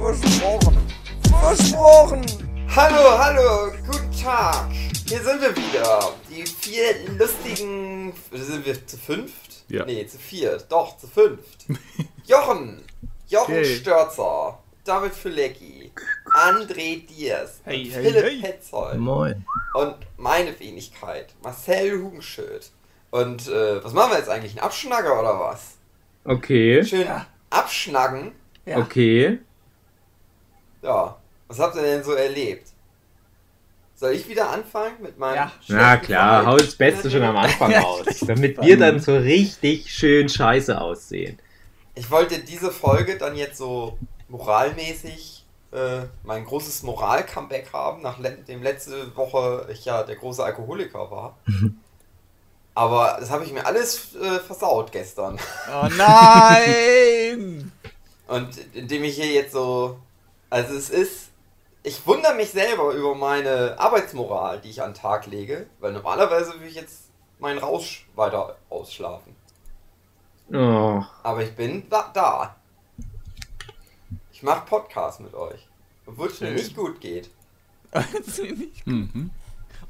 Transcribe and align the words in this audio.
Versprochen. 0.00 0.78
Versprochen. 1.40 2.24
Hallo, 2.74 3.18
hallo, 3.18 3.70
guten 3.86 4.10
Tag. 4.10 4.70
Hier 5.06 5.22
sind 5.22 5.42
wir 5.42 5.54
wieder. 5.54 6.14
Die 6.30 6.42
vier 6.46 6.94
lustigen. 7.18 8.14
Sind 8.32 8.64
wir 8.64 8.86
zu 8.86 8.96
fünft? 8.96 9.64
Ja. 9.68 9.84
Nee, 9.84 10.06
zu 10.06 10.16
viert. 10.18 10.64
Doch, 10.72 10.96
zu 10.96 11.06
fünft. 11.06 11.66
Jochen. 12.26 12.82
Jochen 13.28 13.54
Okay. 13.58 13.76
Störzer. 13.76 14.58
David 14.84 15.12
Filecki. 15.12 15.92
André 16.34 17.06
Diers. 17.06 17.60
Hey, 17.64 17.84
hey, 17.92 18.02
Philipp 18.02 18.24
hey. 18.24 18.40
Petzold. 18.40 18.98
Moin. 18.98 19.44
Und 19.74 19.96
meine 20.16 20.58
Wenigkeit. 20.58 21.34
Marcel 21.42 22.00
Hugenschild. 22.02 22.70
Und 23.10 23.48
äh, 23.48 23.84
was 23.84 23.92
machen 23.92 24.12
wir 24.12 24.18
jetzt 24.18 24.30
eigentlich? 24.30 24.56
Ein 24.56 24.64
Abschnacker 24.64 25.20
oder 25.20 25.38
was? 25.38 25.74
Okay, 26.24 26.82
Schön 26.84 27.06
abschnacken. 27.50 28.32
Ja. 28.64 28.78
okay. 28.78 29.40
Ja. 30.82 31.16
Was 31.48 31.58
habt 31.58 31.76
ihr 31.76 31.82
denn 31.82 32.04
so 32.04 32.12
erlebt? 32.12 32.68
Soll 33.96 34.12
ich 34.12 34.28
wieder 34.28 34.50
anfangen 34.50 35.02
mit 35.02 35.18
meinem 35.18 35.34
Ja. 35.36 35.52
Na 35.68 35.96
klar, 35.98 36.46
hau 36.46 36.56
das 36.56 36.74
Beste 36.74 37.10
schon 37.10 37.22
am 37.22 37.36
Anfang 37.36 37.70
Ja. 37.70 37.80
raus, 37.80 38.06
damit 38.26 38.60
wir 38.62 38.78
dann 38.78 38.98
so 39.00 39.16
richtig 39.16 39.92
schön 39.92 40.28
scheiße 40.28 40.80
aussehen. 40.80 41.38
Ich 41.94 42.10
wollte 42.10 42.38
diese 42.38 42.70
Folge 42.70 43.18
dann 43.18 43.36
jetzt 43.36 43.58
so 43.58 43.98
moralmäßig 44.28 45.44
äh, 45.72 46.00
mein 46.24 46.44
großes 46.44 46.82
Moral-Comeback 46.82 47.72
haben, 47.72 48.02
nachdem 48.02 48.62
letzte 48.62 49.14
Woche 49.16 49.68
ich 49.70 49.84
ja 49.84 50.02
der 50.02 50.16
große 50.16 50.42
Alkoholiker 50.42 51.10
war. 51.10 51.36
Aber 52.74 53.16
das 53.20 53.30
habe 53.30 53.44
ich 53.44 53.52
mir 53.52 53.66
alles 53.66 54.14
äh, 54.14 54.38
versaut 54.38 54.92
gestern. 54.92 55.38
Oh 55.68 55.88
nein! 55.96 57.70
Und 58.28 58.48
indem 58.74 59.04
ich 59.04 59.16
hier 59.16 59.26
jetzt 59.26 59.52
so. 59.52 59.98
Also 60.50 60.74
es 60.74 60.90
ist. 60.90 61.30
Ich 61.82 62.06
wundere 62.06 62.34
mich 62.34 62.50
selber 62.50 62.92
über 62.92 63.14
meine 63.14 63.76
Arbeitsmoral, 63.78 64.60
die 64.60 64.68
ich 64.68 64.82
an 64.82 64.90
den 64.92 65.00
Tag 65.00 65.24
lege, 65.26 65.66
weil 65.78 65.92
normalerweise 65.92 66.52
würde 66.54 66.66
ich 66.66 66.74
jetzt 66.74 67.04
meinen 67.38 67.58
Rausch 67.58 68.06
weiter 68.14 68.56
ausschlafen. 68.68 69.34
Oh, 70.52 71.02
Aber 71.22 71.42
ich 71.42 71.54
bin 71.56 71.88
da. 71.88 72.54
Ich 74.32 74.42
mache 74.42 74.66
Podcast 74.66 75.20
mit 75.20 75.32
euch. 75.32 75.66
Obwohl 76.04 76.28
es 76.28 76.40
mir 76.40 76.48
Schön. 76.48 76.56
nicht 76.56 76.76
gut 76.76 77.00
geht. 77.00 77.30
Also 77.92 78.42
nicht. 78.42 78.86
mhm. 78.86 79.30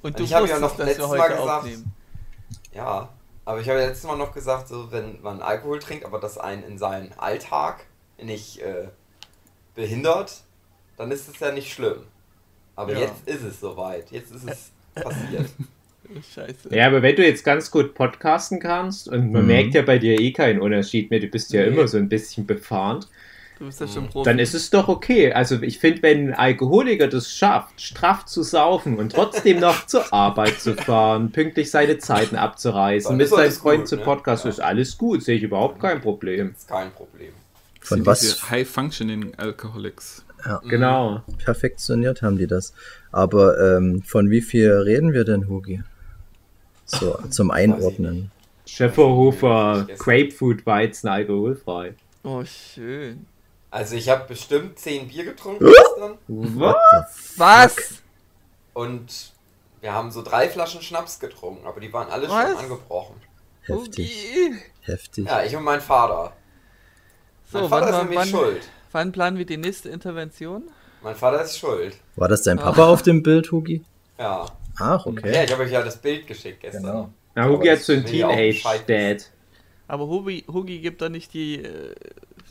Und 0.03 0.11
Und 0.11 0.19
du 0.19 0.23
ich 0.25 0.33
habe 0.35 0.47
ja 0.49 0.59
noch 0.61 0.77
letztes 0.79 1.09
Mal 1.09 1.29
gesagt- 1.29 1.49
aufnehmen. 1.49 1.93
Ja. 2.73 3.09
Aber 3.47 3.59
ich 3.61 3.69
habe 3.69 3.81
ja 3.81 3.87
letztes 3.87 4.05
Mal 4.07 4.17
noch 4.17 4.33
gesagt, 4.33 4.69
so 4.69 4.93
wenn 4.93 5.21
man 5.23 5.43
Alkohol 5.43 5.81
trinkt, 5.81 6.05
aber 6.05 6.21
das 6.21 6.39
einen 6.39 6.63
in 6.63 6.79
seinen 6.79 7.13
Alltag 7.19 7.85
nicht 8.19 8.61
äh, 8.61 8.89
behindert, 9.75 10.45
dann 11.01 11.11
ist 11.11 11.29
es 11.29 11.39
ja 11.41 11.51
nicht 11.51 11.73
schlimm. 11.73 11.97
Aber 12.77 12.93
Ja. 12.93 13.01
jetzt 13.01 13.27
ist 13.27 13.43
es 13.43 13.61
soweit. 13.61 14.11
Jetzt 14.11 14.33
ist 14.35 14.49
es 14.49 14.71
passiert. 14.95 15.49
Scheiße. 16.35 16.75
Ja, 16.75 16.87
aber 16.89 17.03
wenn 17.03 17.15
du 17.17 17.25
jetzt 17.25 17.45
ganz 17.45 17.71
gut 17.71 17.95
podcasten 17.95 18.59
kannst 18.61 19.09
und 19.09 19.33
man 19.33 19.43
Mhm. 19.43 19.49
merkt 19.49 19.75
ja 19.75 19.83
bei 19.83 19.99
dir 19.99 20.19
eh 20.21 20.33
keinen 20.33 20.61
Unterschied 20.61 21.11
mehr, 21.11 21.21
du 21.21 21.29
bist 21.29 21.53
ja 21.53 21.63
Nee. 21.63 21.69
immer 21.69 21.87
so 21.89 21.99
ein 21.99 22.09
bisschen 22.09 22.47
befahren, 22.47 23.05
Du 23.59 23.67
bist 23.67 23.81
ja 23.81 23.87
schon. 23.87 24.09
Profi. 24.09 24.25
dann 24.29 24.39
ist 24.39 24.55
es 24.55 24.71
doch 24.71 24.89
okay. 24.89 25.33
Also 25.33 25.63
ich 25.63 25.79
finde, 25.79 26.03
wenn 26.03 26.29
ein 26.29 26.35
Alkoholiker 26.35 27.09
das 27.09 27.31
schafft, 27.33 27.81
straff 27.81 28.25
zu 28.25 28.43
saufen 28.43 28.99
und 28.99 29.13
trotzdem 29.13 29.61
noch 29.61 29.87
zur 29.87 30.13
Arbeit 30.13 30.61
zu 30.61 30.75
fahren, 30.75 31.31
pünktlich 31.33 31.71
seine 31.71 31.99
Zeiten 31.99 32.37
abzureißen, 32.37 33.11
Dann 33.11 33.17
mit 33.19 33.27
ist 33.27 33.31
seinem 33.35 33.53
Freund 33.53 33.87
zu 33.89 33.97
ne? 33.97 34.03
Podcast, 34.03 34.45
Ja. 34.45 34.51
ist 34.51 34.61
alles 34.61 34.99
gut, 34.99 35.23
sehe 35.23 35.37
ich 35.37 35.43
überhaupt 35.45 35.79
kein 35.81 36.01
Problem. 36.01 36.51
ist 36.57 36.69
kein 36.69 36.91
Problem. 36.93 37.33
Von 37.83 37.99
Sind 37.99 38.07
was 38.07 38.21
diese 38.21 38.51
High-Functioning 38.51 39.35
Alcoholics. 39.37 40.25
Genau. 40.69 41.23
perfektioniert 41.45 42.23
haben 42.23 42.39
die 42.39 42.47
das. 42.47 42.73
Aber 43.13 43.59
ähm, 43.77 44.03
von 44.03 44.31
wie 44.31 44.41
viel 44.41 44.71
reden 44.73 45.13
wir 45.13 45.25
denn, 45.25 45.49
Hugi? 45.49 45.83
So, 46.87 47.19
zum 47.31 47.51
Einordnen. 47.51 48.31
Schäferhofer 48.67 49.87
Grapefruit 49.99 50.65
Weizen 50.67 51.09
alkoholfrei. 51.09 51.95
oh, 52.23 52.45
schön. 52.45 53.27
Also 53.73 53.95
ich 53.95 54.09
habe 54.09 54.25
bestimmt 54.27 54.79
10 54.81 55.09
Bier 55.09 55.25
getrunken 55.25 55.65
gestern 55.67 56.19
Was? 56.27 57.35
Was? 57.37 57.77
und 58.75 59.33
wir 59.81 59.95
haben 59.95 60.11
so 60.11 60.23
drei 60.23 60.49
Flaschen 60.49 60.83
Schnaps 60.83 61.21
getrunken, 61.21 61.67
aber 61.67 61.81
die 61.81 61.93
waren 61.93 62.09
alle 62.11 62.29
Was? 62.29 62.49
schon 62.51 62.59
angebrochen. 62.65 63.15
Heftig, 63.63 64.53
heftig. 64.81 65.27
Ja, 65.27 65.45
ich 65.45 65.55
und 65.55 65.63
mein 65.63 65.81
Vater. 65.81 66.33
Mein 67.53 67.63
So, 67.63 67.69
Vater 67.69 67.87
wann, 67.87 67.95
ist 67.95 67.99
nämlich 68.01 68.19
wann, 68.19 68.29
schuld. 68.29 68.69
Wann 68.93 69.13
planen 69.13 69.39
wir 69.39 69.47
die 69.47 69.57
nächste 69.57 69.89
Intervention? 69.89 70.65
Mein 71.03 71.15
Vater 71.17 71.43
ist 71.43 71.59
schuld. 71.59 71.97
War 72.17 72.29
das 72.29 72.43
dein 72.43 72.59
Papa 72.59 72.87
auf 72.87 73.03
dem 73.03 73.23
Bild, 73.23 73.51
Hugi? 73.53 73.83
Ja. 74.19 74.47
Ach, 74.79 74.81
Ja, 74.81 75.07
okay. 75.07 75.45
ich 75.45 75.53
habe 75.53 75.63
euch 75.63 75.71
ja 75.73 75.83
das 75.83 75.97
Bild 75.97 76.27
geschickt 76.27 76.61
gestern. 76.61 76.83
Genau. 76.83 77.11
Na, 77.35 77.49
Hugi 77.49 77.69
hat 77.69 77.79
so 77.81 77.93
ein 77.93 78.05
ja 78.07 78.29
Teenage-Dad. 78.29 79.31
Aber 79.89 80.07
Hugi, 80.09 80.45
Hugi 80.47 80.79
gibt 80.81 81.01
doch 81.03 81.09
nicht 81.09 81.33
die, 81.35 81.63
äh, 81.63 81.95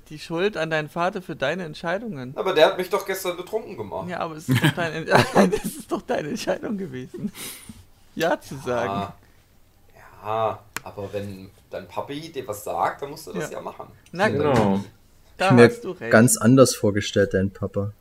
die 0.09 0.19
Schuld 0.19 0.57
an 0.57 0.69
deinen 0.69 0.89
Vater 0.89 1.21
für 1.21 1.35
deine 1.35 1.63
Entscheidungen. 1.63 2.33
Aber 2.35 2.53
der 2.53 2.67
hat 2.67 2.77
mich 2.77 2.89
doch 2.89 3.05
gestern 3.05 3.37
betrunken 3.37 3.77
gemacht. 3.77 4.09
Ja, 4.09 4.19
aber 4.19 4.35
es 4.35 4.49
ist 4.49 4.63
doch 4.63 4.71
deine, 4.73 5.05
das 5.51 5.65
ist 5.65 5.91
doch 5.91 6.01
deine 6.01 6.29
Entscheidung 6.29 6.77
gewesen. 6.77 7.31
Ja 8.15 8.39
zu 8.41 8.55
sagen. 8.57 8.89
Ah, 8.89 9.13
ja, 10.25 10.59
aber 10.83 11.09
wenn 11.13 11.49
dein 11.69 11.87
Papi 11.87 12.31
dir 12.31 12.47
was 12.47 12.63
sagt, 12.63 13.01
dann 13.03 13.11
musst 13.11 13.27
du 13.27 13.33
das 13.33 13.51
ja, 13.51 13.57
Ja. 13.57 13.61
machen. 13.61 13.87
Na 14.11 14.27
gut, 14.27 14.37
Genau. 14.37 14.83
Da 15.39 15.47
Ich 15.47 15.51
mir 15.55 15.69
hast 15.69 15.83
du 15.83 15.91
recht. 15.91 16.11
ganz 16.11 16.37
anders 16.37 16.75
vorgestellt, 16.75 17.33
dein 17.33 17.51
Papa. 17.51 17.93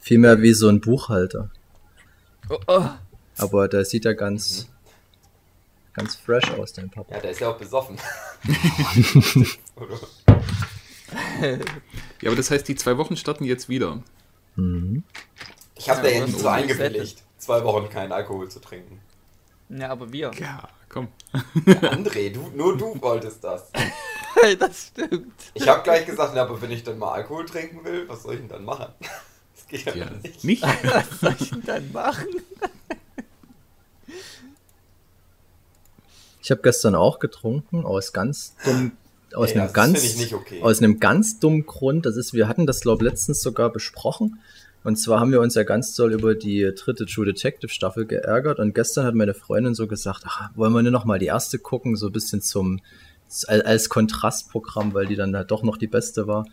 Vielmehr 0.00 0.40
wie 0.42 0.52
so 0.54 0.68
ein 0.68 0.80
Buchhalter. 0.80 1.50
oh, 2.48 2.58
oh. 2.66 2.84
Aber 3.36 3.68
der 3.68 3.84
sieht 3.84 4.04
ja 4.04 4.14
ganz, 4.14 4.68
ganz 5.92 6.16
fresh 6.16 6.50
aus, 6.52 6.72
dein 6.72 6.90
Papa. 6.90 7.14
Ja, 7.14 7.20
der 7.20 7.30
ist 7.30 7.40
ja 7.40 7.50
auch 7.50 7.58
besoffen. 7.58 7.96
Ja, 12.20 12.28
aber 12.30 12.36
das 12.36 12.50
heißt, 12.50 12.66
die 12.68 12.74
zwei 12.74 12.98
Wochen 12.98 13.16
starten 13.16 13.44
jetzt 13.44 13.68
wieder. 13.68 14.02
Mhm. 14.56 15.04
Ich 15.76 15.88
habe 15.88 16.00
Ja, 16.06 16.14
da 16.14 16.20
endlich 16.24 16.36
so 16.42 16.48
eingewilligt, 16.48 17.22
zwei 17.38 17.62
Wochen 17.64 17.88
keinen 17.88 18.12
Alkohol 18.12 18.50
zu 18.50 18.60
trinken. 18.60 19.00
Ja, 19.70 19.88
aber 19.90 20.12
wir. 20.12 20.32
Ja, 20.38 20.68
komm. 20.88 21.08
Ja, 21.32 21.74
André, 21.92 22.30
du, 22.32 22.50
nur 22.54 22.76
du 22.76 23.00
wolltest 23.00 23.42
das. 23.44 23.70
das 24.58 24.88
stimmt. 24.88 25.32
Ich 25.54 25.68
habe 25.68 25.82
gleich 25.82 26.06
gesagt, 26.06 26.32
na, 26.34 26.42
aber 26.42 26.60
wenn 26.60 26.70
ich 26.70 26.84
dann 26.84 26.98
mal 26.98 27.12
Alkohol 27.12 27.46
trinken 27.46 27.84
will, 27.84 28.08
was 28.08 28.22
soll 28.22 28.34
ich 28.34 28.40
denn 28.40 28.48
dann 28.48 28.64
machen? 28.64 28.92
Das 29.54 29.66
geht 29.66 29.84
ja, 29.84 30.04
Ja, 30.04 30.10
nicht. 30.22 30.44
nicht? 30.44 30.62
Was 30.84 31.20
soll 31.20 31.34
ich 31.38 31.50
denn 31.50 31.62
dann 31.66 31.92
machen? 31.92 32.26
Ich 36.40 36.50
habe 36.50 36.62
gestern 36.62 36.94
auch 36.94 37.18
getrunken, 37.18 37.84
aus 37.84 38.14
ganz 38.14 38.54
dumm, 38.64 38.92
aus 39.34 39.50
Ey, 39.50 39.56
einem 39.56 39.66
das 39.66 39.74
ganz, 39.74 40.00
find 40.00 40.12
ich 40.12 40.18
nicht 40.18 40.32
okay. 40.32 40.62
aus 40.62 40.78
einem 40.78 41.00
ganz 41.00 41.38
dummen 41.40 41.66
Grund. 41.66 42.06
Das 42.06 42.16
ist, 42.16 42.32
wir 42.32 42.48
hatten 42.48 42.66
das 42.66 42.80
glaube 42.80 43.04
letztens 43.04 43.42
sogar 43.42 43.70
besprochen. 43.70 44.40
Und 44.84 44.96
zwar 44.96 45.20
haben 45.20 45.32
wir 45.32 45.40
uns 45.40 45.54
ja 45.54 45.64
ganz 45.64 45.94
doll 45.94 46.12
über 46.14 46.34
die 46.34 46.72
dritte 46.74 47.04
True 47.04 47.26
Detective 47.26 47.70
Staffel 47.70 48.06
geärgert. 48.06 48.60
Und 48.60 48.74
gestern 48.74 49.04
hat 49.04 49.14
meine 49.14 49.34
Freundin 49.34 49.74
so 49.74 49.86
gesagt, 49.86 50.22
ach, 50.24 50.50
wollen 50.54 50.72
wir 50.72 50.82
nur 50.82 50.92
noch 50.92 51.04
mal 51.04 51.18
die 51.18 51.26
erste 51.26 51.58
gucken, 51.58 51.96
so 51.96 52.06
ein 52.06 52.12
bisschen 52.12 52.40
zum 52.40 52.80
als 53.46 53.64
als 53.64 53.88
Kontrastprogramm, 53.88 54.94
weil 54.94 55.06
die 55.06 55.16
dann 55.16 55.36
halt 55.36 55.50
doch 55.50 55.62
noch 55.62 55.76
die 55.76 55.86
beste 55.86 56.26
war. 56.26 56.46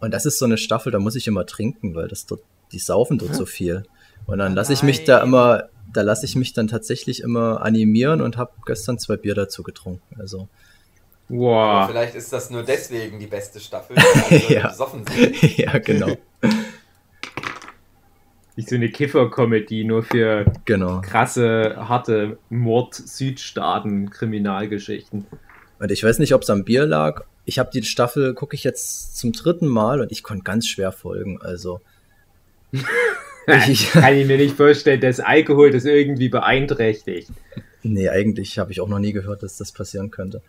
Und 0.00 0.12
das 0.12 0.26
ist 0.26 0.38
so 0.38 0.44
eine 0.46 0.58
Staffel, 0.58 0.90
da 0.90 0.98
muss 0.98 1.14
ich 1.14 1.26
immer 1.26 1.46
trinken, 1.46 1.94
weil 1.94 2.08
das 2.08 2.26
dort, 2.26 2.40
die 2.72 2.78
saufen 2.78 3.18
dort 3.18 3.34
so 3.34 3.46
viel. 3.46 3.84
Und 4.26 4.38
dann 4.38 4.54
lasse 4.54 4.72
ich 4.72 4.82
mich 4.82 5.04
da 5.04 5.22
immer, 5.22 5.68
da 5.92 6.02
lasse 6.02 6.24
ich 6.26 6.34
mich 6.36 6.52
dann 6.52 6.68
tatsächlich 6.68 7.20
immer 7.22 7.62
animieren 7.62 8.20
und 8.20 8.36
habe 8.36 8.52
gestern 8.66 8.98
zwei 8.98 9.16
Bier 9.16 9.34
dazu 9.34 9.62
getrunken. 9.62 10.16
Also 10.18 10.48
Aber 11.28 11.38
Wow. 11.38 11.86
vielleicht 11.88 12.14
ist 12.14 12.32
das 12.32 12.50
nur 12.50 12.62
deswegen 12.62 13.18
die 13.20 13.26
beste 13.26 13.60
Staffel, 13.60 13.96
weil 13.96 14.50
Ja. 14.56 14.68
besoffen 14.68 15.04
sind. 15.06 15.40
ja, 15.58 15.78
genau, 15.78 16.16
Nicht 18.56 18.68
so 18.68 18.74
eine 18.76 18.90
Kiffer-Comedy, 18.90 19.84
nur 19.84 20.02
für 20.02 20.44
genau. 20.64 21.00
krasse, 21.00 21.76
harte 21.78 22.38
Mord-Südstaaten-Kriminalgeschichten. 22.50 25.24
Und 25.78 25.90
ich 25.90 26.04
weiß 26.04 26.18
nicht, 26.18 26.34
ob 26.34 26.42
es 26.42 26.50
am 26.50 26.64
Bier 26.64 26.84
lag 26.86 27.24
ich 27.44 27.58
habe 27.58 27.70
die 27.72 27.82
Staffel, 27.82 28.34
gucke 28.34 28.54
ich 28.54 28.64
jetzt 28.64 29.16
zum 29.16 29.32
dritten 29.32 29.66
Mal 29.66 30.00
und 30.00 30.12
ich 30.12 30.22
konnte 30.22 30.44
ganz 30.44 30.68
schwer 30.68 30.92
folgen. 30.92 31.40
Also. 31.40 31.80
ich, 33.68 33.90
kann 33.90 34.14
ich 34.14 34.26
mir 34.26 34.38
nicht 34.38 34.56
vorstellen, 34.56 35.00
dass 35.00 35.20
Alkohol 35.20 35.70
das 35.70 35.84
irgendwie 35.84 36.28
beeinträchtigt. 36.28 37.30
Nee, 37.82 38.08
eigentlich 38.08 38.58
habe 38.58 38.70
ich 38.70 38.80
auch 38.80 38.88
noch 38.88 39.00
nie 39.00 39.12
gehört, 39.12 39.42
dass 39.42 39.56
das 39.56 39.72
passieren 39.72 40.10
könnte. 40.10 40.40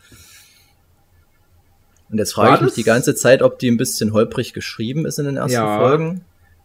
Und 2.10 2.20
jetzt 2.20 2.34
frage 2.34 2.56
ich 2.56 2.62
mich 2.62 2.74
die 2.76 2.84
ganze 2.84 3.16
Zeit, 3.16 3.42
ob 3.42 3.58
die 3.58 3.72
ein 3.72 3.78
bisschen 3.78 4.14
holprig 4.14 4.54
geschrieben 4.54 5.08
ist 5.08 5.18
in 5.18 5.26
den 5.26 5.38
ersten 5.38 5.54
ja. 5.54 5.80
Folgen 5.80 6.24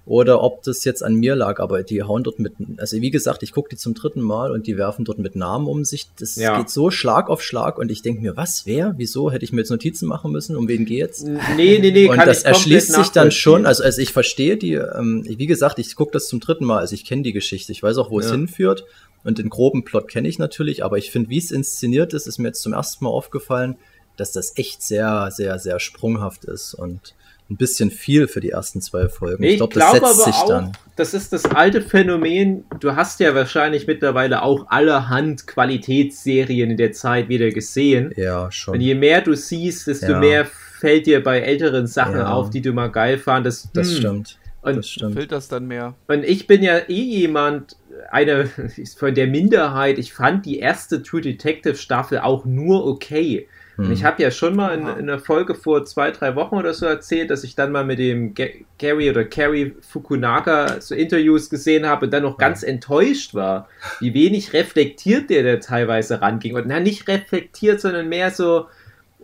oder 0.08 0.42
ob 0.42 0.62
das 0.62 0.84
jetzt 0.84 1.04
an 1.04 1.14
mir 1.14 1.36
lag, 1.36 1.60
aber 1.60 1.82
die 1.82 2.02
hauen 2.02 2.24
dort 2.24 2.38
mit, 2.38 2.54
also 2.78 2.96
wie 3.00 3.10
gesagt, 3.10 3.42
ich 3.42 3.52
gucke 3.52 3.68
die 3.68 3.76
zum 3.76 3.92
dritten 3.92 4.22
Mal 4.22 4.50
und 4.52 4.66
die 4.66 4.78
werfen 4.78 5.04
dort 5.04 5.18
mit 5.18 5.36
Namen 5.36 5.66
um 5.66 5.84
sich. 5.84 6.06
Das 6.18 6.36
ja. 6.36 6.56
geht 6.56 6.70
so 6.70 6.90
Schlag 6.90 7.28
auf 7.28 7.42
Schlag 7.42 7.76
und 7.76 7.90
ich 7.90 8.00
denke 8.00 8.22
mir, 8.22 8.34
was, 8.34 8.64
wer, 8.64 8.94
wieso, 8.96 9.30
hätte 9.30 9.44
ich 9.44 9.52
mir 9.52 9.60
jetzt 9.60 9.70
Notizen 9.70 10.08
machen 10.08 10.32
müssen, 10.32 10.56
um 10.56 10.66
wen 10.66 10.86
geht's? 10.86 11.22
Nee, 11.22 11.78
nee, 11.78 11.90
nee, 11.90 12.08
Und 12.08 12.16
das 12.16 12.42
erschließt 12.42 12.94
sich 12.94 13.08
dann 13.08 13.30
schon, 13.30 13.66
also, 13.66 13.84
also 13.84 14.00
ich 14.00 14.12
verstehe 14.12 14.56
die, 14.56 14.74
ähm, 14.74 15.24
wie 15.26 15.46
gesagt, 15.46 15.78
ich 15.78 15.94
gucke 15.94 16.12
das 16.12 16.26
zum 16.26 16.40
dritten 16.40 16.64
Mal, 16.64 16.78
also 16.78 16.94
ich 16.94 17.04
kenne 17.04 17.20
die 17.20 17.34
Geschichte, 17.34 17.70
ich 17.72 17.82
weiß 17.82 17.98
auch, 17.98 18.10
wo 18.10 18.18
ja. 18.18 18.24
es 18.24 18.32
hinführt 18.32 18.86
und 19.24 19.36
den 19.36 19.50
groben 19.50 19.84
Plot 19.84 20.08
kenne 20.08 20.26
ich 20.26 20.38
natürlich, 20.38 20.84
aber 20.84 20.96
ich 20.96 21.10
finde, 21.10 21.28
wie 21.28 21.38
es 21.38 21.50
inszeniert 21.50 22.14
ist, 22.14 22.26
ist 22.26 22.38
mir 22.38 22.48
jetzt 22.48 22.62
zum 22.62 22.72
ersten 22.72 23.04
Mal 23.04 23.10
aufgefallen, 23.10 23.76
dass 24.16 24.32
das 24.32 24.56
echt 24.56 24.82
sehr, 24.82 25.30
sehr, 25.30 25.58
sehr 25.58 25.78
sprunghaft 25.80 26.46
ist 26.46 26.72
und 26.72 27.14
ein 27.50 27.56
bisschen 27.56 27.90
viel 27.90 28.28
für 28.28 28.40
die 28.40 28.50
ersten 28.50 28.80
zwei 28.80 29.08
Folgen. 29.08 29.42
Ich, 29.42 29.52
ich 29.52 29.56
glaube, 29.56 29.72
glaub, 29.72 30.00
das 30.00 30.16
setzt 30.16 30.24
sich 30.24 30.34
auch, 30.34 30.48
dann. 30.48 30.72
Das 30.96 31.14
ist 31.14 31.32
das 31.32 31.46
alte 31.46 31.80
Phänomen. 31.80 32.64
Du 32.80 32.94
hast 32.94 33.20
ja 33.20 33.34
wahrscheinlich 33.34 33.86
mittlerweile 33.86 34.42
auch 34.42 34.66
allerhand 34.68 35.46
Qualitätsserien 35.46 36.70
in 36.70 36.76
der 36.76 36.92
Zeit 36.92 37.28
wieder 37.28 37.50
gesehen. 37.50 38.12
Ja, 38.16 38.52
schon. 38.52 38.74
Und 38.74 38.80
je 38.80 38.94
mehr 38.94 39.22
du 39.22 39.34
siehst, 39.34 39.86
desto 39.86 40.12
ja. 40.12 40.18
mehr 40.18 40.44
fällt 40.44 41.06
dir 41.06 41.22
bei 41.22 41.40
älteren 41.40 41.86
Sachen 41.86 42.18
ja. 42.18 42.32
auf, 42.32 42.50
die 42.50 42.60
du 42.60 42.72
mal 42.72 42.88
geil 42.88 43.18
fandest. 43.18 43.70
Das 43.72 43.88
hm. 43.90 43.96
stimmt. 43.96 44.38
Und 44.60 44.76
das 44.76 44.88
stimmt. 44.88 45.14
Fällt 45.14 45.32
das 45.32 45.48
dann 45.48 45.66
mehr? 45.66 45.94
Und 46.08 46.24
ich 46.24 46.46
bin 46.46 46.62
ja 46.62 46.78
eh 46.88 47.02
jemand, 47.02 47.76
eine 48.10 48.50
von 48.96 49.14
der 49.14 49.26
Minderheit. 49.26 49.98
Ich 49.98 50.12
fand 50.12 50.44
die 50.44 50.58
erste 50.58 51.02
True 51.02 51.22
Detective 51.22 51.76
Staffel 51.76 52.18
auch 52.18 52.44
nur 52.44 52.86
okay. 52.86 53.48
Und 53.78 53.92
ich 53.92 54.00
hm. 54.00 54.06
habe 54.06 54.22
ja 54.24 54.32
schon 54.32 54.56
mal 54.56 54.74
in, 54.74 54.80
in, 54.82 55.08
einer 55.08 55.20
Folge 55.20 55.54
vor 55.54 55.84
zwei, 55.84 56.10
drei 56.10 56.34
Wochen 56.34 56.56
oder 56.56 56.74
so 56.74 56.84
erzählt, 56.84 57.30
dass 57.30 57.44
ich 57.44 57.54
dann 57.54 57.70
mal 57.70 57.84
mit 57.84 58.00
dem 58.00 58.34
G 58.34 58.64
Gary 58.76 59.08
oder 59.08 59.24
Carrie 59.24 59.76
Fukunaga 59.80 60.80
so 60.80 60.96
Interviews 60.96 61.48
gesehen 61.48 61.86
habe 61.86 62.06
und 62.06 62.12
dann 62.12 62.24
noch 62.24 62.38
ganz 62.38 62.64
enttäuscht 62.64 63.34
war, 63.34 63.68
wie 64.00 64.14
wenig 64.14 64.52
reflektiert 64.52 65.30
der 65.30 65.44
da 65.44 65.60
teilweise 65.60 66.20
ranging. 66.20 66.56
Und 66.56 66.66
na, 66.66 66.80
nicht 66.80 67.06
reflektiert, 67.06 67.80
sondern 67.80 68.08
mehr 68.08 68.32
so 68.32 68.66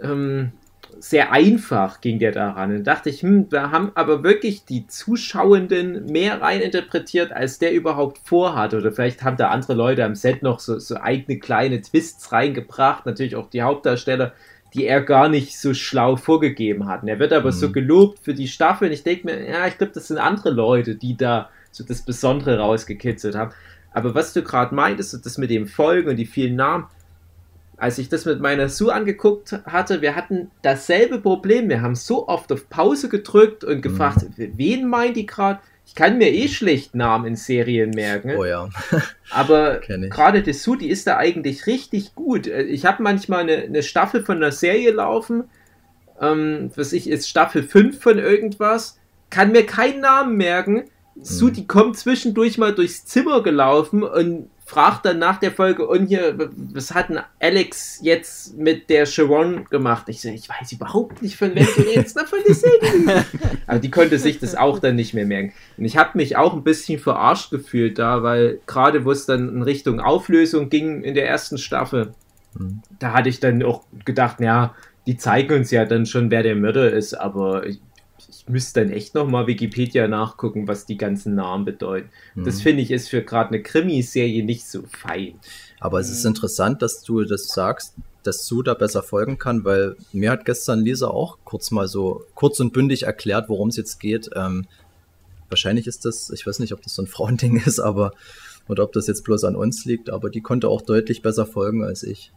ähm, 0.00 0.52
sehr 0.98 1.32
einfach 1.32 2.00
ging 2.00 2.18
der 2.18 2.32
daran. 2.32 2.74
Und 2.74 2.84
dachte 2.84 3.10
ich, 3.10 3.22
hm, 3.22 3.48
da 3.48 3.70
haben 3.70 3.92
aber 3.94 4.22
wirklich 4.22 4.64
die 4.64 4.86
Zuschauenden 4.86 6.06
mehr 6.06 6.40
reininterpretiert, 6.40 7.32
als 7.32 7.58
der 7.58 7.72
überhaupt 7.72 8.18
vorhat. 8.24 8.74
Oder 8.74 8.92
vielleicht 8.92 9.22
haben 9.22 9.36
da 9.36 9.48
andere 9.48 9.74
Leute 9.74 10.04
am 10.04 10.14
Set 10.14 10.42
noch 10.42 10.60
so, 10.60 10.78
so 10.78 10.96
eigene 10.96 11.38
kleine 11.38 11.80
Twists 11.80 12.32
reingebracht. 12.32 13.06
Natürlich 13.06 13.36
auch 13.36 13.50
die 13.50 13.62
Hauptdarsteller, 13.62 14.32
die 14.74 14.86
er 14.86 15.02
gar 15.02 15.28
nicht 15.28 15.58
so 15.58 15.74
schlau 15.74 16.16
vorgegeben 16.16 16.86
hat. 16.86 17.02
Und 17.02 17.08
er 17.08 17.18
wird 17.18 17.32
aber 17.32 17.50
mhm. 17.50 17.56
so 17.56 17.72
gelobt 17.72 18.18
für 18.20 18.34
die 18.34 18.48
Staffel. 18.48 18.88
Und 18.88 18.94
ich 18.94 19.02
denke 19.02 19.26
mir, 19.26 19.48
ja, 19.48 19.66
ich 19.66 19.78
glaube, 19.78 19.92
das 19.92 20.08
sind 20.08 20.18
andere 20.18 20.50
Leute, 20.50 20.96
die 20.96 21.16
da 21.16 21.50
so 21.70 21.84
das 21.84 22.02
Besondere 22.02 22.58
rausgekitzelt 22.58 23.34
haben. 23.34 23.52
Aber 23.92 24.14
was 24.14 24.32
du 24.32 24.42
gerade 24.42 24.74
meintest, 24.74 25.24
das 25.24 25.38
mit 25.38 25.50
dem 25.50 25.66
Folgen 25.66 26.10
und 26.10 26.16
die 26.16 26.26
vielen 26.26 26.56
Namen, 26.56 26.86
als 27.84 27.98
ich 27.98 28.08
das 28.08 28.24
mit 28.24 28.40
meiner 28.40 28.70
Sue 28.70 28.90
angeguckt 28.90 29.52
hatte, 29.66 30.00
wir 30.00 30.16
hatten 30.16 30.50
dasselbe 30.62 31.20
Problem. 31.20 31.68
Wir 31.68 31.82
haben 31.82 31.94
so 31.94 32.28
oft 32.28 32.50
auf 32.50 32.70
Pause 32.70 33.10
gedrückt 33.10 33.62
und 33.62 33.82
gefragt, 33.82 34.22
mhm. 34.38 34.54
wen 34.56 34.88
meint 34.88 35.18
die 35.18 35.26
gerade? 35.26 35.60
Ich 35.84 35.94
kann 35.94 36.16
mir 36.16 36.32
eh 36.32 36.48
schlecht 36.48 36.94
Namen 36.94 37.26
in 37.26 37.36
Serien 37.36 37.90
merken. 37.90 38.36
Oh 38.38 38.46
ja. 38.46 38.70
aber 39.30 39.80
gerade 39.80 40.42
die 40.42 40.54
Sue, 40.54 40.78
die 40.78 40.88
ist 40.88 41.06
da 41.06 41.18
eigentlich 41.18 41.66
richtig 41.66 42.14
gut. 42.14 42.46
Ich 42.46 42.86
habe 42.86 43.02
manchmal 43.02 43.40
eine, 43.40 43.56
eine, 43.56 43.82
Staffel 43.82 44.24
von 44.24 44.38
einer 44.38 44.52
Serie 44.52 44.92
laufen, 44.92 45.44
ähm, 46.22 46.70
was 46.76 46.94
ich 46.94 47.06
ist 47.10 47.28
Staffel 47.28 47.62
5 47.64 48.00
von 48.00 48.18
irgendwas, 48.18 48.98
kann 49.28 49.52
mir 49.52 49.66
keinen 49.66 50.00
Namen 50.00 50.38
merken. 50.38 50.84
Sue, 51.20 51.50
mhm. 51.50 51.54
die 51.54 51.66
kommt 51.66 51.98
zwischendurch 51.98 52.56
mal 52.56 52.74
durchs 52.74 53.04
Zimmer 53.04 53.42
gelaufen 53.42 54.02
und 54.02 54.48
fragt 54.66 55.04
dann 55.04 55.18
nach 55.18 55.38
der 55.38 55.52
Folge, 55.52 55.86
und 55.86 56.06
hier, 56.06 56.36
was 56.72 56.94
hat 56.94 57.10
denn 57.10 57.20
Alex 57.38 57.98
jetzt 58.02 58.56
mit 58.56 58.88
der 58.88 59.04
Sharon 59.04 59.66
gemacht? 59.66 60.04
Ich 60.08 60.22
so, 60.22 60.30
ich 60.30 60.48
weiß 60.48 60.72
überhaupt 60.72 61.20
nicht, 61.20 61.36
von 61.36 61.54
wem 61.54 61.66
du 61.76 61.82
redest, 61.82 62.16
davon 62.16 62.38
ist 62.46 62.66
Aber 63.66 63.78
die 63.78 63.90
konnte 63.90 64.18
sich 64.18 64.38
das 64.38 64.54
auch 64.54 64.78
dann 64.78 64.96
nicht 64.96 65.12
mehr 65.12 65.26
merken. 65.26 65.52
Und 65.76 65.84
ich 65.84 65.98
habe 65.98 66.10
mich 66.14 66.36
auch 66.36 66.54
ein 66.54 66.64
bisschen 66.64 66.98
verarscht 66.98 67.50
gefühlt 67.50 67.98
da, 67.98 68.22
weil 68.22 68.60
gerade 68.66 69.04
wo 69.04 69.10
es 69.10 69.26
dann 69.26 69.50
in 69.50 69.62
Richtung 69.62 70.00
Auflösung 70.00 70.70
ging 70.70 71.02
in 71.02 71.14
der 71.14 71.28
ersten 71.28 71.58
Staffel, 71.58 72.14
mhm. 72.54 72.80
da 72.98 73.12
hatte 73.12 73.28
ich 73.28 73.40
dann 73.40 73.62
auch 73.62 73.82
gedacht, 74.06 74.40
ja, 74.40 74.74
die 75.06 75.18
zeigen 75.18 75.54
uns 75.54 75.70
ja 75.70 75.84
dann 75.84 76.06
schon, 76.06 76.30
wer 76.30 76.42
der 76.42 76.56
Mörder 76.56 76.90
ist, 76.90 77.12
aber 77.12 77.66
ich, 77.66 77.80
ich 78.46 78.52
müsste 78.52 78.80
dann 78.80 78.92
echt 78.92 79.14
nochmal 79.14 79.46
Wikipedia 79.46 80.06
nachgucken, 80.08 80.68
was 80.68 80.86
die 80.86 80.96
ganzen 80.96 81.34
Namen 81.34 81.64
bedeuten. 81.64 82.10
Mhm. 82.34 82.44
Das 82.44 82.60
finde 82.60 82.82
ich 82.82 82.90
ist 82.90 83.08
für 83.08 83.22
gerade 83.22 83.50
eine 83.50 83.62
Krimiserie 83.62 84.44
nicht 84.44 84.66
so 84.66 84.82
fein. 84.82 85.34
Aber 85.80 86.00
es 86.00 86.10
ist 86.10 86.24
mhm. 86.24 86.30
interessant, 86.30 86.82
dass 86.82 87.02
du 87.02 87.24
das 87.24 87.48
sagst, 87.48 87.94
dass 88.22 88.46
Sue 88.46 88.64
da 88.64 88.74
besser 88.74 89.02
folgen 89.02 89.38
kann, 89.38 89.64
weil 89.64 89.96
mir 90.12 90.30
hat 90.30 90.44
gestern 90.44 90.80
Lisa 90.80 91.08
auch 91.08 91.38
kurz 91.44 91.70
mal 91.70 91.88
so 91.88 92.24
kurz 92.34 92.60
und 92.60 92.72
bündig 92.72 93.04
erklärt, 93.04 93.48
worum 93.48 93.68
es 93.68 93.76
jetzt 93.76 94.00
geht. 94.00 94.30
Ähm, 94.34 94.66
wahrscheinlich 95.48 95.86
ist 95.86 96.04
das, 96.04 96.30
ich 96.30 96.46
weiß 96.46 96.58
nicht, 96.58 96.72
ob 96.72 96.82
das 96.82 96.94
so 96.94 97.02
ein 97.02 97.06
Frauending 97.06 97.56
ist, 97.66 97.80
aber 97.80 98.12
oder 98.68 98.84
ob 98.84 98.92
das 98.92 99.06
jetzt 99.06 99.24
bloß 99.24 99.44
an 99.44 99.56
uns 99.56 99.84
liegt, 99.84 100.08
aber 100.08 100.30
die 100.30 100.40
konnte 100.40 100.68
auch 100.68 100.82
deutlich 100.82 101.22
besser 101.22 101.46
folgen 101.46 101.84
als 101.84 102.02
ich. 102.02 102.32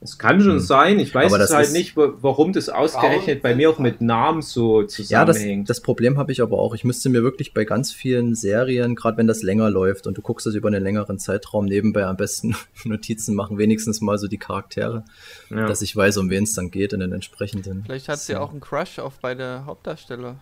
Es 0.00 0.16
kann 0.16 0.40
schon 0.40 0.52
hm. 0.52 0.60
sein, 0.60 1.00
ich 1.00 1.12
weiß 1.12 1.32
es 1.32 1.52
halt 1.52 1.72
nicht, 1.72 1.96
warum 1.96 2.52
das 2.52 2.68
ausgerechnet 2.68 3.42
bei 3.42 3.56
mir 3.56 3.68
auch 3.68 3.80
mit 3.80 4.00
Namen 4.00 4.42
so 4.42 4.84
zusammenhängt. 4.84 5.66
Ja, 5.66 5.72
das, 5.72 5.78
das 5.78 5.82
Problem 5.82 6.18
habe 6.18 6.30
ich 6.30 6.40
aber 6.40 6.58
auch. 6.58 6.74
Ich 6.74 6.84
müsste 6.84 7.08
mir 7.08 7.24
wirklich 7.24 7.52
bei 7.52 7.64
ganz 7.64 7.92
vielen 7.92 8.36
Serien, 8.36 8.94
gerade 8.94 9.16
wenn 9.16 9.26
das 9.26 9.42
länger 9.42 9.70
läuft 9.70 10.06
und 10.06 10.16
du 10.16 10.22
guckst 10.22 10.46
das 10.46 10.54
über 10.54 10.68
einen 10.68 10.84
längeren 10.84 11.18
Zeitraum, 11.18 11.64
nebenbei 11.64 12.04
am 12.06 12.16
besten 12.16 12.54
Notizen 12.84 13.34
machen, 13.34 13.58
wenigstens 13.58 14.00
mal 14.00 14.18
so 14.18 14.28
die 14.28 14.38
Charaktere, 14.38 15.04
ja. 15.50 15.66
dass 15.66 15.82
ich 15.82 15.96
weiß, 15.96 16.18
um 16.18 16.30
wen 16.30 16.44
es 16.44 16.54
dann 16.54 16.70
geht 16.70 16.92
in 16.92 17.00
den 17.00 17.12
entsprechenden. 17.12 17.82
Vielleicht 17.84 18.08
hat 18.08 18.20
sie 18.20 18.34
ja 18.34 18.40
auch 18.40 18.52
einen 18.52 18.60
Crush 18.60 19.00
auf 19.00 19.14
beide 19.20 19.64
Hauptdarsteller. 19.66 20.36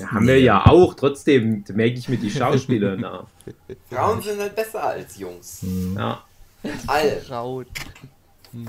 Ja, 0.00 0.10
haben 0.10 0.26
wir 0.26 0.40
ja 0.40 0.66
auch, 0.66 0.94
trotzdem 0.94 1.62
merke 1.72 1.98
ich 1.98 2.08
mir 2.08 2.16
die 2.16 2.30
Schauspieler 2.30 2.96
nach. 2.96 3.26
Frauen 3.88 4.20
sind 4.22 4.40
halt 4.40 4.56
besser 4.56 4.82
als 4.82 5.16
Jungs. 5.18 5.62
Mhm. 5.62 5.94
Ja. 5.96 6.24
All. 6.88 7.20
Frauen. 7.20 7.66
Hm. 8.54 8.68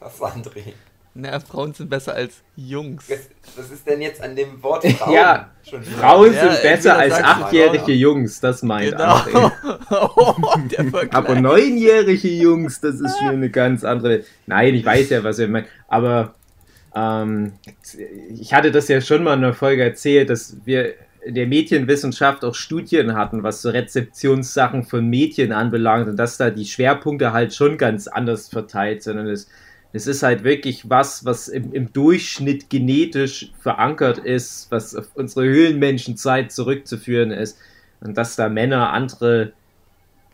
Was, 0.00 0.20
André? 0.20 0.74
Na, 1.14 1.40
Frauen 1.40 1.74
sind 1.74 1.90
besser 1.90 2.14
als 2.14 2.42
Jungs. 2.54 3.10
Was, 3.10 3.28
was 3.56 3.70
ist 3.72 3.88
denn 3.88 4.00
jetzt 4.00 4.22
an 4.22 4.36
dem 4.36 4.62
Wort 4.62 4.86
Frauen? 4.86 5.12
ja, 5.12 5.50
schon 5.68 5.82
Frauen 5.82 6.32
sind 6.32 6.52
ja, 6.52 6.60
besser 6.62 6.96
als 6.96 7.14
achtjährige 7.14 7.92
Jungs, 7.92 8.38
das 8.40 8.62
meint 8.62 8.92
genau. 8.92 9.16
André. 9.16 9.50
oh, 10.16 11.06
Aber 11.10 11.40
neunjährige 11.40 12.28
Jungs, 12.28 12.80
das 12.80 13.00
ist 13.00 13.18
schon 13.18 13.28
eine 13.28 13.50
ganz 13.50 13.82
andere. 13.82 14.22
Nein, 14.46 14.76
ich 14.76 14.84
weiß 14.84 15.10
ja, 15.10 15.24
was 15.24 15.40
ihr 15.40 15.48
meint. 15.48 15.66
Aber 15.88 16.34
ähm, 16.94 17.54
ich 18.38 18.54
hatte 18.54 18.70
das 18.70 18.86
ja 18.86 19.00
schon 19.00 19.24
mal 19.24 19.34
in 19.34 19.44
einer 19.44 19.54
Folge 19.54 19.82
erzählt, 19.82 20.30
dass 20.30 20.56
wir 20.64 20.94
der 21.32 21.46
Medienwissenschaft 21.46 22.44
auch 22.44 22.54
Studien 22.54 23.14
hatten, 23.14 23.42
was 23.42 23.62
so 23.62 23.70
Rezeptionssachen 23.70 24.84
von 24.84 25.08
Medien 25.08 25.52
anbelangt 25.52 26.08
und 26.08 26.16
dass 26.16 26.36
da 26.38 26.50
die 26.50 26.64
Schwerpunkte 26.64 27.32
halt 27.32 27.54
schon 27.54 27.76
ganz 27.76 28.08
anders 28.08 28.48
verteilt 28.48 29.02
sind. 29.02 29.18
Und 29.18 29.26
es, 29.26 29.48
es 29.92 30.06
ist 30.06 30.22
halt 30.22 30.44
wirklich 30.44 30.88
was, 30.88 31.24
was 31.24 31.48
im, 31.48 31.72
im 31.72 31.92
Durchschnitt 31.92 32.70
genetisch 32.70 33.52
verankert 33.60 34.18
ist, 34.18 34.70
was 34.70 34.94
auf 34.94 35.08
unsere 35.14 35.44
Höhlenmenschenzeit 35.46 36.50
zurückzuführen 36.50 37.30
ist. 37.30 37.58
Und 38.00 38.16
dass 38.16 38.36
da 38.36 38.48
Männer 38.48 38.92
andere 38.92 39.52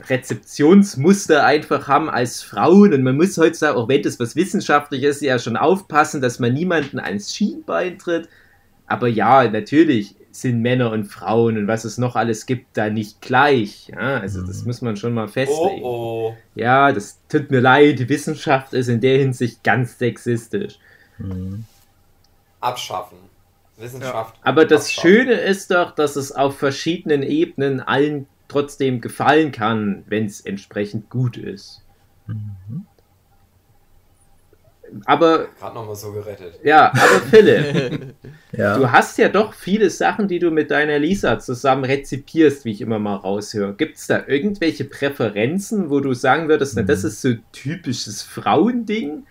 Rezeptionsmuster 0.09 1.45
einfach 1.45 1.89
haben 1.89 2.11
als 2.11 2.43
Frauen 2.43 2.93
und 2.93 3.03
man 3.03 3.17
muss 3.17 3.39
heutzutage, 3.39 3.77
auch 3.77 3.89
wenn 3.89 4.03
das 4.03 4.19
was 4.19 4.37
wissenschaftlich 4.37 5.03
ist, 5.05 5.23
ja 5.23 5.39
schon 5.39 5.57
aufpassen, 5.57 6.21
dass 6.21 6.41
man 6.41 6.53
niemanden 6.53 6.99
ans 6.99 7.35
Schienbein 7.35 7.99
tritt. 7.99 8.29
Aber 8.87 9.09
ja, 9.09 9.49
natürlich, 9.49 10.15
sind 10.37 10.61
Männer 10.61 10.91
und 10.91 11.05
Frauen 11.05 11.57
und 11.57 11.69
was 11.69 11.85
es 11.85 11.99
noch 11.99 12.17
alles 12.17 12.47
gibt, 12.47 12.76
da 12.76 12.91
nicht 12.91 13.21
gleich. 13.21 13.88
Ja, 13.88 14.19
also 14.19 14.43
das 14.43 14.61
mhm. 14.61 14.67
muss 14.67 14.83
man 14.83 14.97
schon 14.97 15.14
mal 15.14 15.29
festlegen. 15.29 15.83
Oh, 15.83 16.33
oh. 16.33 16.37
Ja, 16.55 16.93
das 16.93 17.21
tut 17.29 17.50
mir 17.50 17.61
leid, 17.61 17.99
die 17.99 18.09
Wissenschaft 18.09 18.73
ist 18.75 18.88
in 18.88 19.00
der 19.00 19.19
Hinsicht 19.19 19.62
ganz 19.62 19.99
sexistisch. 19.99 20.79
Mhm. 21.19 21.64
Abschaffen. 22.61 23.19
Wissenschaft. 23.76 24.37
Ja. 24.37 24.41
Aber 24.43 24.64
das 24.64 24.87
abschaffen. 24.87 25.11
Schöne 25.11 25.33
ist 25.35 25.71
doch, 25.71 25.95
dass 25.95 26.17
es 26.17 26.33
auf 26.33 26.59
verschiedenen 26.59 27.23
Ebenen 27.23 27.81
allen 27.81 28.26
trotzdem 28.49 29.00
gefallen 29.00 29.53
kann, 29.53 30.05
wenn 30.07 30.26
es 30.26 30.41
entsprechend 30.41 31.11
gut 31.11 31.37
ist. 31.37 31.83
Mhm. 32.26 32.87
Aber, 35.07 35.49
Gerade 35.59 35.75
nochmal 35.75 35.97
so 35.97 36.12
gerettet. 36.12 36.61
ja, 36.62 36.91
aber 36.93 37.21
Philipp, 37.31 38.14
Ja. 38.57 38.79
du 38.79 38.93
hast 38.93 39.19
ja 39.19 39.29
doch 39.29 39.53
viele 39.55 39.91
Sachen, 39.91 40.29
die 40.29 40.38
du 40.38 40.50
mit 40.50 40.71
deiner 40.71 40.99
Lisa 40.99 41.38
zusammen 41.41 41.85
rezipierst, 41.85 42.64
wie 42.64 42.71
ich 42.71 42.81
immer 42.81 42.99
mal 43.00 43.17
raushöre. 43.17 43.75
Gibt 43.75 43.97
es 43.97 44.07
da 44.07 44.23
irgendwelche 44.26 44.85
Präferenzen, 44.85 45.91
wo 45.91 45.99
du 46.00 46.14
sagen 46.14 46.49
würdest, 46.49 46.76
na, 46.76 46.83
das 46.83 47.03
ist 47.03 47.21
so 47.23 47.31
typisches 47.53 48.23
Frauending? 48.23 49.25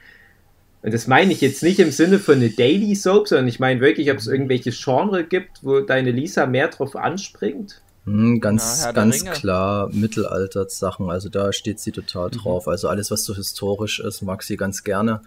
Und 0.81 0.93
das 0.93 1.07
meine 1.07 1.31
ich 1.31 1.39
jetzt 1.39 1.63
nicht 1.63 1.79
im 1.79 1.91
Sinne 1.91 2.19
von 2.19 2.35
eine 2.35 2.49
Daily 2.49 2.93
Soap, 2.95 3.29
sondern 3.29 3.47
ich 3.47 3.59
meine 3.61 3.79
wirklich, 3.79 4.11
ob 4.11 4.17
es 4.17 4.27
irgendwelche 4.27 4.71
Genre 4.71 5.23
gibt, 5.23 5.63
wo 5.63 5.79
deine 5.79 6.11
Lisa 6.11 6.45
mehr 6.45 6.67
drauf 6.67 6.97
anspringt. 6.97 7.81
Hm, 8.05 8.41
ganz, 8.41 8.81
der 8.83 8.93
ganz 8.93 9.23
klar 9.23 9.89
Mittelalter-Sachen. 9.89 11.09
Also 11.09 11.29
da 11.29 11.53
steht 11.53 11.79
sie 11.79 11.91
total 11.91 12.27
Mhm. 12.27 12.31
drauf. 12.31 12.67
Also 12.67 12.89
alles, 12.89 13.11
was 13.11 13.23
so 13.23 13.33
historisch 13.35 13.99
ist, 13.99 14.21
mag 14.21 14.43
sie 14.43 14.57
ganz 14.57 14.83
gerne. 14.83 15.21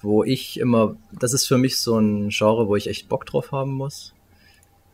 Wo 0.00 0.24
ich 0.24 0.58
immer, 0.58 0.96
das 1.12 1.32
ist 1.32 1.46
für 1.46 1.58
mich 1.58 1.78
so 1.78 1.98
ein 1.98 2.30
Genre, 2.30 2.66
wo 2.68 2.76
ich 2.76 2.88
echt 2.88 3.08
Bock 3.08 3.26
drauf 3.26 3.52
haben 3.52 3.72
muss. 3.74 4.12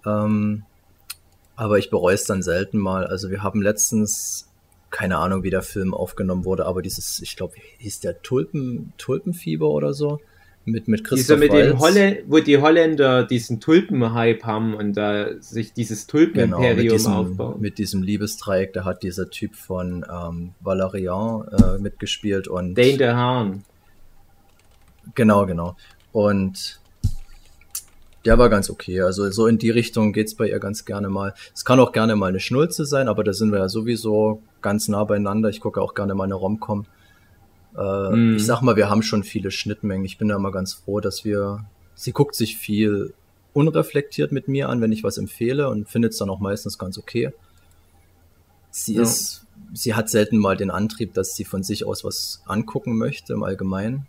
Ähm, 0.04 0.64
aber 1.56 1.78
ich 1.78 1.90
bereue 1.90 2.14
es 2.14 2.24
dann 2.24 2.42
selten 2.42 2.78
mal. 2.78 3.06
Also 3.06 3.30
wir 3.30 3.42
haben 3.42 3.62
letztens, 3.62 4.48
keine 4.90 5.18
Ahnung, 5.18 5.42
wie 5.42 5.50
der 5.50 5.62
Film 5.62 5.94
aufgenommen 5.94 6.44
wurde, 6.44 6.66
aber 6.66 6.82
dieses, 6.82 7.20
ich 7.20 7.36
glaube, 7.36 7.54
hieß 7.78 8.00
der 8.00 8.22
Tulpen, 8.22 8.92
Tulpenfieber 8.98 9.68
oder 9.68 9.92
so? 9.92 10.20
Mit, 10.64 10.86
mit 10.86 11.02
Christoph 11.02 11.38
mit 11.38 11.52
dem. 11.52 11.78
Holle 11.78 12.22
wo 12.26 12.40
die 12.40 12.58
Holländer 12.58 13.24
diesen 13.24 13.58
Tulpenhype 13.58 14.44
haben 14.44 14.74
und 14.74 14.94
da 14.94 15.40
sich 15.40 15.72
dieses 15.72 16.06
Genau, 16.06 16.20
mit 16.20 16.34
Tulpenimperium 16.40 16.96
diesem, 16.96 17.12
aufbauen. 17.12 17.60
mit 17.60 17.78
diesem 17.78 18.02
Liebesdreieck, 18.02 18.74
da 18.74 18.84
hat 18.84 19.02
dieser 19.02 19.30
Typ 19.30 19.56
von 19.56 20.04
ähm, 20.10 20.52
Valerian 20.60 21.48
äh, 21.48 21.78
mitgespielt 21.80 22.48
und 22.48 22.74
Dane 22.74 22.98
DeHaan. 22.98 23.64
genau, 25.14 25.46
genau. 25.46 25.76
Und 26.12 26.80
der 28.24 28.38
war 28.38 28.50
ganz 28.50 28.68
okay. 28.68 29.00
Also 29.00 29.30
so 29.30 29.46
in 29.46 29.56
die 29.56 29.70
Richtung 29.70 30.12
geht's 30.12 30.34
bei 30.34 30.48
ihr 30.50 30.58
ganz 30.58 30.84
gerne 30.84 31.08
mal. 31.08 31.32
Es 31.54 31.64
kann 31.64 31.80
auch 31.80 31.92
gerne 31.92 32.14
mal 32.14 32.26
eine 32.26 32.40
Schnulze 32.40 32.84
sein, 32.84 33.08
aber 33.08 33.24
da 33.24 33.32
sind 33.32 33.52
wir 33.52 33.58
ja 33.60 33.68
sowieso 33.70 34.42
ganz 34.60 34.88
nah 34.88 35.04
beieinander. 35.04 35.48
Ich 35.48 35.60
gucke 35.60 35.80
auch 35.80 35.94
gerne 35.94 36.14
mal 36.14 36.24
eine 36.24 36.34
Romcom. 36.34 36.84
Äh, 37.78 38.10
Mhm. 38.16 38.36
Ich 38.36 38.44
sag 38.44 38.60
mal, 38.62 38.76
wir 38.76 38.90
haben 38.90 39.02
schon 39.02 39.22
viele 39.22 39.50
Schnittmengen. 39.50 40.04
Ich 40.04 40.18
bin 40.18 40.28
da 40.28 40.36
immer 40.36 40.50
ganz 40.52 40.72
froh, 40.74 41.00
dass 41.00 41.24
wir. 41.24 41.64
Sie 41.94 42.12
guckt 42.12 42.34
sich 42.34 42.56
viel 42.56 43.14
unreflektiert 43.54 44.30
mit 44.32 44.46
mir 44.48 44.68
an, 44.68 44.80
wenn 44.80 44.92
ich 44.92 45.02
was 45.02 45.18
empfehle 45.18 45.68
und 45.68 45.88
findet 45.88 46.12
es 46.12 46.18
dann 46.18 46.30
auch 46.30 46.38
meistens 46.40 46.78
ganz 46.78 46.96
okay. 46.98 47.32
Sie 48.70 48.94
Ja. 48.94 49.02
ist, 49.02 49.44
sie 49.74 49.94
hat 49.94 50.08
selten 50.08 50.38
mal 50.38 50.56
den 50.56 50.70
Antrieb, 50.70 51.14
dass 51.14 51.34
sie 51.34 51.44
von 51.44 51.62
sich 51.64 51.84
aus 51.84 52.04
was 52.04 52.40
angucken 52.46 52.96
möchte 52.96 53.32
im 53.32 53.42
Allgemeinen. 53.42 54.06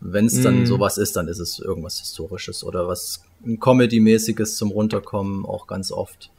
Wenn 0.00 0.26
es 0.26 0.42
dann 0.42 0.60
Mhm. 0.60 0.66
sowas 0.66 0.98
ist, 0.98 1.16
dann 1.16 1.28
ist 1.28 1.38
es 1.38 1.58
irgendwas 1.60 1.98
Historisches 2.00 2.64
oder 2.64 2.88
was 2.88 3.22
ein 3.46 3.58
Comedy-mäßiges 3.58 4.56
zum 4.56 4.70
Runterkommen, 4.70 5.46
auch 5.46 5.66
ganz 5.66 5.92
oft. 5.92 6.30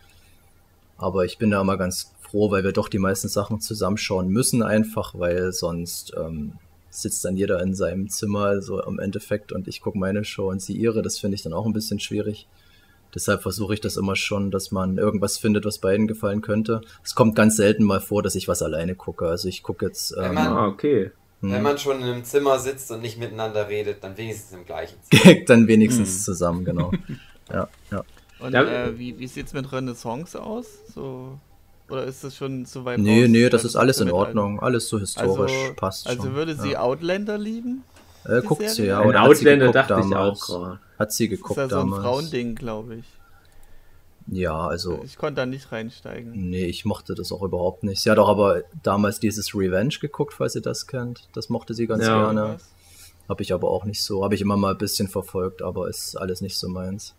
Aber 0.97 1.25
ich 1.25 1.37
bin 1.37 1.49
da 1.49 1.61
immer 1.61 1.77
ganz 1.77 2.12
froh, 2.33 2.49
weil 2.49 2.63
wir 2.63 2.71
doch 2.71 2.89
die 2.89 2.97
meisten 2.97 3.27
Sachen 3.29 3.61
zusammenschauen 3.61 4.27
müssen, 4.27 4.63
einfach, 4.63 5.13
weil 5.17 5.51
sonst 5.53 6.13
ähm, 6.17 6.53
sitzt 6.89 7.23
dann 7.25 7.37
jeder 7.37 7.61
in 7.61 7.75
seinem 7.75 8.09
Zimmer 8.09 8.59
so 8.63 8.81
im 8.83 8.97
Endeffekt 8.99 9.51
und 9.51 9.67
ich 9.67 9.81
gucke 9.81 9.99
meine 9.99 10.23
Show 10.25 10.49
und 10.49 10.59
sie 10.61 10.73
ihre. 10.75 11.03
Das 11.03 11.19
finde 11.19 11.35
ich 11.35 11.43
dann 11.43 11.53
auch 11.53 11.67
ein 11.67 11.73
bisschen 11.73 11.99
schwierig. 11.99 12.47
Deshalb 13.13 13.43
versuche 13.43 13.75
ich 13.75 13.81
das 13.81 13.97
immer 13.97 14.15
schon, 14.15 14.49
dass 14.49 14.71
man 14.71 14.97
irgendwas 14.97 15.37
findet, 15.37 15.63
was 15.65 15.77
beiden 15.77 16.07
gefallen 16.07 16.41
könnte. 16.41 16.81
Es 17.03 17.13
kommt 17.13 17.35
ganz 17.35 17.55
selten 17.55 17.83
mal 17.83 18.01
vor, 18.01 18.23
dass 18.23 18.33
ich 18.33 18.47
was 18.47 18.63
alleine 18.63 18.95
gucke. 18.95 19.27
Also 19.27 19.47
ich 19.47 19.61
gucke 19.61 19.85
jetzt. 19.85 20.15
Wenn 20.17 20.25
Ähm, 20.29 20.33
man- 20.33 20.47
Ah, 20.47 20.65
okay. 20.67 21.11
hm, 21.41 21.51
Wenn 21.51 21.61
man 21.61 21.77
schon 21.77 21.97
in 21.97 22.03
einem 22.07 22.23
Zimmer 22.23 22.57
sitzt 22.57 22.89
und 22.89 23.01
nicht 23.03 23.19
miteinander 23.19 23.69
redet, 23.69 24.03
dann 24.03 24.17
wenigstens 24.17 24.57
im 24.57 24.65
gleichen 24.65 24.97
Zimmer. 25.11 25.35
dann 25.45 25.67
wenigstens 25.67 26.09
Hm. 26.15 26.21
zusammen, 26.23 26.65
genau. 26.65 26.91
ja, 27.53 27.67
ja. 27.91 28.03
Und 28.39 28.53
Ja. 28.53 28.63
äh, 28.87 28.97
wie, 28.97 29.19
wie 29.19 29.27
sieht's 29.27 29.53
mit 29.53 29.71
Renaissance 29.71 30.41
aus? 30.41 30.65
So, 30.95 31.37
oder 31.89 32.03
ist 32.05 32.23
das 32.23 32.35
schon 32.35 32.65
zu 32.65 32.85
weit 32.85 32.99
Nee, 32.99 33.23
raus? 33.23 33.29
nee, 33.29 33.49
das 33.49 33.65
ist 33.65 33.75
alles 33.75 33.99
in 33.99 34.11
Ordnung. 34.11 34.59
Alles 34.59 34.87
so 34.89 34.99
historisch 34.99 35.51
Also, 35.51 35.73
passt 35.75 36.07
also 36.07 36.23
schon. 36.23 36.35
würde 36.35 36.55
sie 36.55 36.71
ja. 36.71 36.79
Outlander 36.81 37.37
lieben? 37.37 37.83
Äh, 38.25 38.41
guckt 38.41 38.69
sie, 38.69 38.85
ja. 38.85 39.03
Oder 39.03 39.21
hat 39.21 39.35
sie 39.37 39.41
Outlander 39.47 39.67
geguckt 39.67 39.75
dachte 39.89 40.03
ich 40.05 40.09
damals. 40.11 40.41
auch 40.43 40.47
gerade. 40.47 40.79
Hat 40.99 41.11
sie 41.11 41.27
Das 41.29 41.33
ist 41.33 41.41
geguckt 41.41 41.57
ja 41.59 41.69
so 41.69 41.75
ein 41.75 41.79
damals. 41.81 42.03
Frauending, 42.03 42.55
glaube 42.55 42.95
ich. 42.95 43.05
Ja, 44.27 44.67
also. 44.67 45.01
Ich 45.03 45.17
konnte 45.17 45.41
da 45.41 45.45
nicht 45.45 45.71
reinsteigen. 45.73 46.31
Nee, 46.49 46.65
ich 46.65 46.85
mochte 46.85 47.13
das 47.15 47.31
auch 47.33 47.41
überhaupt 47.41 47.83
nicht. 47.83 48.01
Sie 48.01 48.09
hat 48.09 48.17
auch 48.19 48.29
aber 48.29 48.61
damals 48.81 49.19
dieses 49.19 49.53
Revenge 49.53 49.95
geguckt, 49.99 50.33
falls 50.33 50.55
ihr 50.55 50.61
das 50.61 50.87
kennt. 50.87 51.27
Das 51.33 51.49
mochte 51.49 51.73
sie 51.73 51.87
ganz 51.87 52.05
Ja. 52.05 52.23
gerne. 52.31 52.57
Habe 53.27 53.41
ich 53.43 53.53
aber 53.53 53.69
auch 53.69 53.83
nicht 53.83 54.01
so. 54.01 54.23
Habe 54.23 54.35
ich 54.35 54.41
immer 54.41 54.55
mal 54.55 54.71
ein 54.71 54.77
bisschen 54.77 55.09
verfolgt, 55.09 55.61
aber 55.61 55.89
ist 55.89 56.15
alles 56.15 56.39
nicht 56.39 56.57
so 56.57 56.69
meins. 56.69 57.15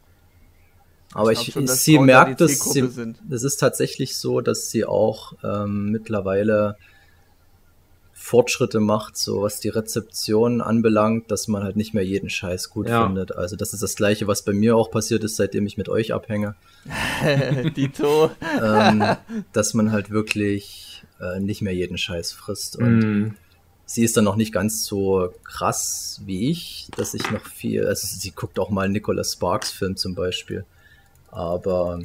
Aber 1.12 1.32
Ich 1.32 1.48
ich, 1.48 1.54
schon, 1.54 1.66
sie 1.66 1.98
merkt, 1.98 2.40
dass 2.40 2.60
sie, 2.72 2.88
sind. 2.88 3.18
es 3.30 3.42
ist 3.44 3.56
tatsächlich 3.58 4.16
so, 4.16 4.40
dass 4.40 4.70
sie 4.70 4.84
auch 4.84 5.34
ähm, 5.44 5.90
mittlerweile 5.90 6.76
Fortschritte 8.12 8.80
macht, 8.80 9.16
so 9.16 9.42
was 9.42 9.60
die 9.60 9.68
Rezeption 9.68 10.60
anbelangt, 10.60 11.30
dass 11.30 11.46
man 11.46 11.62
halt 11.62 11.76
nicht 11.76 11.94
mehr 11.94 12.04
jeden 12.04 12.30
Scheiß 12.30 12.70
gut 12.70 12.88
Ja. 12.88 13.04
findet. 13.04 13.36
Also 13.36 13.54
das 13.56 13.74
ist 13.74 13.82
das 13.82 13.96
Gleiche, 13.96 14.26
was 14.26 14.42
bei 14.42 14.52
mir 14.52 14.76
auch 14.76 14.90
passiert 14.90 15.24
ist, 15.24 15.36
seitdem 15.36 15.66
ich 15.66 15.76
mit 15.76 15.88
euch 15.88 16.14
abhänge. 16.14 16.54
Dito. 17.76 18.30
ähm, 18.62 19.04
dass 19.52 19.74
man 19.74 19.92
halt 19.92 20.10
wirklich 20.10 21.04
äh, 21.20 21.38
nicht 21.40 21.60
mehr 21.60 21.74
jeden 21.74 21.98
Scheiß 21.98 22.32
frisst. 22.32 22.76
Und 22.76 23.00
Mm. 23.04 23.36
sie 23.84 24.04
ist 24.04 24.16
dann 24.16 24.24
noch 24.24 24.36
nicht 24.36 24.52
ganz 24.52 24.84
so 24.84 25.32
krass 25.44 26.20
wie 26.24 26.50
ich, 26.50 26.88
dass 26.96 27.14
ich 27.14 27.30
noch 27.30 27.44
viel, 27.46 27.86
also 27.86 28.06
sie 28.06 28.30
guckt 28.30 28.58
auch 28.58 28.70
mal 28.70 28.82
einen 28.82 28.92
Nicholas 28.94 29.32
Sparks 29.34 29.70
Film 29.70 29.96
zum 29.96 30.14
Beispiel. 30.14 30.64
Aber 31.34 32.00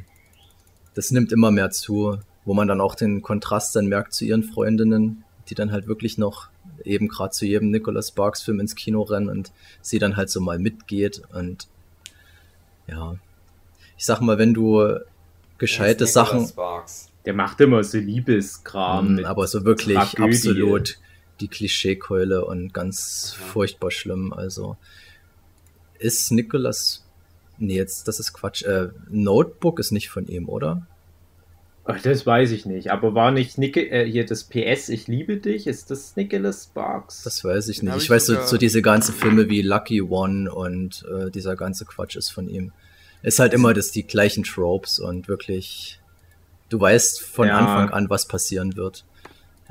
das 0.96 1.12
nimmt 1.12 1.32
immer 1.32 1.52
mehr 1.52 1.70
zu, 1.72 2.18
wo 2.46 2.54
man 2.54 2.68
dann 2.68 2.82
auch 2.82 2.96
den 2.96 3.22
Kontrast 3.22 3.76
dann 3.76 3.86
merkt 3.86 4.14
zu 4.14 4.26
ihren 4.26 4.44
Freundinnen, 4.44 5.24
die 5.50 5.56
dann 5.56 5.72
halt 5.72 5.88
wirklich 5.88 6.18
noch 6.18 6.50
eben 6.84 7.08
gerade 7.08 7.32
zu 7.32 7.46
jedem 7.46 7.70
Nicholas 7.72 8.10
Sparks 8.10 8.42
Film 8.42 8.60
ins 8.60 8.76
Kino 8.76 9.02
rennen 9.04 9.30
und 9.30 9.52
sie 9.82 10.00
dann 10.00 10.18
halt 10.18 10.30
so 10.30 10.40
mal 10.42 10.58
mitgeht 10.60 11.22
und 11.34 11.68
ja, 12.88 13.16
ich 13.98 14.06
sag 14.06 14.22
mal, 14.22 14.38
wenn 14.40 14.54
du 14.54 14.96
gescheite 15.58 16.06
Nicholas 16.06 16.14
Sachen, 16.14 16.48
Sparks. 16.48 17.10
Der 17.26 17.34
macht 17.34 17.60
immer 17.62 17.84
so 17.84 17.98
Liebeskram. 18.00 19.12
Mm, 19.12 19.16
mit 19.18 19.26
aber 19.26 19.46
so 19.46 19.66
wirklich 19.66 19.98
Tragödie. 19.98 20.24
absolut 20.24 20.98
die 21.42 21.48
Klischeekeule 21.50 22.46
und 22.46 22.74
ganz 22.74 23.36
Ja. 23.38 23.46
furchtbar 23.46 23.92
schlimm. 23.92 24.34
Also 24.34 24.78
ist 26.00 26.32
Nicholas. 26.32 27.06
Nee, 27.60 27.76
jetzt, 27.76 28.08
das 28.08 28.20
ist 28.20 28.34
Quatsch. 28.34 28.64
Äh, 28.64 28.90
Notebook 29.10 29.80
ist 29.80 29.92
nicht 29.92 30.10
von 30.10 30.28
ihm, 30.28 30.50
oder? 30.50 30.88
Ach, 31.86 32.00
das 32.02 32.26
weiß 32.26 32.52
ich 32.52 32.66
nicht. 32.66 32.92
Aber 32.92 33.16
war 33.16 33.32
nicht 33.32 33.58
Nick, 33.58 33.76
äh, 33.76 34.06
hier 34.10 34.26
das 34.26 34.44
PS, 34.44 34.90
ich 34.90 35.08
liebe 35.08 35.38
dich? 35.38 35.66
Ist 35.68 35.90
das 35.90 36.16
Nicholas 36.16 36.66
Sparks? 36.66 37.24
Das 37.24 37.44
weiß 37.44 37.68
ich 37.70 37.82
nicht. 37.82 37.96
Ich, 37.98 38.04
ich 38.04 38.10
weiß 38.10 38.28
so, 38.28 38.42
so 38.46 38.58
diese 38.58 38.82
ganzen 38.82 39.14
Filme 39.14 39.50
wie 39.50 39.62
Lucky 39.62 40.02
One 40.02 40.52
und 40.54 41.04
äh, 41.12 41.32
dieser 41.32 41.56
ganze 41.56 41.86
Quatsch 41.86 42.16
ist 42.16 42.30
von 42.30 42.48
ihm. 42.48 42.72
Ist 43.24 43.40
halt 43.40 43.54
immer 43.54 43.74
das 43.74 43.92
die 43.92 44.06
gleichen 44.06 44.44
Tropes 44.44 45.00
und 45.00 45.28
wirklich, 45.28 46.00
du 46.70 46.80
weißt 46.80 47.22
von 47.22 47.48
Ja. 47.48 47.58
Anfang 47.58 47.90
an, 47.90 48.10
was 48.10 48.28
passieren 48.28 48.78
wird. 48.78 49.04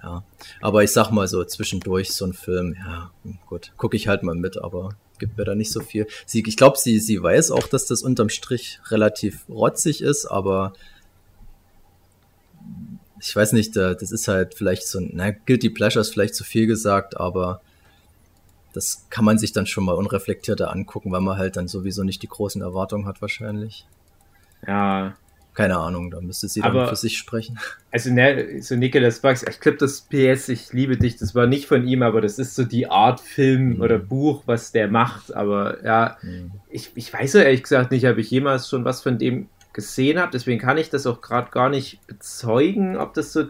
Ja, 0.03 0.23
aber 0.61 0.85
ich 0.85 0.93
sag 0.93 1.11
mal 1.11 1.27
so 1.27 1.45
zwischendurch 1.45 2.13
so 2.13 2.25
ein 2.25 2.33
Film, 2.33 2.75
ja, 2.79 3.11
gut, 3.47 3.73
gucke 3.77 3.97
ich 3.97 4.07
halt 4.07 4.23
mal 4.23 4.37
mit, 4.37 4.57
aber 4.57 4.91
gibt 5.19 5.37
mir 5.37 5.45
da 5.45 5.57
nicht 5.57 5.73
so 5.73 5.81
viel. 5.81 6.07
Sie, 6.27 6.45
ich 6.47 6.57
glaube, 6.57 6.79
sie, 6.79 7.01
sie 7.01 7.21
weiß 7.21 7.51
auch, 7.51 7.67
dass 7.67 7.87
das 7.87 8.03
unterm 8.03 8.29
Strich 8.29 8.79
relativ 8.91 9.45
rotzig 9.49 10.01
ist, 10.01 10.27
aber 10.27 10.73
ich 13.21 13.35
weiß 13.35 13.53
nicht, 13.53 13.75
da- 13.77 13.95
das 13.95 14.13
ist 14.13 14.29
halt 14.29 14.55
vielleicht 14.55 14.87
so 14.87 15.01
ein, 15.01 15.11
na, 15.15 15.31
Guilty 15.33 15.71
Pleasure 15.71 16.01
ist 16.01 16.11
vielleicht 16.13 16.37
zu 16.37 16.45
viel 16.45 16.67
gesagt, 16.69 17.17
aber 17.17 17.61
das 18.73 19.07
kann 19.11 19.25
man 19.25 19.39
sich 19.39 19.53
dann 19.53 19.67
schon 19.67 19.85
mal 19.85 19.95
unreflektierter 19.95 20.71
angucken, 20.71 21.11
weil 21.11 21.21
man 21.21 21.37
halt 21.39 21.57
dann 21.57 21.67
sowieso 21.67 22.05
nicht 22.05 22.23
die 22.23 22.29
großen 22.29 22.63
Erwartungen 22.63 23.07
hat 23.07 23.21
wahrscheinlich. 23.21 23.87
ja. 24.67 25.17
Keine 25.59 25.77
Ahnung, 25.77 26.11
da 26.13 26.21
müsste 26.21 26.47
sie 26.47 26.61
dann 26.61 26.71
Aber- 26.71 26.87
für 26.89 26.95
sich 26.97 27.19
sprechen. 27.19 27.59
Also, 27.91 28.13
ne, 28.13 28.61
so 28.63 28.77
Nicholas 28.77 29.17
Sparks, 29.17 29.43
ich 29.49 29.59
glaube, 29.61 29.79
das 29.79 30.03
PS, 30.03 30.49
ich 30.51 30.73
liebe 30.73 30.97
dich, 30.99 31.17
das 31.17 31.35
war 31.35 31.47
nicht 31.47 31.67
von 31.67 31.85
ihm, 31.89 32.03
aber 32.03 32.21
das 32.21 32.39
ist 32.39 32.55
so 32.55 32.63
die 32.65 32.87
Art 32.89 33.19
Film 33.21 33.77
Mhm. 33.77 33.81
oder 33.81 33.99
Buch, 33.99 34.43
was 34.47 34.71
der 34.73 34.89
macht. 34.89 35.35
Aber 35.35 35.83
ja, 35.85 36.17
Hm. 36.21 36.51
ich, 36.71 36.91
ich 36.95 37.13
weiß 37.13 37.33
so 37.33 37.39
ehrlich 37.39 37.63
gesagt 37.65 37.91
nicht, 37.91 38.07
ob 38.07 38.19
ich 38.19 38.31
jemals 38.31 38.69
schon 38.69 38.85
was 38.85 39.03
von 39.03 39.19
dem 39.19 39.49
gesehen 39.73 40.19
habe. 40.21 40.31
Deswegen 40.33 40.61
kann 40.61 40.79
ich 40.79 40.91
das 40.91 41.07
auch 41.07 41.21
gerade 41.23 41.51
gar 41.51 41.71
nicht 41.71 41.99
bezeugen, 42.07 42.97
ob 42.97 43.15
das 43.15 43.33
so 43.33 43.47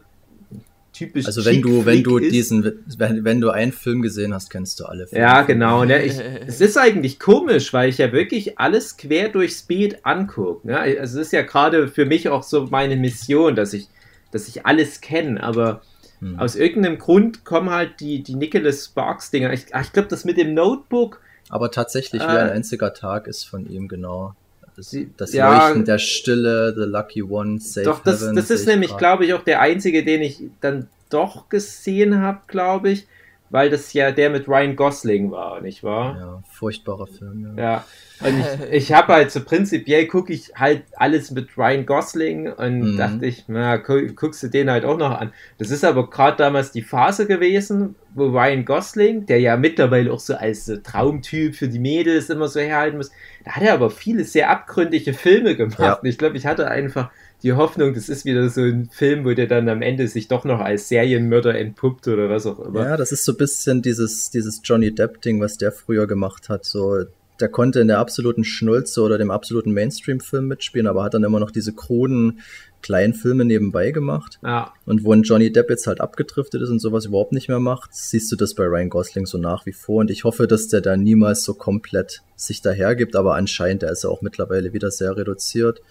typisch 0.99 1.27
Also 1.27 1.45
wenn 1.45 1.63
du, 1.63 1.87
wenn 1.87 2.03
du 2.03 2.19
ist. 2.19 2.33
diesen, 2.33 2.85
wenn, 2.99 3.25
wenn 3.25 3.41
du 3.41 3.51
einen 3.51 3.73
Film 3.73 4.03
gesehen 4.03 4.35
hast, 4.35 4.51
kennst 4.51 4.81
du 4.81 4.85
alle 4.85 5.07
Filme. 5.07 5.25
Ja, 5.25 5.43
genau. 5.43 5.85
Ne? 5.85 6.03
Ich, 6.03 6.19
es 6.47 6.61
ist 6.61 6.77
eigentlich 6.77 7.21
komisch, 7.21 7.73
weil 7.73 7.89
ich 7.89 7.99
ja 7.99 8.13
wirklich 8.13 8.59
alles 8.59 8.97
quer 8.97 9.29
durchs 9.29 9.63
Beet 9.63 10.05
angucke. 10.05 10.67
Ne? 10.67 10.79
Also 10.79 11.21
es 11.21 11.27
ist 11.27 11.33
ja 11.33 11.43
gerade 11.43 11.89
für 11.89 12.05
mich 12.05 12.29
auch 12.29 12.43
so 12.43 12.67
meine 12.67 12.97
Mission, 12.97 13.55
dass 13.55 13.73
ich, 13.73 13.87
dass 14.33 14.49
ich 14.49 14.67
alles 14.67 15.01
kenne. 15.01 15.43
Aber 15.43 15.83
hm. 16.21 16.39
aus 16.39 16.57
irgendeinem 16.57 16.99
Grund 16.99 17.45
kommen 17.45 17.71
halt 17.71 18.01
die, 18.01 18.23
die 18.23 18.35
Nicholas 18.35 18.87
Sparks-Dinger. 18.87 19.53
Ich, 19.53 19.67
ich 19.81 19.93
glaube, 19.93 20.09
das 20.09 20.25
mit 20.25 20.37
dem 20.37 20.55
Notebook. 20.55 21.21
Aber 21.49 21.71
tatsächlich, 21.71 22.23
äh, 22.23 22.27
wie 22.27 22.39
ein 22.39 22.51
einziger 22.51 22.93
Tag 22.93 23.27
ist 23.29 23.45
von 23.45 23.69
ihm, 23.71 23.89
genau. 23.89 24.35
Das, 24.79 24.97
das 25.17 25.33
ja, 25.33 25.67
Leuchten 25.67 25.85
der 25.85 25.99
Stille, 25.99 26.73
The 26.75 26.85
Lucky 26.85 27.23
One, 27.23 27.61
Safe 27.61 27.85
Doch, 27.85 28.03
das, 28.03 28.23
Heaven, 28.23 28.37
das 28.37 28.51
ist 28.51 28.67
nämlich, 28.67 28.97
glaube 28.97 29.27
ich, 29.27 29.35
auch 29.35 29.43
der 29.43 29.61
einzige, 29.61 30.05
den 30.05 30.23
ich 30.23 30.41
dann 30.61 30.89
doch 31.11 31.49
gesehen 31.49 32.21
habe, 32.21 32.41
glaube 32.47 32.91
ich 32.91 33.07
weil 33.51 33.71
das 33.71 33.93
ja 33.93 34.11
der 34.11 34.31
mit 34.31 34.49
Ryan 34.49 34.77
Gosling 34.77 35.31
war, 35.31 35.61
nicht 35.61 35.83
wahr? 35.83 36.17
Ja, 36.19 36.43
furchtbarer 36.51 37.07
Film. 37.07 37.55
Ja, 37.57 37.63
ja. 37.63 37.85
Und 38.21 38.39
ich, 38.71 38.73
ich 38.73 38.93
habe 38.93 39.13
halt 39.13 39.31
so 39.31 39.45
prinzipiell 39.45 40.07
gucke 40.07 40.33
ich 40.33 40.53
halt 40.55 40.83
alles 40.95 41.31
mit 41.31 41.57
Ryan 41.57 41.87
Gosling 41.87 42.53
und 42.53 42.93
mhm. 42.93 42.97
dachte 42.97 43.27
ich, 43.27 43.45
na, 43.49 43.77
gu 43.77 44.09
guckst 44.15 44.43
du 44.43 44.49
den 44.49 44.71
halt 44.71 44.85
auch 44.85 44.99
noch 44.99 45.19
an. 45.19 45.33
Das 45.59 45.71
ist 45.71 45.85
aber 45.85 46.11
gerade 46.11 46.37
damals 46.37 46.73
die 46.73 46.83
Phase 46.83 47.27
gewesen, 47.27 47.95
wo 48.15 48.27
Ryan 48.27 48.65
Gosling, 48.65 49.27
der 49.27 49.41
ja 49.41 49.57
mittlerweile 49.57 50.13
auch 50.13 50.21
so 50.21 50.35
als 50.35 50.67
Traumtyp 50.83 51.55
für 51.55 51.69
die 51.69 51.79
Mädels 51.79 52.31
immer 52.31 52.49
so 52.49 52.61
herhalten 52.61 52.97
muss, 52.97 53.11
da 53.45 53.53
hat 53.53 53.63
er 53.63 53.75
aber 53.75 53.91
viele 53.91 54.25
sehr 54.25 54.51
abgründige 54.51 55.15
Filme 55.15 55.57
gemacht. 55.57 55.79
Ja. 55.79 56.01
Ich 56.03 56.19
glaube, 56.19 56.37
ich 56.37 56.47
hatte 56.47 56.69
einfach 56.69 57.11
die 57.43 57.53
Hoffnung, 57.53 57.95
das 57.95 58.09
ist 58.09 58.25
wieder 58.25 58.49
so 58.49 58.63
ein 58.63 58.89
Film, 58.91 59.25
wo 59.25 59.33
der 59.33 59.47
dann 59.47 59.69
am 59.69 59.81
Ende 59.81 60.09
sich 60.09 60.27
doch 60.27 60.45
noch 60.45 60.61
als 60.61 60.89
Serienmörder 60.89 61.57
entpuppt 61.57 62.09
oder 62.09 62.29
was 62.29 62.47
auch 62.47 62.59
immer. 62.59 62.85
Ja, 62.85 62.97
das 62.97 63.13
ist 63.13 63.25
so 63.25 63.33
ein 63.33 63.39
bisschen 63.39 63.81
dieses, 63.81 64.31
dieses 64.31 64.61
Johnny 64.65 64.93
Depp-Ding, 64.93 65.41
was 65.41 65.57
der 65.57 65.71
früher 65.71 66.09
gemacht 66.09 66.49
hat. 66.49 66.65
So, 66.65 67.05
der 67.41 67.49
konnte 67.49 67.81
in 67.81 67.89
der 67.89 67.99
absoluten 67.99 68.45
Schnulze 68.45 69.03
oder 69.03 69.19
dem 69.19 69.31
absoluten 69.31 69.73
Mainstream-Film 69.73 70.47
mitspielen, 70.47 70.87
aber 70.87 71.05
hat 71.05 71.15
dann 71.15 71.25
immer 71.25 71.41
noch 71.41 71.51
diese 71.51 71.73
kruden 71.73 72.41
kleinen 72.83 73.15
Filme 73.15 73.45
nebenbei 73.45 73.91
gemacht. 73.91 74.39
Ja. 74.43 74.73
Und 74.87 75.05
wo 75.05 75.13
ein 75.13 75.23
Johnny 75.23 75.53
Depp 75.53 75.71
jetzt 75.71 75.87
halt 75.87 76.01
abgedriftet 76.01 76.63
ist 76.63 76.71
und 76.71 76.79
sowas 76.79 77.07
überhaupt 77.07 77.33
nicht 77.33 77.49
mehr 77.49 77.61
macht, 77.61 77.95
siehst 77.95 78.31
du 78.31 78.37
das 78.37 78.55
bei 78.55 78.65
Ryan 78.65 78.89
Gosling 78.89 79.27
so 79.27 79.39
nach 79.39 79.67
wie 79.67 79.73
vor. 79.73 79.97
Und 79.97 80.11
ich 80.11 80.25
hoffe, 80.25 80.47
dass 80.47 80.69
der 80.69 80.81
da 80.81 80.97
niemals 80.97 81.43
so 81.43 81.55
komplett 81.55 82.23
sich 82.37 82.63
dahergibt, 82.63 83.17
aber 83.17 83.35
anscheinend, 83.35 83.83
der 83.83 83.91
ist 83.91 84.05
ja 84.05 84.11
auch 84.11 84.23
mittlerweile 84.23 84.73
wieder 84.73 84.91
sehr 84.91 85.17
reduziert 85.17 85.83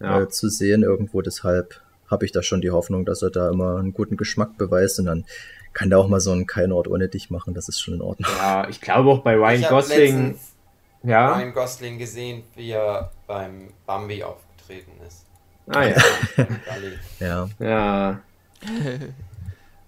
ja. 0.00 0.22
äh, 0.22 0.28
zu 0.28 0.48
sehen 0.48 0.82
irgendwo. 0.82 1.22
Deshalb 1.22 1.80
habe 2.10 2.24
ich 2.24 2.32
da 2.32 2.42
schon 2.42 2.60
die 2.60 2.70
Hoffnung, 2.70 3.04
dass 3.04 3.22
er 3.22 3.30
da 3.30 3.50
immer 3.50 3.78
einen 3.78 3.94
guten 3.94 4.16
Geschmack 4.16 4.58
beweist 4.58 4.98
und 5.00 5.06
dann 5.06 5.24
kann 5.72 5.90
der 5.90 5.98
auch 5.98 6.08
mal 6.08 6.20
so 6.20 6.30
einen 6.30 6.46
Kein 6.46 6.70
Ort 6.70 6.86
ohne 6.86 7.08
dich 7.08 7.30
machen. 7.30 7.54
Das 7.54 7.68
ist 7.68 7.80
schon 7.80 7.94
in 7.94 8.02
Ordnung. 8.02 8.30
Ja, 8.38 8.68
ich 8.68 8.80
glaube 8.80 9.10
auch 9.10 9.22
bei 9.22 9.34
Ryan 9.34 9.62
Gosling. 9.68 10.38
Ja. 11.04 11.34
Ryan 11.34 11.52
Gosling 11.52 11.98
gesehen, 11.98 12.44
wie 12.54 12.70
er 12.70 13.10
beim 13.26 13.72
Bambi 13.86 14.24
aufgetreten 14.24 14.92
ist. 15.06 15.26
Ah 15.66 15.84
ja. 15.84 15.96
ja. 17.20 17.48
Ja. 17.58 18.20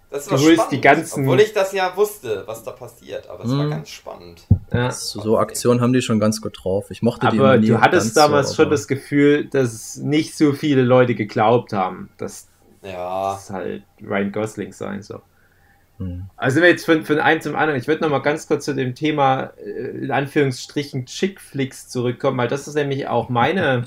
Das 0.09 0.31
war 0.31 0.39
du 0.39 0.53
spannend, 0.53 0.73
die 0.73 0.81
ganzen... 0.81 1.25
obwohl 1.25 1.41
ich 1.41 1.53
das 1.53 1.73
ja 1.73 1.95
wusste, 1.97 2.45
was 2.47 2.63
da 2.63 2.71
passiert, 2.71 3.29
aber 3.29 3.45
es 3.45 3.51
hm. 3.51 3.59
war 3.59 3.67
mhm. 3.67 3.71
ganz 3.71 3.89
spannend. 3.91 4.47
Ja. 4.73 4.91
So, 4.91 5.21
so 5.21 5.39
Aktionen 5.39 5.81
haben 5.81 5.93
die 5.93 6.01
schon 6.01 6.21
ganz 6.21 6.41
gut 6.41 6.57
drauf. 6.63 6.91
Ich 6.91 7.03
mochte 7.03 7.29
die 7.29 7.39
Aber 7.39 7.59
du 7.59 7.81
hattest 7.81 8.17
damals 8.17 8.51
so, 8.51 8.55
schon 8.63 8.71
das 8.71 8.87
Gefühl, 8.87 9.47
dass 9.47 9.97
nicht 9.97 10.37
so 10.37 10.53
viele 10.53 10.83
Leute 10.83 11.15
geglaubt 11.17 11.73
haben, 11.73 12.09
dass 12.19 12.49
ja. 12.83 13.33
das 13.33 13.51
halt 13.51 13.83
Ryan 14.01 14.33
Gosling 14.33 14.73
sein 14.73 15.03
soll. 15.03 15.23
Hm. 15.99 16.25
Also 16.37 16.61
jetzt 16.61 16.85
von, 16.85 17.05
von 17.05 17.19
einem 17.19 17.41
zum 17.41 17.57
anderen, 17.57 17.81
ich 17.81 17.89
würde 17.89 18.03
noch 18.03 18.11
mal 18.11 18.19
ganz 18.19 18.47
kurz 18.47 18.65
zu 18.65 18.75
dem 18.75 18.95
Thema 18.95 19.53
äh, 19.65 20.05
in 20.05 20.11
Anführungsstrichen 20.11 21.07
Chick-Flicks 21.07 21.89
zurückkommen, 21.89 22.39
weil 22.39 22.49
das 22.49 22.69
ist 22.69 22.75
nämlich 22.75 23.09
auch 23.09 23.29
meine 23.29 23.87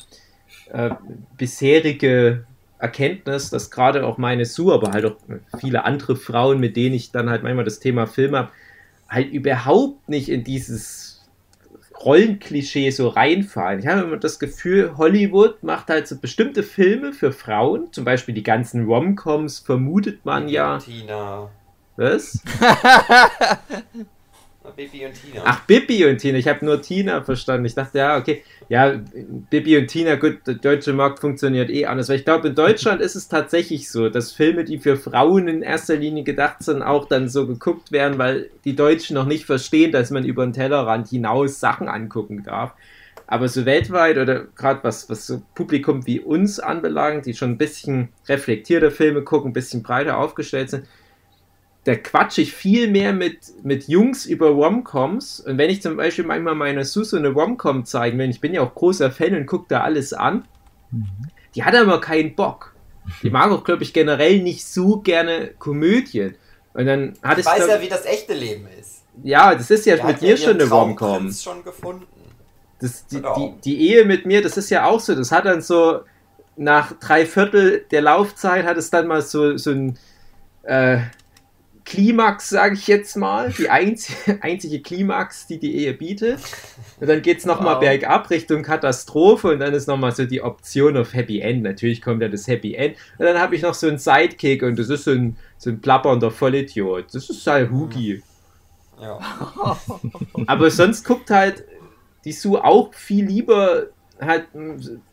äh, 0.72 0.92
bisherige 1.38 2.46
Erkenntnis, 2.80 3.50
dass 3.50 3.70
gerade 3.72 4.06
auch 4.06 4.18
meine 4.18 4.46
Sue, 4.46 4.74
aber 4.74 4.92
halt 4.92 5.06
auch 5.06 5.18
viele 5.60 5.84
andere 5.84 6.16
Frauen, 6.16 6.60
mit 6.60 6.78
denen 6.78 6.96
ich 6.96 7.12
dann 7.12 7.30
halt 7.30 7.44
manchmal 7.44 7.66
das 7.66 7.80
Thema 7.80 8.08
Film 8.08 8.36
habe, 8.36 8.50
halt 9.10 9.32
überhaupt 9.32 10.08
nicht 10.08 10.30
in 10.30 10.44
dieses 10.44 11.28
Rollenklischee 12.04 12.92
so 12.92 13.10
reinfallen. 13.10 13.80
Ich 13.80 13.88
habe 13.88 14.02
immer 14.02 14.18
das 14.18 14.40
Gefühl, 14.40 14.98
Hollywood 14.98 15.62
macht 15.64 15.90
halt 15.90 16.08
so 16.08 16.18
bestimmte 16.18 16.64
Filme 16.64 17.12
für 17.12 17.34
Frauen, 17.34 17.92
zum 17.92 18.06
Beispiel 18.06 18.34
die 18.34 18.44
ganzen 18.44 18.86
Romcoms, 18.86 19.60
vermutet 19.60 20.24
man 20.24 20.48
ja. 20.48 20.78
Tina. 20.78 21.50
Was? 22.00 22.42
Bibi 24.78 25.06
und 25.06 25.14
Tina. 25.14 25.42
Ach, 25.44 25.66
Bibi 25.66 26.06
und 26.06 26.18
Tina. 26.20 26.38
Ich 26.38 26.48
habe 26.48 26.66
nur 26.66 26.82
Tina 26.82 27.22
verstanden. 27.22 27.66
Ich 27.66 27.76
dachte, 27.76 27.98
ja, 27.98 28.18
okay. 28.18 28.42
Ja, 28.70 29.02
Bibi 29.50 29.78
und 29.78 29.88
Tina, 29.88 30.16
gut, 30.16 30.48
der 30.48 30.54
deutsche 30.54 30.94
Markt 30.94 31.20
funktioniert 31.20 31.70
eh 31.70 31.88
anders. 31.88 32.08
Weil 32.08 32.16
ich 32.16 32.24
glaube, 32.24 32.48
in 32.48 32.56
Deutschland 32.56 33.02
ist 33.02 33.16
es 33.16 33.28
tatsächlich 33.28 33.90
so, 33.92 34.08
dass 34.08 34.32
Filme, 34.32 34.64
die 34.64 34.78
für 34.78 34.96
Frauen 34.96 35.50
in 35.50 35.62
erster 35.62 35.98
Linie 35.98 36.24
gedacht 36.24 36.64
sind, 36.64 36.84
auch 36.84 37.10
dann 37.10 37.28
so 37.28 37.46
geguckt 37.46 37.92
werden, 37.92 38.18
weil 38.18 38.50
die 38.64 38.78
Deutschen 38.78 39.16
noch 39.16 39.26
nicht 39.26 39.46
verstehen, 39.46 39.92
dass 39.92 40.10
man 40.10 40.24
über 40.24 40.46
den 40.46 40.54
Tellerrand 40.54 41.10
hinaus 41.10 41.60
Sachen 41.60 41.90
angucken 41.90 42.44
darf. 42.44 42.76
Aber 43.28 43.50
so 43.50 43.66
weltweit 43.66 44.18
oder 44.18 44.46
gerade 44.56 44.80
was, 44.84 45.10
was 45.10 45.28
so 45.28 45.42
Publikum 45.54 46.08
wie 46.08 46.22
uns 46.22 46.62
anbelangt, 46.62 47.26
die 47.26 47.34
schon 47.34 47.52
ein 47.52 47.58
bisschen 47.58 48.08
reflektierte 48.30 48.90
Filme 48.90 49.24
gucken, 49.24 49.50
ein 49.50 49.54
bisschen 49.54 49.84
breiter 49.84 50.18
aufgestellt 50.18 50.70
sind, 50.70 50.86
da 51.86 51.96
quatsche 51.96 52.42
ich 52.42 52.54
viel 52.54 52.90
mehr 52.90 53.14
mit, 53.14 53.40
mit 53.64 53.88
Jungs 53.88 54.26
über 54.26 54.50
Romcoms. 54.50 55.40
Und 55.40 55.58
wenn 55.58 55.70
ich 55.70 55.82
zum 55.82 55.98
Beispiel 55.98 56.26
manchmal 56.26 56.56
meiner 56.56 56.84
Susu 56.84 57.18
eine 57.18 57.30
Romcom 57.30 57.86
zeigen 57.86 58.18
will, 58.20 58.30
ich 58.30 58.42
bin 58.42 58.54
ja 58.54 58.62
auch 58.62 58.76
großer 58.76 59.12
Fan 59.12 59.36
und 59.36 59.46
gucke 59.46 59.66
da 59.70 59.82
alles 59.82 60.14
an, 60.14 60.46
mhm. 60.92 61.08
die 61.56 61.64
hat 61.64 61.76
aber 61.76 62.02
keinen 62.02 62.36
Bock. 62.36 62.76
Die 63.24 63.30
mag 63.30 63.52
auch, 63.52 63.64
glaube 63.64 63.84
ich, 63.84 63.94
generell 63.94 64.40
nicht 64.40 64.66
so 64.68 65.00
gerne 65.00 65.52
Komödien. 65.58 66.36
Und 66.74 66.86
dann 66.86 67.14
hat 67.24 67.40
ich 67.40 67.46
weiß 67.46 67.66
glaub, 67.66 67.70
ja, 67.70 67.82
wie 67.82 67.90
das 67.90 68.06
echte 68.06 68.34
Leben 68.34 68.68
ist. 68.80 69.04
Ja, 69.24 69.56
das 69.56 69.72
ist 69.72 69.86
ja 69.86 69.96
der 69.96 70.06
mit 70.06 70.22
dir 70.22 70.38
schon 70.38 70.60
eine 70.60 70.70
Romcom. 70.70 71.32
schon 71.32 71.64
gefunden. 71.64 72.06
Das, 72.80 73.06
die, 73.08 73.16
genau. 73.18 73.36
die, 73.36 73.62
die 73.62 73.90
Ehe 73.90 74.06
mit 74.06 74.26
mir, 74.26 74.42
das 74.42 74.58
ist 74.58 74.70
ja 74.70 74.86
auch 74.86 75.00
so. 75.00 75.16
Das 75.16 75.32
hat 75.32 75.46
dann 75.46 75.62
so 75.62 76.02
nach 76.56 76.94
drei 77.00 77.26
Viertel 77.26 77.86
der 77.92 78.02
Laufzeit 78.02 78.66
hat 78.66 78.78
es 78.78 78.90
dann 78.90 79.08
mal 79.08 79.22
so, 79.22 79.58
so 79.58 79.72
ein 79.72 79.98
äh, 80.64 81.00
Klimax, 81.90 82.50
sage 82.50 82.76
ich 82.76 82.86
jetzt 82.86 83.18
mal, 83.18 83.52
die 83.52 83.68
einzige, 83.68 84.38
einzige 84.44 84.80
Klimax, 84.80 85.48
die 85.48 85.58
die 85.58 85.76
Ehe 85.76 85.94
bietet. 85.96 86.40
Und 87.00 87.10
dann 87.10 87.24
geht 87.24 87.40
es 87.40 87.46
nochmal 87.48 87.76
wow. 87.76 87.80
bergab 87.80 88.30
Richtung 88.30 88.62
Katastrophe 88.62 89.50
und 89.50 89.60
dann 89.60 89.74
ist 89.74 89.88
nochmal 89.88 90.12
so 90.12 90.26
die 90.26 90.44
Option 90.44 90.96
auf 90.98 91.16
Happy 91.16 91.40
End. 91.40 91.64
Natürlich 91.64 92.04
kommt 92.04 92.22
ja 92.22 92.28
das 92.28 92.48
Happy 92.48 92.76
End. 92.76 92.96
Und 93.18 93.26
dann 93.26 93.40
habe 93.40 93.56
ich 93.56 93.64
noch 93.64 93.74
so 93.74 93.88
einen 93.88 93.98
Sidekick 93.98 94.62
und 94.62 94.78
das 94.78 94.90
ist 94.90 95.06
so 95.06 95.12
ein, 95.12 95.36
so 95.58 95.72
ein 95.72 95.82
plappernder 95.82 96.30
Vollidiot. 96.30 97.08
Das 97.12 97.28
ist 97.28 97.48
halt 97.48 97.72
Hugi. 97.72 98.22
Ja. 99.02 99.18
Aber 100.46 100.70
sonst 100.70 101.04
guckt 101.04 101.32
halt 101.32 101.64
die 102.24 102.34
Sue 102.34 102.64
auch 102.64 102.94
viel 102.94 103.26
lieber 103.26 103.88
halt, 104.20 104.48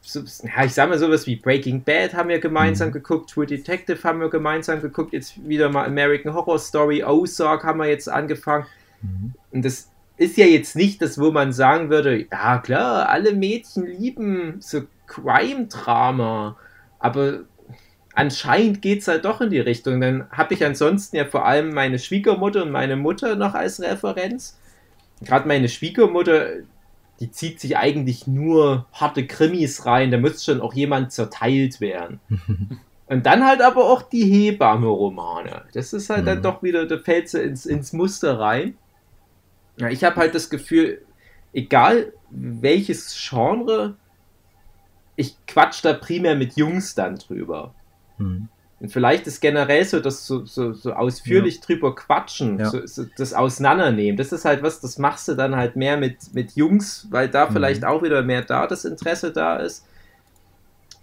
so, 0.00 0.20
ja, 0.42 0.64
ich 0.64 0.74
sag 0.74 0.88
mal 0.88 0.98
sowas 0.98 1.26
wie 1.26 1.36
Breaking 1.36 1.82
Bad 1.82 2.14
haben 2.14 2.28
wir 2.28 2.38
gemeinsam 2.38 2.88
mhm. 2.88 2.94
geguckt, 2.94 3.30
True 3.30 3.46
Detective 3.46 4.02
haben 4.04 4.20
wir 4.20 4.30
gemeinsam 4.30 4.80
geguckt, 4.80 5.12
jetzt 5.12 5.48
wieder 5.48 5.70
mal 5.70 5.86
American 5.86 6.34
Horror 6.34 6.58
Story, 6.58 7.04
Ozark 7.04 7.64
haben 7.64 7.78
wir 7.78 7.86
jetzt 7.86 8.08
angefangen. 8.08 8.66
Mhm. 9.02 9.34
Und 9.52 9.64
das 9.64 9.90
ist 10.16 10.36
ja 10.36 10.46
jetzt 10.46 10.76
nicht 10.76 11.02
das, 11.02 11.18
wo 11.20 11.30
man 11.30 11.52
sagen 11.52 11.90
würde, 11.90 12.26
ja 12.30 12.58
klar, 12.58 13.08
alle 13.08 13.32
Mädchen 13.32 13.86
lieben 13.86 14.56
so 14.60 14.82
Crime-Drama, 15.06 16.56
aber 16.98 17.40
anscheinend 18.14 18.82
geht 18.82 19.00
es 19.00 19.08
halt 19.08 19.24
doch 19.24 19.40
in 19.40 19.50
die 19.50 19.60
Richtung. 19.60 20.00
Dann 20.00 20.28
habe 20.30 20.54
ich 20.54 20.64
ansonsten 20.64 21.16
ja 21.16 21.26
vor 21.26 21.44
allem 21.44 21.72
meine 21.72 21.98
Schwiegermutter 21.98 22.62
und 22.62 22.72
meine 22.72 22.96
Mutter 22.96 23.36
noch 23.36 23.54
als 23.54 23.80
Referenz. 23.80 24.58
Gerade 25.22 25.46
meine 25.46 25.68
Schwiegermutter, 25.68 26.46
die 27.20 27.30
zieht 27.30 27.60
sich 27.60 27.76
eigentlich 27.76 28.26
nur 28.26 28.86
harte 28.92 29.26
Krimis 29.26 29.86
rein, 29.86 30.10
da 30.10 30.18
müsste 30.18 30.52
schon 30.52 30.60
auch 30.60 30.74
jemand 30.74 31.12
zerteilt 31.12 31.80
werden. 31.80 32.20
Und 33.08 33.24
dann 33.24 33.46
halt 33.46 33.62
aber 33.62 33.84
auch 33.84 34.02
die 34.02 34.24
Hebamme-Romane. 34.24 35.62
Das 35.72 35.92
ist 35.92 36.10
halt 36.10 36.22
mhm. 36.22 36.26
dann 36.26 36.42
doch 36.42 36.62
wieder, 36.62 36.86
da 36.86 36.98
fällt 36.98 37.28
sie 37.28 37.40
ins, 37.40 37.64
ins 37.64 37.92
Muster 37.92 38.40
rein. 38.40 38.76
Ja, 39.78 39.88
ich 39.90 40.02
habe 40.02 40.16
halt 40.16 40.34
das 40.34 40.50
Gefühl, 40.50 41.02
egal 41.52 42.12
welches 42.30 43.16
Genre, 43.16 43.94
ich 45.14 45.36
quatsch 45.46 45.84
da 45.84 45.92
primär 45.92 46.34
mit 46.34 46.56
Jungs 46.56 46.94
dann 46.94 47.16
drüber. 47.16 47.74
Mhm. 48.18 48.48
Und 48.78 48.90
vielleicht 48.90 49.26
ist 49.26 49.40
generell 49.40 49.84
so 49.84 50.00
das 50.00 50.26
so, 50.26 50.44
so, 50.44 50.74
so 50.74 50.92
ausführlich 50.92 51.56
ja. 51.56 51.60
drüber 51.62 51.94
quatschen, 51.94 52.58
ja. 52.58 52.68
so, 52.68 52.86
so, 52.86 53.04
das 53.16 53.32
Auseinandernehmen. 53.32 54.18
Das 54.18 54.32
ist 54.32 54.44
halt 54.44 54.62
was, 54.62 54.80
das 54.80 54.98
machst 54.98 55.28
du 55.28 55.34
dann 55.34 55.56
halt 55.56 55.76
mehr 55.76 55.96
mit, 55.96 56.34
mit 56.34 56.56
Jungs, 56.56 57.06
weil 57.10 57.28
da 57.30 57.48
mhm. 57.48 57.54
vielleicht 57.54 57.84
auch 57.86 58.02
wieder 58.02 58.22
mehr 58.22 58.42
da 58.42 58.66
das 58.66 58.84
Interesse 58.84 59.32
da 59.32 59.56
ist. 59.56 59.86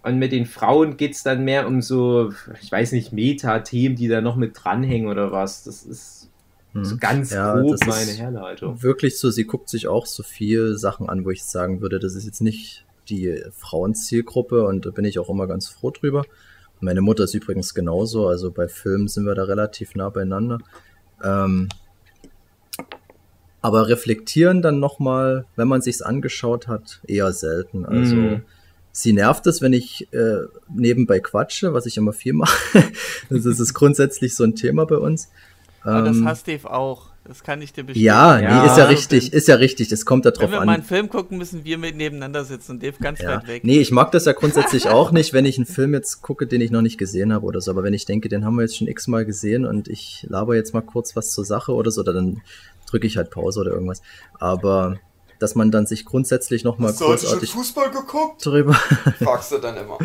Und 0.04 0.18
mit 0.18 0.32
den 0.32 0.46
Frauen 0.46 0.96
geht 0.96 1.14
es 1.14 1.22
dann 1.22 1.44
mehr 1.44 1.66
um 1.66 1.82
so, 1.82 2.32
ich 2.62 2.70
weiß 2.70 2.92
nicht, 2.92 3.12
Meta-Themen, 3.12 3.96
die 3.96 4.06
da 4.06 4.20
noch 4.20 4.36
mit 4.36 4.52
dranhängen 4.54 5.08
oder 5.08 5.32
was. 5.32 5.64
Das 5.64 5.82
ist 5.82 6.30
mhm. 6.74 6.84
so 6.84 6.96
ganz 6.98 7.32
ja, 7.32 7.54
grob 7.58 7.78
meine 7.86 8.12
Herleitung. 8.12 8.82
Wirklich 8.82 9.18
so, 9.18 9.30
sie 9.30 9.46
guckt 9.46 9.68
sich 9.68 9.88
auch 9.88 10.06
so 10.06 10.22
viel 10.22 10.76
Sachen 10.76 11.08
an, 11.08 11.24
wo 11.24 11.30
ich 11.30 11.42
sagen 11.42 11.80
würde, 11.80 11.98
das 11.98 12.14
ist 12.14 12.24
jetzt 12.24 12.42
nicht 12.42 12.84
die 13.08 13.42
Frauenzielgruppe 13.50 14.64
und 14.66 14.86
da 14.86 14.90
bin 14.90 15.04
ich 15.04 15.18
auch 15.18 15.28
immer 15.28 15.46
ganz 15.46 15.68
froh 15.68 15.90
drüber. 15.90 16.24
Meine 16.84 17.00
Mutter 17.00 17.24
ist 17.24 17.34
übrigens 17.34 17.74
genauso, 17.74 18.28
also 18.28 18.50
bei 18.50 18.68
Filmen 18.68 19.08
sind 19.08 19.24
wir 19.24 19.34
da 19.34 19.44
relativ 19.44 19.94
nah 19.94 20.10
beieinander. 20.10 20.58
Ähm, 21.22 21.68
aber 23.62 23.88
reflektieren 23.88 24.60
dann 24.60 24.78
nochmal, 24.78 25.46
wenn 25.56 25.68
man 25.68 25.80
sich's 25.80 26.02
angeschaut 26.02 26.68
hat, 26.68 27.00
eher 27.06 27.32
selten. 27.32 27.86
Also 27.86 28.16
Mhm. 28.16 28.42
sie 28.92 29.14
nervt 29.14 29.46
es, 29.46 29.62
wenn 29.62 29.72
ich 29.72 30.12
äh, 30.12 30.40
nebenbei 30.68 31.18
quatsche, 31.20 31.72
was 31.72 31.86
ich 31.86 31.96
immer 31.96 32.12
viel 32.12 32.34
mache. 32.34 32.84
das 33.30 33.46
ist, 33.46 33.72
grundsätzlich 33.72 34.36
so 34.36 34.44
ein 34.44 34.54
Thema 34.54 34.84
bei 34.84 34.96
uns. 34.96 35.30
Das 35.82 36.16
Ähm, 36.18 36.26
hasst 36.26 36.46
Dave 36.46 36.70
auch. 36.70 37.13
Das 37.26 37.42
kann 37.42 37.62
ich 37.62 37.72
dir 37.72 37.84
bestätigen. 37.84 38.04
ja, 38.06 38.38
Ja, 38.38 38.60
nee, 38.62 38.66
ist 38.70 38.76
ja 38.76 38.84
so 38.84 38.90
richtig, 38.90 39.32
ist 39.32 39.48
ja 39.48 39.54
richtig. 39.54 39.90
Es 39.90 40.04
kommt 40.04 40.26
da 40.26 40.30
Wenn 40.30 40.34
drauf 40.40 40.50
wir 40.50 40.56
mal 40.58 40.62
einen 40.74 40.82
an. 40.82 40.86
Film 40.86 41.08
gucken, 41.08 41.38
müssen 41.38 41.64
wir 41.64 41.78
mit 41.78 41.96
nebeneinander 41.96 42.44
sitzen 42.44 42.72
und 42.72 42.82
Dave 42.82 42.96
ganz 43.00 43.20
Ja. 43.20 43.36
weit 43.36 43.48
weg. 43.48 43.64
Nee, 43.64 43.78
ich 43.78 43.90
mag 43.92 44.12
das 44.12 44.26
ja 44.26 44.32
grundsätzlich 44.32 44.88
auch 44.88 45.10
nicht, 45.10 45.32
wenn 45.32 45.46
ich 45.46 45.56
einen 45.56 45.64
Film 45.66 45.94
jetzt 45.94 46.20
gucke, 46.20 46.46
den 46.46 46.60
ich 46.60 46.70
noch 46.70 46.82
nicht 46.82 46.98
gesehen 46.98 47.32
habe 47.32 47.46
oder 47.46 47.62
so. 47.62 47.70
Aber 47.70 47.82
wenn 47.82 47.94
ich 47.94 48.04
denke, 48.04 48.28
den 48.28 48.44
haben 48.44 48.56
wir 48.56 48.62
jetzt 48.62 48.76
schon 48.76 48.88
x-mal 48.88 49.24
gesehen 49.24 49.64
und 49.64 49.88
ich 49.88 50.26
laber 50.28 50.54
jetzt 50.54 50.74
mal 50.74 50.82
kurz 50.82 51.16
was 51.16 51.30
zur 51.32 51.46
Sache 51.46 51.72
oder 51.72 51.90
so, 51.90 52.02
oder 52.02 52.12
dann 52.12 52.42
drücke 52.90 53.06
ich 53.06 53.16
halt 53.16 53.30
Pause 53.30 53.60
oder 53.60 53.70
irgendwas. 53.72 54.02
Aber 54.38 54.98
dass 55.38 55.54
man 55.54 55.70
dann 55.70 55.86
sich 55.86 56.04
grundsätzlich 56.04 56.62
nochmal 56.62 56.90
Hast 56.90 57.00
du 57.00 57.06
heute 57.06 57.26
schon 57.26 57.40
Fußball 57.40 57.90
geguckt? 57.90 58.44
drüber. 58.44 58.74
Fragst 59.22 59.50
du 59.50 59.58
dann 59.58 59.76
immer. 59.78 59.98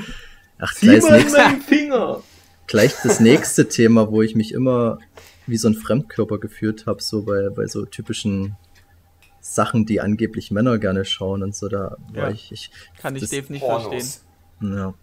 Ach, 0.57 0.73
das, 0.73 0.81
mal 1.03 1.17
nächste, 1.19 1.37
meinen 1.37 1.61
Finger! 1.61 2.21
gleich 2.67 2.93
das 3.03 3.19
nächste 3.19 3.67
Thema, 3.67 4.09
wo 4.09 4.21
ich 4.21 4.35
mich 4.35 4.53
immer 4.53 4.99
wie 5.49 5.57
so 5.57 5.67
ein 5.67 5.73
Fremdkörper 5.75 6.37
geführt 6.37 6.85
habe, 6.85 7.01
so 7.01 7.23
bei, 7.23 7.49
bei 7.49 7.67
so 7.67 7.85
typischen 7.85 8.55
Sachen, 9.41 9.85
die 9.85 10.01
angeblich 10.01 10.51
Männer 10.51 10.77
gerne 10.77 11.05
schauen 11.05 11.43
und 11.43 11.55
so, 11.55 11.67
da 11.69 11.97
war 12.13 12.27
Ja. 12.27 12.29
ich, 12.31 12.51
ich 12.51 12.71
Kann 12.99 13.15
ich 13.15 13.21
das- 13.21 13.29
Dave 13.31 13.51
nicht 13.51 13.63
verstehen. 13.65 13.89
Pornos. 14.59 14.77
Ja. 14.77 14.93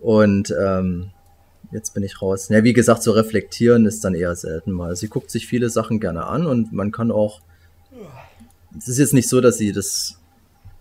Und 0.00 0.54
ähm, 0.58 1.10
jetzt 1.72 1.92
bin 1.94 2.02
ich 2.02 2.22
raus. 2.22 2.48
Ja, 2.48 2.62
wie 2.64 2.72
gesagt, 2.72 3.02
so 3.02 3.10
reflektieren 3.12 3.86
ist 3.86 4.04
dann 4.04 4.14
eher 4.14 4.34
selten 4.36 4.72
mal. 4.72 4.96
Sie 4.96 5.08
guckt 5.08 5.30
sich 5.30 5.46
viele 5.46 5.68
Sachen 5.70 6.00
gerne 6.00 6.24
an 6.26 6.46
und 6.46 6.72
man 6.72 6.90
kann 6.92 7.10
auch. 7.10 7.40
Es 8.78 8.86
ist 8.88 8.98
jetzt 8.98 9.14
nicht 9.14 9.28
so, 9.28 9.40
dass 9.40 9.58
sie 9.58 9.72
das 9.72 10.19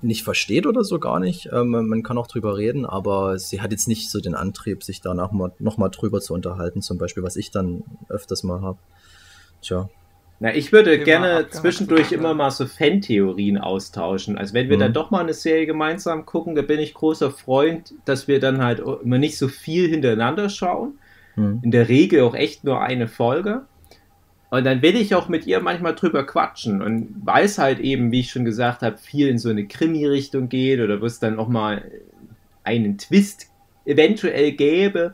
nicht 0.02 0.24
versteht 0.24 0.66
oder 0.66 0.84
so 0.84 1.00
gar 1.00 1.20
nicht. 1.20 1.50
Ähm, 1.52 1.70
man 1.88 2.04
kann 2.04 2.18
auch 2.18 2.28
drüber 2.28 2.58
reden, 2.58 2.86
aber 2.86 3.38
sie 3.38 3.62
hat 3.62 3.72
jetzt 3.72 3.88
nicht 3.88 4.10
so 4.10 4.20
den 4.20 4.36
Antrieb, 4.36 4.84
sich 4.84 5.02
danach 5.02 5.32
mal, 5.32 5.52
noch 5.60 5.78
mal 5.78 5.90
drüber 5.90 6.22
zu 6.22 6.34
unterhalten, 6.34 6.82
zum 6.82 6.98
Beispiel, 6.98 7.24
was 7.24 7.36
ich 7.36 7.52
dann 7.52 7.84
öfters 8.08 8.44
mal 8.44 8.62
habe. 8.62 8.78
Tja. 9.62 9.90
Na, 10.42 10.56
ich 10.56 10.72
würde 10.72 10.92
Thema 10.92 11.04
gerne 11.04 11.50
zwischendurch 11.50 12.14
immer 12.14 12.34
mal 12.34 12.50
so 12.50 12.66
Fan-Theorien 12.66 13.58
austauschen. 13.58 14.38
Also 14.38 14.54
wenn 14.54 14.70
wir 14.70 14.78
Mhm. 14.78 14.82
dann 14.82 14.94
doch 14.94 15.12
mal 15.12 15.20
eine 15.20 15.34
Serie 15.34 15.66
gemeinsam 15.66 16.26
gucken, 16.26 16.56
da 16.56 16.62
bin 16.62 16.80
ich 16.80 16.94
großer 16.94 17.30
Freund, 17.32 17.94
dass 18.06 18.30
wir 18.30 18.40
dann 18.40 18.64
halt 18.64 18.80
immer 18.80 19.18
nicht 19.18 19.38
so 19.38 19.50
viel 19.50 19.90
hintereinander 19.90 20.50
schauen. 20.50 20.98
Hm. 21.36 21.60
In 21.62 21.72
der 21.72 21.90
Regel 21.90 22.22
auch 22.22 22.36
echt 22.36 22.64
nur 22.64 22.80
eine 22.80 23.10
Folge. 23.10 23.66
Und 24.52 24.66
dann 24.66 24.82
will 24.82 24.96
ich 24.96 25.14
auch 25.14 25.30
mit 25.30 25.46
ihr 25.46 25.60
manchmal 25.60 25.94
drüber 25.94 26.26
quatschen 26.26 26.82
und 26.82 27.16
weiß 27.24 27.60
halt 27.60 27.80
eben, 27.80 28.12
wie 28.12 28.22
ich 28.22 28.32
schon 28.32 28.46
gesagt 28.46 28.82
habe, 28.82 28.98
viel 28.98 29.28
in 29.28 29.38
so 29.38 29.50
eine 29.50 29.68
Krimi-Richtung 29.68 30.50
geht 30.50 30.80
oder 30.80 31.02
wo 31.02 31.06
es 31.06 31.20
dann 31.20 31.38
auch 31.38 31.48
mal 31.50 31.84
einen 32.64 32.98
Twist 32.98 33.48
eventuell 33.86 34.52
gäbe, 34.54 35.14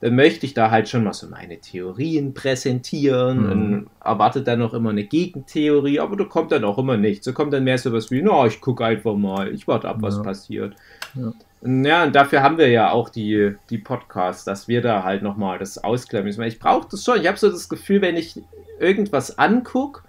dann 0.00 0.16
möchte 0.16 0.44
ich 0.44 0.52
da 0.52 0.70
halt 0.70 0.88
schon 0.90 1.02
mal 1.04 1.14
so 1.14 1.28
meine 1.28 1.58
Theorien 1.60 2.34
präsentieren 2.34 3.44
Mhm. 3.44 3.50
und 3.52 3.86
erwarte 4.04 4.42
dann 4.42 4.60
auch 4.60 4.74
immer 4.74 4.90
eine 4.90 5.04
Gegentheorie, 5.04 5.98
aber 6.00 6.16
da 6.16 6.24
kommt 6.24 6.52
dann 6.52 6.64
auch 6.64 6.76
immer 6.76 6.98
nichts. 6.98 7.24
Da 7.24 7.32
kommt 7.32 7.54
dann 7.54 7.64
mehr 7.64 7.78
sowas 7.78 8.10
wie, 8.10 8.20
na, 8.20 8.44
ich 8.46 8.60
gucke 8.60 8.84
einfach 8.84 9.14
mal, 9.16 9.52
ich 9.52 9.66
warte 9.66 9.88
ab, 9.88 9.96
was 10.00 10.16
Ja. 10.18 10.22
passiert. 10.22 10.74
Ja. 11.14 11.32
Ja, 11.66 12.04
und 12.04 12.14
dafür 12.14 12.42
haben 12.42 12.58
wir 12.58 12.68
ja 12.68 12.90
auch 12.90 13.08
die, 13.08 13.54
die 13.70 13.78
Podcasts, 13.78 14.44
dass 14.44 14.68
wir 14.68 14.82
da 14.82 15.02
halt 15.02 15.22
nochmal 15.22 15.58
das 15.58 15.82
ausklären 15.82 16.26
müssen. 16.26 16.42
Ich 16.42 16.58
brauche 16.58 16.88
das 16.90 17.04
schon. 17.04 17.20
Ich 17.20 17.26
habe 17.26 17.38
so 17.38 17.50
das 17.50 17.70
Gefühl, 17.70 18.02
wenn 18.02 18.16
ich 18.16 18.38
irgendwas 18.78 19.38
angucke, 19.38 20.02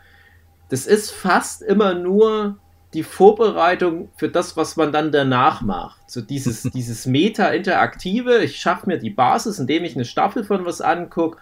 das 0.69 0.85
ist 0.85 1.11
fast 1.11 1.61
immer 1.61 1.93
nur 1.93 2.57
die 2.93 3.03
Vorbereitung 3.03 4.09
für 4.17 4.27
das, 4.27 4.57
was 4.57 4.75
man 4.75 4.91
dann 4.91 5.11
danach 5.11 5.61
macht. 5.61 6.09
So 6.11 6.21
dieses, 6.21 6.63
dieses 6.73 7.05
Meta-Interaktive, 7.05 8.43
ich 8.43 8.57
schaffe 8.57 8.87
mir 8.87 8.97
die 8.97 9.09
Basis, 9.09 9.57
indem 9.57 9.85
ich 9.85 9.95
eine 9.95 10.05
Staffel 10.05 10.43
von 10.43 10.65
was 10.65 10.81
angucke 10.81 11.37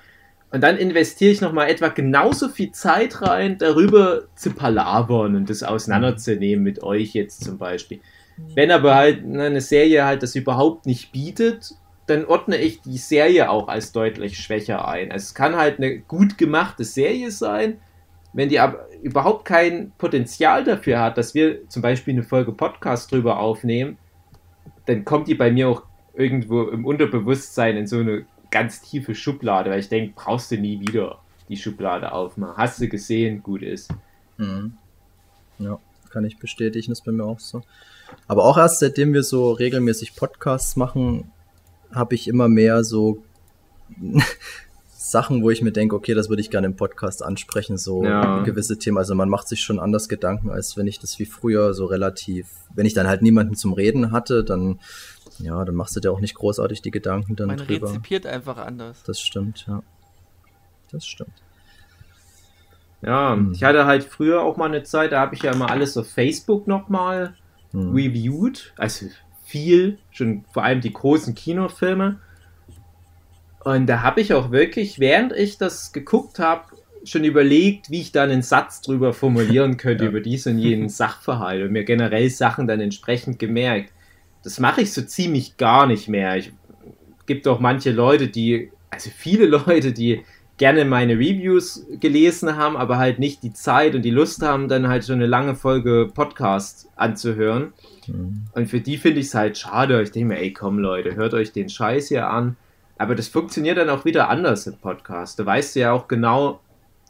und 0.52 0.62
dann 0.62 0.78
investiere 0.78 1.32
ich 1.32 1.42
nochmal 1.42 1.70
etwa 1.70 1.88
genauso 1.88 2.48
viel 2.48 2.72
Zeit 2.72 3.24
rein, 3.24 3.58
darüber 3.58 4.26
zu 4.36 4.52
palavern 4.52 5.36
und 5.36 5.50
das 5.50 5.64
auseinanderzunehmen 5.64 6.64
mit 6.64 6.84
euch 6.84 7.16
jetzt 7.16 7.44
zum 7.44 7.58
Beispiel. 7.58 8.02
Wenn 8.38 8.72
aber 8.72 8.96
halt 8.96 9.26
ne, 9.26 9.44
eine 9.44 9.62
Serie 9.62 10.06
halt 10.06 10.24
das 10.24 10.36
überhaupt 10.36 10.86
nicht 10.86 11.12
bietet, 11.12 11.76
dann 12.08 12.26
ordne 12.26 12.58
ich 12.58 12.82
die 12.82 12.98
Serie 12.98 13.50
auch 13.50 13.68
als 13.68 13.92
deutlich 13.92 14.38
schwächer 14.38 14.88
ein. 14.88 15.12
Es 15.12 15.34
kann 15.34 15.56
halt 15.56 15.78
eine 15.78 16.00
gut 16.00 16.38
gemachte 16.38 16.84
Serie 16.84 17.32
sein, 17.32 17.80
wenn 18.34 18.50
die 18.50 18.60
aber 18.60 18.88
überhaupt 19.02 19.46
kein 19.46 19.92
Potenzial 19.98 20.64
dafür 20.64 21.00
hat, 21.00 21.18
dass 21.18 21.34
wir 21.34 21.70
zum 21.70 21.82
Beispiel 21.82 22.14
eine 22.14 22.24
Folge 22.24 22.52
Podcast 22.52 23.12
drüber 23.12 23.40
aufnehmen, 23.40 23.98
dann 24.86 25.06
kommt 25.06 25.28
die 25.28 25.36
bei 25.36 25.52
mir 25.52 25.70
auch 25.70 25.84
irgendwo 26.14 26.64
im 26.64 26.86
Unterbewusstsein 26.86 27.78
in 27.78 27.88
so 27.88 28.00
eine 28.00 28.26
ganz 28.52 28.82
tiefe 28.82 29.16
Schublade, 29.16 29.70
weil 29.70 29.80
ich 29.80 29.90
denke, 29.90 30.14
brauchst 30.16 30.52
du 30.52 30.58
nie 30.58 30.80
wieder 30.80 31.20
die 31.50 31.58
Schublade 31.58 32.12
aufmachen. 32.12 32.58
Hast 32.58 32.82
du 32.82 32.88
gesehen, 32.88 33.44
gut 33.44 33.62
ist. 33.62 33.92
Mhm. 34.38 34.74
Ja, 35.60 35.80
kann 36.10 36.26
ich 36.26 36.38
bestätigen, 36.38 36.92
ist 36.92 37.06
bei 37.06 37.12
mir 37.12 37.26
auch 37.26 37.40
so. 37.40 37.62
Aber 38.28 38.46
auch 38.46 38.58
erst 38.58 38.80
seitdem 38.80 39.14
wir 39.14 39.24
so 39.24 39.52
regelmäßig 39.52 40.16
Podcasts 40.16 40.76
machen, 40.76 41.32
habe 41.94 42.16
ich 42.16 42.28
immer 42.28 42.48
mehr 42.48 42.84
so 42.84 43.24
Sachen, 44.88 45.44
wo 45.44 45.50
ich 45.52 45.62
mir 45.62 45.72
denke, 45.72 45.96
okay, 45.96 46.14
das 46.14 46.30
würde 46.30 46.42
ich 46.42 46.50
gerne 46.50 46.66
im 46.68 46.76
Podcast 46.76 47.24
ansprechen, 47.24 47.78
so 47.78 48.04
Ja. 48.04 48.42
gewisse 48.44 48.80
Themen. 48.80 48.98
Also 48.98 49.14
man 49.16 49.30
macht 49.30 49.48
sich 49.48 49.62
schon 49.62 49.80
anders 49.80 50.10
Gedanken, 50.10 50.50
als 50.50 50.76
wenn 50.78 50.88
ich 50.88 51.00
das 51.00 51.20
wie 51.20 51.26
früher 51.26 51.74
so 51.74 51.86
relativ, 51.86 52.48
wenn 52.74 52.86
ich 52.86 52.94
dann 52.94 53.08
halt 53.08 53.22
niemanden 53.22 53.56
zum 53.56 53.74
Reden 53.74 54.12
hatte, 54.12 54.44
dann, 54.44 54.80
ja, 55.40 55.64
dann 55.66 55.76
machst 55.76 55.96
du 55.96 56.00
dir 56.00 56.12
auch 56.12 56.20
nicht 56.22 56.34
großartig 56.36 56.82
die 56.82 56.90
Gedanken 56.92 57.36
dann 57.36 57.48
Man 57.48 57.58
drüber. 57.58 57.90
rezipiert 57.90 58.26
einfach 58.26 58.58
anders. 58.58 59.04
Das 59.04 59.20
stimmt, 59.20 59.66
ja. 59.68 59.84
Das 60.92 61.06
stimmt. 61.06 61.34
Ja, 63.02 63.38
ich 63.52 63.64
hatte 63.64 63.86
halt 63.86 64.06
früher 64.06 64.42
auch 64.42 64.56
mal 64.56 64.66
eine 64.68 64.84
Zeit, 64.84 65.12
da 65.12 65.20
habe 65.20 65.36
ich 65.36 65.42
ja 65.44 65.52
immer 65.52 65.70
alles 65.70 65.98
auf 65.98 66.10
Facebook 66.10 66.68
nochmal 66.68 67.36
Hm. 67.74 67.92
reviewed, 67.94 68.74
also 68.78 69.08
viel, 69.44 69.98
schon 70.12 70.46
vor 70.54 70.64
allem 70.64 70.82
die 70.82 70.94
großen 70.94 71.36
Kinofilme. 71.36 72.20
Und 73.64 73.88
da 73.88 74.02
habe 74.02 74.22
ich 74.22 74.34
auch 74.34 74.52
wirklich, 74.52 75.00
während 75.00 75.34
ich 75.34 75.58
das 75.58 75.92
geguckt 75.92 76.40
habe, 76.40 76.66
schon 77.06 77.24
überlegt, 77.24 77.90
wie 77.90 78.02
ich 78.02 78.12
dann 78.12 78.30
einen 78.30 78.42
Satz 78.42 78.82
drüber 78.82 79.14
formulieren 79.14 79.78
könnte 79.78 80.06
Ja. 80.06 80.10
über 80.10 80.22
diesen 80.22 80.56
und 80.56 80.62
jenen 80.62 80.90
Sachverhalt 80.90 81.64
und 81.64 81.72
mir 81.72 81.84
generell 81.84 82.30
Sachen 82.30 82.68
dann 82.68 82.80
entsprechend 82.80 83.40
gemerkt. 83.40 83.92
Das 84.44 84.60
mache 84.60 84.82
ich 84.82 84.94
so 84.94 85.02
ziemlich 85.02 85.58
gar 85.58 85.88
nicht 85.88 86.08
mehr. 86.08 86.38
Ich 86.38 86.52
gibt 87.26 87.48
auch 87.48 87.60
manche 87.60 87.92
Leute, 87.92 88.28
die, 88.28 88.72
also 88.90 89.10
viele 89.10 89.46
Leute, 89.68 89.94
die 89.94 90.24
gerne 90.64 90.86
meine 90.86 91.16
Reviews 91.16 91.86
gelesen 92.00 92.56
haben, 92.56 92.78
aber 92.78 92.98
halt 92.98 93.20
nicht 93.20 93.44
die 93.44 93.52
Zeit 93.52 93.96
und 93.96 94.04
die 94.04 94.12
Lust 94.12 94.42
haben, 94.42 94.70
dann 94.70 94.88
halt 94.88 95.04
so 95.04 95.12
eine 95.12 95.26
lange 95.26 95.56
Folge 95.56 96.10
Podcast 96.14 96.88
anzuhören. 96.96 97.74
Hm. 98.06 98.46
Und 98.54 98.68
für 98.70 98.80
die 98.80 98.96
finde 98.96 99.20
ich 99.20 99.26
es 99.26 99.36
halt 99.36 99.58
schade. 99.58 100.02
Ich 100.02 100.12
denke 100.12 100.30
mir, 100.30 100.40
ey, 100.40 100.54
komm 100.54 100.80
Leute, 100.80 101.16
hört 101.18 101.34
euch 101.34 101.52
den 101.52 101.68
Scheiß 101.68 102.08
hier 102.08 102.30
an. 102.30 102.56
Aber 102.98 103.14
das 103.14 103.28
funktioniert 103.28 103.78
dann 103.78 103.90
auch 103.90 104.06
wieder 104.06 104.30
anders 104.30 104.66
im 104.66 104.78
Podcast. 104.78 105.38
Du 105.38 105.46
weißt 105.46 105.76
ja 105.76 105.92
auch 105.92 106.08
genau, 106.08 106.62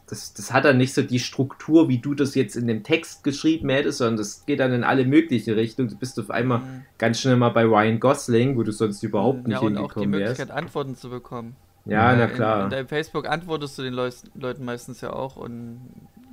das, 0.08 0.34
das 0.34 0.52
hat 0.52 0.64
dann 0.64 0.78
nicht 0.78 0.92
so 0.92 1.02
die 1.02 1.20
Struktur, 1.20 1.88
wie 1.88 1.98
du 1.98 2.14
das 2.14 2.34
jetzt 2.34 2.56
in 2.56 2.66
dem 2.66 2.82
Text 2.82 3.22
geschrieben 3.22 3.68
hättest, 3.68 3.98
sondern 3.98 4.16
das 4.16 4.44
geht 4.46 4.58
dann 4.58 4.72
in 4.72 4.82
alle 4.82 5.04
möglichen 5.04 5.54
Richtungen. 5.54 5.90
Du 5.90 5.96
bist 5.96 6.18
auf 6.18 6.28
einmal 6.32 6.58
Mhm. 6.58 6.82
ganz 6.98 7.20
schnell 7.20 7.36
mal 7.36 7.50
bei 7.50 7.62
Ryan 7.62 8.00
Gosling, 8.00 8.56
wo 8.56 8.64
du 8.64 8.72
sonst 8.72 9.00
überhaupt 9.04 9.46
nicht 9.46 9.52
ja, 9.52 9.60
und 9.60 9.76
auch 9.78 9.92
die 9.94 10.00
hingekommen 10.00 10.12
wärst. 10.18 10.38
Möglichkeit, 10.40 10.50
Antworten 10.50 10.96
zu 10.96 11.08
bekommen. 11.08 11.54
Ja, 11.86 12.12
Äh, 12.12 12.16
na 12.16 12.24
In, 12.24 12.32
klar. 12.34 12.64
in 12.64 12.70
deinem 12.70 12.88
Facebook 12.88 13.28
antwortest 13.28 13.78
du 13.78 13.82
den 13.82 13.94
Leus 13.94 14.24
Leuten 14.34 14.64
meistens 14.64 15.00
ja 15.00 15.12
auch 15.12 15.36
und 15.36 15.80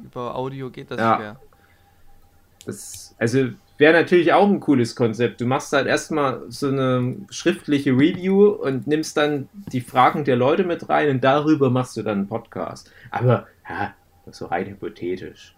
über 0.03 0.35
Audio 0.35 0.69
geht 0.69 0.91
das 0.91 0.99
Ja. 0.99 1.17
schwer. 1.17 1.39
Das, 2.65 3.15
also 3.17 3.49
wäre 3.77 3.93
natürlich 3.93 4.33
auch 4.33 4.47
ein 4.47 4.59
cooles 4.59 4.95
Konzept. 4.95 5.41
Du 5.41 5.45
machst 5.45 5.73
halt 5.73 5.87
erstmal 5.87 6.41
so 6.49 6.67
eine 6.67 7.15
schriftliche 7.31 7.91
Review 7.91 8.49
und 8.49 8.85
nimmst 8.85 9.17
dann 9.17 9.49
die 9.71 9.81
Fragen 9.81 10.23
der 10.23 10.35
Leute 10.35 10.63
mit 10.63 10.87
rein 10.87 11.09
und 11.09 11.23
darüber 11.23 11.69
machst 11.71 11.97
du 11.97 12.03
dann 12.03 12.19
einen 12.19 12.27
Podcast. 12.27 12.91
Aber 13.09 13.47
ja, 13.67 13.93
so 14.29 14.45
rein 14.45 14.67
hypothetisch. 14.67 15.55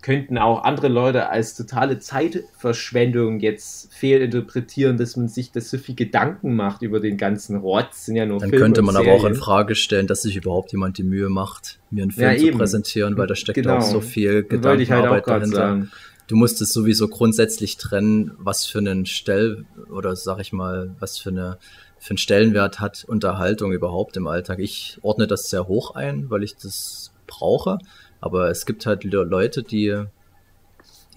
Könnten 0.00 0.38
auch 0.38 0.62
andere 0.62 0.86
Leute 0.88 1.28
als 1.28 1.56
totale 1.56 1.98
Zeitverschwendung 1.98 3.40
jetzt 3.40 3.92
fehlinterpretieren, 3.94 4.96
dass 4.96 5.16
man 5.16 5.28
sich 5.28 5.50
das 5.50 5.70
so 5.70 5.78
viel 5.78 5.94
Gedanken 5.96 6.54
macht 6.54 6.82
über 6.82 7.00
den 7.00 7.16
ganzen 7.16 7.56
Rotz. 7.56 8.06
Sind 8.06 8.16
ja 8.16 8.24
nur 8.26 8.38
Dann 8.38 8.50
Filme 8.50 8.64
könnte 8.64 8.82
man 8.82 8.96
aber 8.96 9.10
auch 9.12 9.24
in. 9.24 9.34
Frage 9.34 9.74
stellen, 9.74 10.06
dass 10.06 10.22
sich 10.22 10.36
überhaupt 10.36 10.72
jemand 10.72 10.98
die 10.98 11.02
Mühe 11.02 11.28
macht, 11.28 11.80
mir 11.90 12.02
einen 12.02 12.12
Film 12.12 12.30
Ja, 12.30 12.36
zu 12.38 12.46
eben. 12.46 12.58
präsentieren, 12.58 13.16
weil 13.16 13.26
da 13.26 13.34
steckt 13.34 13.56
Genau. 13.56 13.78
auch 13.78 13.82
so 13.82 14.00
viel 14.00 14.34
halt 14.34 14.50
Gedankenarbeit 14.50 15.24
gerade 15.24 15.40
dahinter. 15.40 15.56
sagen. 15.56 15.90
Du 16.28 16.36
musst 16.36 16.60
es 16.60 16.72
sowieso 16.72 17.08
grundsätzlich 17.08 17.76
trennen, 17.78 18.32
was 18.38 18.66
für 18.66 18.78
einen 18.78 19.06
Stell 19.06 19.64
oder 19.90 20.14
sag 20.14 20.38
ich 20.40 20.52
mal, 20.52 20.94
was 21.00 21.18
für 21.18 21.30
eine 21.30 21.58
für 22.00 22.10
einen 22.10 22.18
Stellenwert 22.18 22.78
hat 22.78 23.04
Unterhaltung 23.08 23.72
überhaupt 23.72 24.16
im 24.16 24.28
Alltag. 24.28 24.60
Ich 24.60 24.98
ordne 25.02 25.26
das 25.26 25.50
sehr 25.50 25.66
hoch 25.66 25.96
ein, 25.96 26.30
weil 26.30 26.44
ich 26.44 26.54
das 26.54 27.12
brauche. 27.26 27.78
Aber 28.20 28.50
es 28.50 28.66
gibt 28.66 28.86
halt 28.86 29.04
Leute, 29.04 29.62
die 29.62 30.06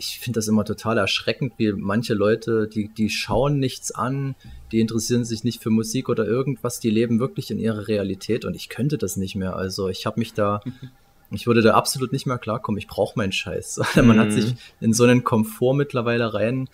ich 0.01 0.19
finde 0.19 0.39
das 0.39 0.47
immer 0.47 0.65
total 0.65 0.97
erschreckend, 0.97 1.53
wie 1.57 1.73
manche 1.73 2.15
Leute, 2.15 2.67
die, 2.67 2.87
die 2.87 3.09
schauen 3.09 3.59
nichts 3.59 3.91
an, 3.91 4.35
die 4.71 4.79
interessieren 4.79 5.25
sich 5.25 5.43
nicht 5.43 5.61
für 5.61 5.69
Musik 5.69 6.09
oder 6.09 6.25
irgendwas, 6.25 6.79
die 6.79 6.89
leben 6.89 7.19
wirklich 7.19 7.51
in 7.51 7.59
ihrer 7.59 7.87
Realität 7.87 8.43
und 8.43 8.55
ich 8.55 8.67
könnte 8.67 8.97
das 8.97 9.15
nicht 9.15 9.35
mehr. 9.35 9.55
Also 9.55 9.89
ich 9.89 10.07
habe 10.07 10.19
mich 10.19 10.33
da, 10.33 10.61
ich 11.31 11.45
würde 11.45 11.61
da 11.61 11.75
absolut 11.75 12.13
nicht 12.13 12.25
mehr 12.25 12.39
klarkommen. 12.39 12.79
Ich 12.79 12.87
brauche 12.87 13.17
meinen 13.17 13.31
Scheiß. 13.31 13.79
Man 13.97 14.19
hat 14.19 14.31
sich 14.31 14.53
mhm. 14.53 14.57
in 14.79 14.93
so 14.93 15.03
einen 15.03 15.23
Komfort 15.23 15.75
mittlerweile 15.75 16.33
rein 16.33 16.67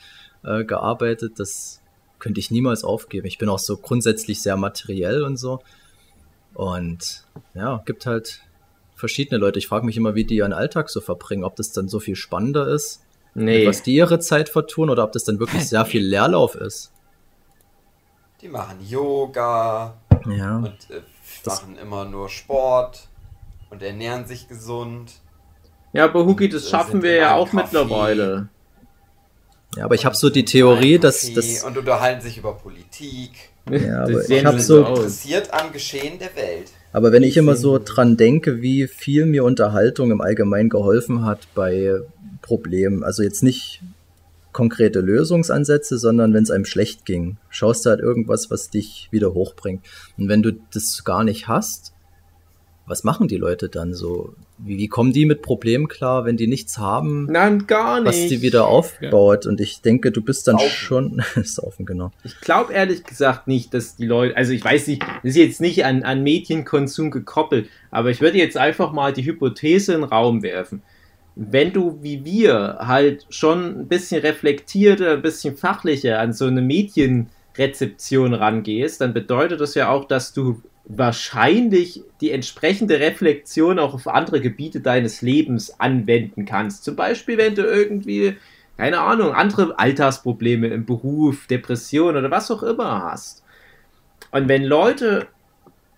äh, 0.44 0.64
gearbeitet, 0.64 1.34
das 1.38 1.82
könnte 2.20 2.40
ich 2.40 2.50
niemals 2.50 2.84
aufgeben. 2.84 3.28
Ich 3.28 3.38
bin 3.38 3.50
auch 3.50 3.60
so 3.60 3.76
grundsätzlich 3.78 4.42
sehr 4.42 4.58
materiell 4.58 5.24
und 5.24 5.38
so. 5.38 5.62
Und 6.54 7.26
ja, 7.54 7.84
gibt 7.86 8.06
halt 8.06 8.42
verschiedene 8.98 9.40
Leute. 9.40 9.60
Ich 9.60 9.68
frage 9.68 9.86
mich 9.86 9.96
immer, 9.96 10.16
wie 10.16 10.26
die 10.26 10.36
ihren 10.36 10.54
Alltag 10.54 10.90
so 10.90 11.00
verbringen, 11.00 11.44
ob 11.44 11.56
das 11.56 11.72
dann 11.72 11.88
so 11.88 12.00
viel 12.00 12.16
spannender 12.16 12.68
ist 12.68 13.02
Nee. 13.40 13.68
Was 13.68 13.84
die 13.84 13.94
ihre 13.94 14.18
Zeit 14.18 14.50
vertun 14.50 14.90
oder 14.90 15.04
ob 15.04 15.12
das 15.12 15.24
dann 15.24 15.40
wirklich 15.40 15.70
sehr 15.70 15.86
viel 15.86 16.04
Leerlauf 16.04 16.56
ist. 16.56 16.92
Die 18.42 18.48
machen 18.48 18.80
Yoga 18.82 19.96
ja. 20.26 20.58
und 20.58 20.78
äh, 20.90 21.02
machen 21.46 21.78
immer 21.78 22.06
nur 22.06 22.30
Sport 22.30 23.08
und 23.70 23.84
ernähren 23.84 24.26
sich 24.26 24.48
gesund. 24.48 25.12
Ja, 25.94 26.06
aber 26.06 26.26
Huki, 26.26 26.50
das 26.50 26.66
äh, 26.66 26.70
schaffen 26.70 27.04
wir 27.04 27.14
ja 27.14 27.36
auch 27.36 27.52
Kaffee. 27.52 27.58
mittlerweile. 27.58 28.50
Ja, 29.76 29.86
aber 29.86 29.94
ich 29.94 30.06
habe 30.08 30.16
so 30.16 30.32
die 30.32 30.46
Theorie, 30.46 30.98
dass 30.98 31.32
das 31.32 31.64
und 31.64 31.78
unterhalten 31.78 32.22
sich 32.22 32.40
über 32.40 32.54
Politik. 32.54 33.52
Ja, 33.70 34.04
aber 34.04 34.28
ich 34.28 34.46
habe 34.46 34.60
so 34.60 34.80
interessiert 34.84 35.54
am 35.54 35.72
Geschehen 35.72 36.18
der 36.18 36.36
Welt. 36.36 36.72
Aber 36.92 37.12
wenn 37.12 37.24
ich 37.24 37.38
immer 37.38 37.56
so 37.56 37.80
dran 37.84 38.18
denke, 38.18 38.62
wie 38.62 38.88
viel 38.88 39.26
mir 39.26 39.44
Unterhaltung 39.44 40.12
im 40.12 40.22
Allgemeinen 40.22 40.70
geholfen 40.70 41.26
hat 41.26 41.48
bei 41.54 42.00
Problem. 42.42 43.04
Also 43.04 43.24
jetzt 43.24 43.44
nicht 43.44 43.82
konkrete 44.54 45.02
Lösungsansätze, 45.02 45.98
sondern 45.98 46.34
wenn 46.34 46.44
es 46.44 46.50
einem 46.50 46.66
schlecht 46.66 47.06
ging, 47.06 47.38
schaust 47.50 47.86
du 47.86 47.92
halt 47.92 48.00
irgendwas, 48.00 48.50
was 48.50 48.70
dich 48.70 49.08
wieder 49.12 49.34
hochbringt. 49.34 49.86
Und 50.18 50.30
wenn 50.30 50.42
du 50.42 50.54
das 50.74 51.04
gar 51.04 51.24
nicht 51.24 51.48
hast, 51.48 51.94
was 52.88 53.04
machen 53.04 53.28
die 53.28 53.38
Leute 53.38 53.70
dann 53.70 53.94
so? 53.94 54.34
Wie, 54.58 54.78
wie 54.78 54.88
kommen 54.88 55.14
die 55.14 55.26
mit 55.26 55.42
Problemen 55.42 55.88
klar, 55.88 56.26
wenn 56.26 56.38
die 56.38 56.48
nichts 56.48 56.78
haben? 56.78 57.28
Nein, 57.30 57.68
gar 57.68 58.00
nicht. 58.00 58.08
Was 58.08 58.28
die 58.28 58.42
wieder 58.42 58.68
aufbaut. 58.68 59.46
Ja. 59.46 59.52
Und 59.52 59.62
ich 59.62 59.82
denke, 59.82 60.12
du 60.12 60.22
bist 60.22 60.48
dann 60.48 60.58
Saufen. 60.58 60.72
schon. 60.72 61.24
Saufen, 61.44 61.86
genau. 61.86 62.12
Ich 62.24 62.40
glaube 62.42 62.74
ehrlich 62.74 63.04
gesagt 63.04 63.48
nicht, 63.48 63.74
dass 63.74 63.96
die 63.96 64.06
Leute. 64.06 64.36
Also 64.36 64.54
ich 64.54 64.64
weiß 64.64 64.88
nicht, 64.88 65.02
das 65.02 65.32
ist 65.32 65.38
jetzt 65.38 65.62
nicht 65.62 65.86
an, 65.86 66.04
an 66.04 66.24
Medienkonsum 66.24 67.12
gekoppelt, 67.12 67.70
aber 67.92 68.10
ich 68.10 68.22
würde 68.22 68.38
jetzt 68.38 68.58
einfach 68.58 68.92
mal 68.92 69.14
die 69.14 69.26
Hypothese 69.26 69.94
in 69.94 70.02
den 70.02 70.10
Raum 70.10 70.44
werfen 70.44 70.82
wenn 71.40 71.72
du 71.72 72.00
wie 72.02 72.26
wir 72.26 72.80
halt 72.80 73.28
schon 73.30 73.82
ein 73.82 73.88
bisschen 73.88 74.22
reflektierter, 74.22 75.14
ein 75.14 75.22
bisschen 75.22 75.56
fachlicher 75.56 76.20
an 76.20 76.34
so 76.34 76.46
eine 76.46 76.62
Medienrezeption 76.64 78.34
rangehst, 78.34 79.02
dann 79.02 79.14
bedeutet 79.14 79.62
das 79.62 79.76
ja 79.76 79.90
auch, 79.90 80.06
dass 80.06 80.34
du 80.34 80.64
wahrscheinlich 80.90 82.04
die 82.22 82.32
entsprechende 82.32 83.00
Reflexion 83.00 83.78
auch 83.78 83.94
auf 83.94 84.08
andere 84.08 84.40
Gebiete 84.40 84.80
deines 84.80 85.22
Lebens 85.22 85.80
anwenden 85.80 86.46
kannst. 86.46 86.84
Zum 86.84 86.96
Beispiel, 86.96 87.38
wenn 87.38 87.56
du 87.56 87.64
irgendwie, 87.64 88.38
keine 88.78 89.00
Ahnung, 89.00 89.34
andere 89.34 89.78
Alltagsprobleme 89.78 90.68
im 90.68 90.86
Beruf, 90.86 91.48
Depression 91.48 92.16
oder 92.16 92.32
was 92.32 92.50
auch 92.52 92.64
immer 92.64 93.04
hast. 93.04 93.44
Und 94.32 94.48
wenn 94.48 94.64
Leute 94.64 95.28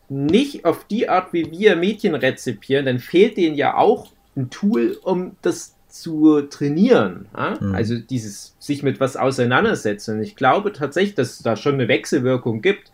nicht 0.10 0.66
auf 0.66 0.86
die 0.86 1.08
Art, 1.08 1.34
wie 1.34 1.52
wir 1.52 1.76
Medien 1.76 2.16
rezipieren, 2.16 2.86
dann 2.86 3.00
fehlt 3.00 3.38
denen 3.38 3.56
ja 3.56 3.76
auch 3.76 4.12
ein 4.36 4.50
Tool, 4.50 4.98
um 5.04 5.36
das 5.44 5.76
zu 5.88 6.42
trainieren. 6.44 7.28
Ja? 7.36 7.58
Mhm. 7.60 7.76
Also 7.76 7.98
dieses 7.98 8.56
sich 8.60 8.82
mit 8.82 9.00
was 9.00 9.18
auseinandersetzen. 9.18 10.22
Ich 10.24 10.36
glaube 10.36 10.72
tatsächlich, 10.74 11.16
dass 11.16 11.32
es 11.34 11.40
da 11.44 11.56
schon 11.56 11.76
eine 11.76 11.88
Wechselwirkung 11.88 12.62
gibt. 12.62 12.92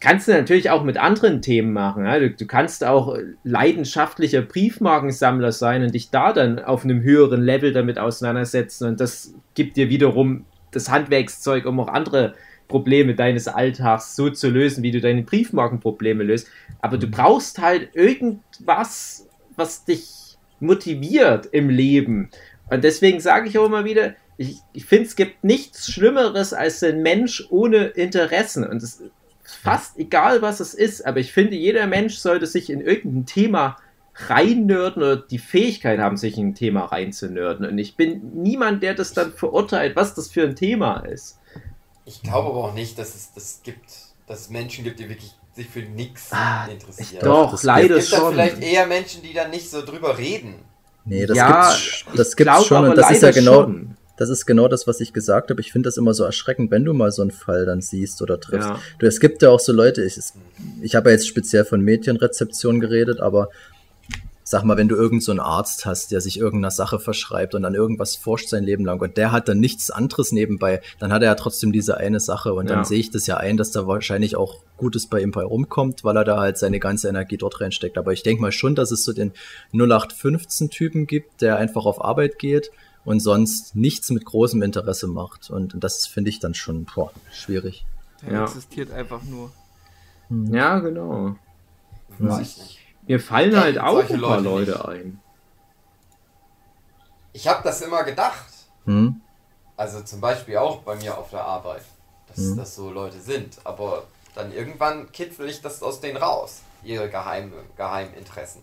Das 0.00 0.10
kannst 0.10 0.28
du 0.28 0.32
natürlich 0.32 0.70
auch 0.70 0.84
mit 0.84 0.96
anderen 0.96 1.42
Themen 1.42 1.72
machen. 1.72 2.04
Ja? 2.04 2.18
Du, 2.18 2.30
du, 2.30 2.46
kannst 2.46 2.84
auch 2.84 3.16
leidenschaftlicher 3.42 4.42
Briefmarkensammler 4.42 5.52
sein 5.52 5.82
und 5.82 5.94
dich 5.94 6.10
da 6.10 6.32
dann 6.32 6.60
auf 6.60 6.84
einem 6.84 7.02
höheren 7.02 7.42
Level 7.42 7.72
damit 7.72 7.98
auseinandersetzen. 7.98 8.86
Und 8.86 9.00
das 9.00 9.34
gibt 9.54 9.76
dir 9.76 9.90
wiederum 9.90 10.44
das 10.70 10.90
Handwerkszeug, 10.90 11.66
um 11.66 11.80
auch 11.80 11.88
andere 11.88 12.34
Probleme 12.68 13.14
deines 13.14 13.48
Alltags 13.48 14.14
so 14.14 14.30
zu 14.30 14.50
lösen, 14.50 14.82
wie 14.82 14.92
du 14.92 15.00
deine 15.00 15.22
Briefmarkenprobleme 15.22 16.22
löst. 16.22 16.48
Aber 16.80 16.98
du 16.98 17.06
mhm. 17.06 17.12
brauchst 17.12 17.58
halt 17.58 17.90
irgendwas, 17.94 19.26
was 19.56 19.84
dich 19.84 20.36
motiviert 20.60 21.46
im 21.46 21.70
Leben. 21.70 22.30
Und 22.70 22.84
deswegen 22.84 23.20
sage 23.20 23.48
ich 23.48 23.58
auch 23.58 23.66
immer 23.66 23.84
wieder, 23.84 24.14
ich, 24.36 24.58
ich 24.72 24.84
finde, 24.84 25.06
es 25.06 25.16
gibt 25.16 25.42
nichts 25.42 25.90
Schlimmeres 25.90 26.52
als 26.52 26.82
ein 26.84 27.02
Mensch 27.02 27.46
ohne 27.50 27.86
Interessen. 27.86 28.64
Und 28.64 28.82
ist 28.82 29.02
fast 29.48 29.98
egal, 29.98 30.42
was 30.42 30.60
es 30.60 30.74
ist, 30.74 31.06
aber 31.06 31.20
ich 31.20 31.32
finde, 31.32 31.56
jeder 31.56 31.86
Mensch 31.86 32.16
sollte 32.16 32.46
sich 32.46 32.70
in 32.70 32.80
irgendein 32.80 33.26
Thema 33.26 33.76
reinnörden 34.14 35.02
oder 35.02 35.16
die 35.16 35.38
Fähigkeit 35.38 36.00
haben, 36.00 36.16
sich 36.16 36.36
in 36.38 36.48
ein 36.48 36.54
Thema 36.54 36.86
reinzunörden. 36.86 37.66
Und 37.66 37.78
ich 37.78 37.96
bin 37.96 38.42
niemand, 38.42 38.82
der 38.82 38.94
das 38.94 39.12
dann 39.12 39.32
verurteilt, 39.32 39.96
was 39.96 40.14
das 40.14 40.28
für 40.28 40.42
ein 40.42 40.56
Thema 40.56 41.00
ist. 41.00 41.38
Ich 42.04 42.22
glaube 42.22 42.48
aber 42.48 42.64
auch 42.64 42.74
nicht, 42.74 42.98
dass 42.98 43.14
es 43.14 43.32
das 43.34 43.60
gibt, 43.62 43.90
dass 44.26 44.40
es 44.40 44.50
Menschen 44.50 44.84
gibt, 44.84 44.98
die 44.98 45.08
wirklich 45.08 45.34
sich 45.54 45.68
für 45.68 45.80
nichts 45.80 46.28
ah, 46.32 46.66
interessieren. 46.66 47.22
Doch, 47.24 47.50
das 47.50 47.62
leider 47.62 47.96
gibt 47.96 48.08
schon. 48.08 48.32
vielleicht 48.32 48.62
eher 48.62 48.86
Menschen, 48.86 49.22
die 49.22 49.32
dann 49.32 49.50
nicht 49.50 49.70
so 49.70 49.84
drüber 49.84 50.16
reden. 50.16 50.54
Nee, 51.04 51.26
das 51.26 51.36
ja, 51.36 51.70
gibt's, 51.70 52.04
das 52.16 52.36
gibt's 52.36 52.66
schon 52.66 52.88
und 52.88 52.96
das 52.96 53.10
ist 53.10 53.22
ja 53.22 53.30
genau, 53.30 53.62
schon. 53.62 53.96
Das 54.18 54.28
ist 54.28 54.46
genau 54.46 54.68
das, 54.68 54.86
was 54.86 55.00
ich 55.00 55.12
gesagt 55.12 55.50
habe. 55.50 55.60
Ich 55.60 55.72
finde 55.72 55.86
das 55.86 55.96
immer 55.96 56.12
so 56.12 56.24
erschreckend, 56.24 56.70
wenn 56.70 56.84
du 56.84 56.92
mal 56.92 57.12
so 57.12 57.22
einen 57.22 57.30
Fall 57.30 57.64
dann 57.64 57.80
siehst 57.80 58.20
oder 58.20 58.40
triffst. 58.40 58.68
Ja. 58.68 58.80
Du, 58.98 59.06
es 59.06 59.20
gibt 59.20 59.42
ja 59.42 59.50
auch 59.50 59.60
so 59.60 59.72
Leute, 59.72 60.04
ich, 60.04 60.18
ich 60.82 60.94
habe 60.96 61.08
ja 61.08 61.14
jetzt 61.14 61.28
speziell 61.28 61.64
von 61.64 61.80
Medienrezeption 61.80 62.80
geredet, 62.80 63.20
aber 63.20 63.48
sag 64.42 64.64
mal, 64.64 64.76
wenn 64.78 64.88
du 64.88 64.96
irgendeinen 64.96 65.20
so 65.20 65.32
einen 65.32 65.40
Arzt 65.40 65.84
hast, 65.84 66.10
der 66.10 66.20
sich 66.20 66.38
irgendeiner 66.40 66.70
Sache 66.70 66.98
verschreibt 66.98 67.54
und 67.54 67.62
dann 67.62 67.74
irgendwas 67.74 68.16
forscht 68.16 68.48
sein 68.48 68.64
Leben 68.64 68.84
lang 68.84 68.98
und 69.00 69.16
der 69.18 69.30
hat 69.30 69.46
dann 69.48 69.60
nichts 69.60 69.90
anderes 69.90 70.32
nebenbei, 70.32 70.80
dann 70.98 71.12
hat 71.12 71.22
er 71.22 71.28
ja 71.28 71.34
trotzdem 71.34 71.70
diese 71.70 71.98
eine 71.98 72.18
Sache 72.18 72.54
und 72.54 72.68
ja. 72.68 72.76
dann 72.76 72.84
sehe 72.84 72.98
ich 72.98 73.10
das 73.10 73.26
ja 73.26 73.36
ein, 73.36 73.58
dass 73.58 73.72
da 73.72 73.86
wahrscheinlich 73.86 74.36
auch 74.36 74.62
Gutes 74.78 75.06
bei 75.06 75.20
ihm 75.20 75.32
bei 75.32 75.42
rumkommt, 75.42 76.02
weil 76.02 76.16
er 76.16 76.24
da 76.24 76.38
halt 76.38 76.56
seine 76.56 76.80
ganze 76.80 77.08
Energie 77.08 77.36
dort 77.36 77.60
reinsteckt. 77.60 77.98
Aber 77.98 78.12
ich 78.12 78.22
denke 78.22 78.40
mal 78.40 78.52
schon, 78.52 78.74
dass 78.74 78.90
es 78.90 79.04
so 79.04 79.12
den 79.12 79.32
0815-Typen 79.74 81.06
gibt, 81.06 81.42
der 81.42 81.58
einfach 81.58 81.84
auf 81.84 82.02
Arbeit 82.02 82.38
geht 82.38 82.70
und 83.04 83.20
sonst 83.20 83.74
nichts 83.76 84.10
mit 84.10 84.24
großem 84.24 84.62
Interesse 84.62 85.06
macht. 85.06 85.50
Und 85.50 85.82
das 85.82 86.06
finde 86.06 86.30
ich 86.30 86.40
dann 86.40 86.54
schon 86.54 86.84
boah, 86.84 87.10
schwierig. 87.32 87.86
Der 88.22 88.32
ja. 88.32 88.44
existiert 88.44 88.90
einfach 88.90 89.22
nur. 89.22 89.50
Hm. 90.28 90.54
Ja, 90.54 90.78
genau. 90.78 91.36
Weiß 92.18 92.78
mir 93.08 93.20
fallen 93.20 93.58
halt 93.58 93.78
auch 93.78 93.98
ein 94.00 94.20
paar 94.20 94.40
Leute, 94.40 94.72
Leute 94.72 94.88
ein. 94.88 95.20
Ich 97.32 97.48
habe 97.48 97.62
das 97.64 97.80
immer 97.80 98.04
gedacht. 98.04 98.52
Hm? 98.84 99.22
Also 99.78 100.02
zum 100.02 100.20
Beispiel 100.20 100.58
auch 100.58 100.82
bei 100.82 100.94
mir 100.96 101.16
auf 101.16 101.30
der 101.30 101.42
Arbeit, 101.42 101.82
dass 102.26 102.36
hm? 102.36 102.56
das 102.58 102.76
so 102.76 102.90
Leute 102.90 103.18
sind. 103.18 103.58
Aber 103.64 104.04
dann 104.34 104.52
irgendwann 104.52 105.10
kitzel 105.10 105.48
ich 105.48 105.62
das 105.62 105.82
aus 105.82 106.00
denen 106.00 106.18
raus, 106.18 106.60
ihre 106.84 107.08
geheime, 107.08 107.52
geheimen 107.76 108.12
Interessen. 108.12 108.62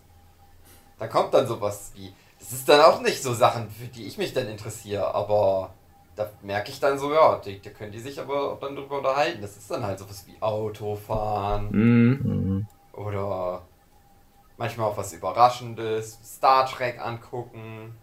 Da 1.00 1.08
kommt 1.08 1.34
dann 1.34 1.48
sowas 1.48 1.90
wie, 1.96 2.12
das 2.38 2.52
ist 2.52 2.68
dann 2.68 2.80
auch 2.80 3.00
nicht 3.00 3.22
so 3.22 3.32
Sachen, 3.34 3.70
für 3.70 3.86
die 3.86 4.06
ich 4.06 4.18
mich 4.18 4.32
dann 4.32 4.48
interessiere, 4.48 5.14
aber 5.14 5.74
da 6.16 6.30
merke 6.42 6.70
ich 6.70 6.80
dann 6.80 6.98
so, 6.98 7.12
ja, 7.12 7.40
da 7.44 7.70
können 7.70 7.92
die 7.92 7.98
sich 7.98 8.18
aber 8.18 8.58
dann 8.60 8.74
drüber 8.74 8.98
unterhalten. 8.98 9.42
Das 9.42 9.56
ist 9.56 9.70
dann 9.70 9.84
halt 9.84 9.98
sowas 9.98 10.26
wie 10.26 10.40
Autofahren 10.40 11.70
mhm. 11.70 12.66
oder 12.92 13.62
manchmal 14.56 14.88
auch 14.88 14.96
was 14.96 15.12
Überraschendes, 15.12 16.18
Star 16.24 16.66
Trek 16.66 16.98
angucken. 17.00 17.94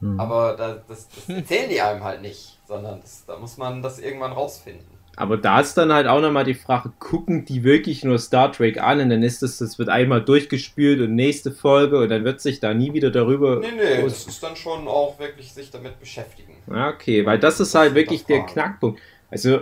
Mhm. 0.00 0.18
Aber 0.18 0.56
das, 0.56 0.78
das, 0.88 1.08
das 1.08 1.28
erzählen 1.28 1.70
die 1.70 1.80
einem 1.80 2.02
halt 2.02 2.22
nicht, 2.22 2.60
sondern 2.66 3.00
das, 3.00 3.24
da 3.26 3.38
muss 3.38 3.56
man 3.56 3.82
das 3.82 3.98
irgendwann 4.00 4.32
rausfinden. 4.32 4.93
Aber 5.16 5.36
da 5.36 5.60
ist 5.60 5.74
dann 5.74 5.92
halt 5.92 6.06
auch 6.06 6.20
nochmal 6.20 6.44
die 6.44 6.54
Frage, 6.54 6.92
gucken 6.98 7.44
die 7.44 7.62
wirklich 7.62 8.02
nur 8.04 8.18
Star 8.18 8.50
Trek 8.50 8.80
an 8.80 9.00
und 9.00 9.10
dann 9.10 9.22
ist 9.22 9.42
das, 9.42 9.58
das 9.58 9.78
wird 9.78 9.88
einmal 9.88 10.24
durchgespült 10.24 11.00
und 11.00 11.14
nächste 11.14 11.52
Folge 11.52 12.00
und 12.00 12.08
dann 12.08 12.24
wird 12.24 12.40
sich 12.40 12.58
da 12.58 12.74
nie 12.74 12.92
wieder 12.92 13.10
darüber. 13.10 13.60
Nee, 13.60 13.68
nee, 13.76 14.02
das 14.02 14.26
ist 14.26 14.42
dann 14.42 14.56
schon 14.56 14.88
auch 14.88 15.18
wirklich 15.18 15.52
sich 15.52 15.70
damit 15.70 16.00
beschäftigen. 16.00 16.54
Okay, 16.68 17.24
weil 17.24 17.38
das 17.38 17.60
ist 17.60 17.74
halt 17.74 17.94
wirklich 17.94 18.24
der 18.24 18.44
Knackpunkt. 18.44 19.00
Also, 19.30 19.60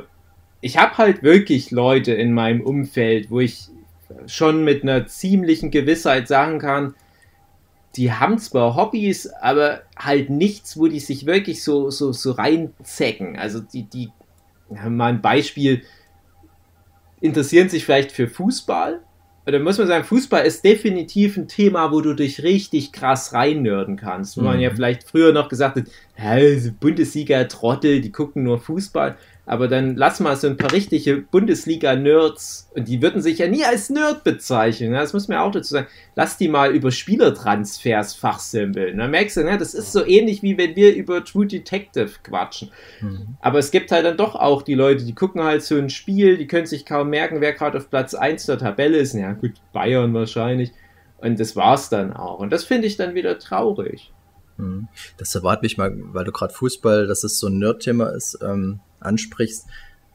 ich 0.60 0.78
habe 0.78 0.96
halt 0.96 1.22
wirklich 1.22 1.70
Leute 1.70 2.12
in 2.12 2.32
meinem 2.32 2.62
Umfeld, 2.62 3.30
wo 3.30 3.40
ich 3.40 3.68
schon 4.26 4.64
mit 4.64 4.82
einer 4.82 5.06
ziemlichen 5.06 5.70
Gewissheit 5.70 6.28
sagen 6.28 6.58
kann, 6.58 6.94
die 7.96 8.12
haben 8.12 8.38
zwar 8.38 8.74
Hobbys, 8.74 9.26
aber 9.26 9.82
halt 9.96 10.30
nichts, 10.30 10.78
wo 10.78 10.86
die 10.86 11.00
sich 11.00 11.26
wirklich 11.26 11.62
so, 11.62 11.90
so, 11.90 12.12
so 12.12 12.32
reinzecken. 12.32 13.38
Also 13.38 13.60
die, 13.60 13.82
die, 13.82 14.10
mal 14.88 15.06
ein 15.06 15.22
Beispiel, 15.22 15.82
interessieren 17.20 17.68
sich 17.68 17.84
vielleicht 17.84 18.12
für 18.12 18.28
Fußball. 18.28 19.00
Und 19.44 19.52
dann 19.52 19.62
muss 19.62 19.78
man 19.78 19.88
sagen, 19.88 20.04
Fußball 20.04 20.44
ist 20.46 20.64
definitiv 20.64 21.36
ein 21.36 21.48
Thema, 21.48 21.90
wo 21.90 22.00
du 22.00 22.14
dich 22.14 22.44
richtig 22.44 22.92
krass 22.92 23.32
reinnörden 23.32 23.96
kannst. 23.96 24.36
Wo 24.36 24.42
man 24.42 24.60
ja 24.60 24.70
Mhm. 24.70 24.76
vielleicht 24.76 25.02
früher 25.08 25.32
noch 25.32 25.48
gesagt 25.48 25.76
hat, 25.78 25.84
"Hä, 26.14 26.54
diese 26.54 26.70
Bundesliga-Trottel, 26.72 28.00
die 28.00 28.12
gucken 28.12 28.44
nur 28.44 28.60
Fußball. 28.60 29.16
Aber 29.44 29.66
dann 29.66 29.96
lass 29.96 30.20
mal 30.20 30.36
so 30.36 30.46
ein 30.46 30.56
paar 30.56 30.70
richtige 30.70 31.16
Bundesliga-Nerds, 31.16 32.70
und 32.76 32.86
die 32.86 33.02
würden 33.02 33.20
sich 33.20 33.38
ja 33.38 33.48
nie 33.48 33.64
als 33.64 33.90
Nerd 33.90 34.22
bezeichnen, 34.22 34.92
ne? 34.92 34.98
das 34.98 35.12
muss 35.12 35.26
man 35.26 35.38
ja 35.38 35.42
auch 35.42 35.50
dazu 35.50 35.74
sagen, 35.74 35.88
lass 36.14 36.36
die 36.36 36.46
mal 36.46 36.72
über 36.72 36.92
Spielertransfers 36.92 38.14
fachsimpeln. 38.14 38.98
Dann 38.98 39.10
merkst 39.10 39.36
du, 39.36 39.42
ne, 39.42 39.58
das 39.58 39.74
ist 39.74 39.90
so 39.90 40.06
ähnlich 40.06 40.44
wie 40.44 40.56
wenn 40.58 40.76
wir 40.76 40.94
über 40.94 41.24
True 41.24 41.46
Detective 41.46 42.10
quatschen. 42.22 42.70
Mhm. 43.00 43.36
Aber 43.40 43.58
es 43.58 43.72
gibt 43.72 43.90
halt 43.90 44.04
dann 44.04 44.16
doch 44.16 44.36
auch 44.36 44.62
die 44.62 44.74
Leute, 44.74 45.04
die 45.04 45.14
gucken 45.14 45.42
halt 45.42 45.64
so 45.64 45.76
ein 45.76 45.90
Spiel, 45.90 46.36
die 46.36 46.46
können 46.46 46.66
sich 46.66 46.86
kaum 46.86 47.10
merken, 47.10 47.40
wer 47.40 47.52
gerade 47.52 47.78
auf 47.78 47.90
Platz 47.90 48.14
1 48.14 48.46
der 48.46 48.58
Tabelle 48.58 48.98
ist. 48.98 49.14
Ja, 49.14 49.32
gut, 49.32 49.54
Bayern 49.72 50.14
wahrscheinlich. 50.14 50.70
Und 51.18 51.40
das 51.40 51.56
war's 51.56 51.88
dann 51.88 52.12
auch. 52.12 52.38
Und 52.38 52.52
das 52.52 52.64
finde 52.64 52.86
ich 52.86 52.96
dann 52.96 53.14
wieder 53.14 53.38
traurig. 53.40 54.12
Mhm. 54.56 54.88
Das 55.18 55.34
erwartet 55.34 55.64
mich 55.64 55.78
mal, 55.78 55.92
weil 55.96 56.24
du 56.24 56.32
gerade 56.32 56.54
Fußball, 56.54 57.06
dass 57.06 57.24
es 57.24 57.38
so 57.38 57.48
ein 57.48 57.58
Nerd-Thema 57.58 58.10
ist, 58.10 58.38
ähm, 58.42 58.80
ansprichst. 59.04 59.66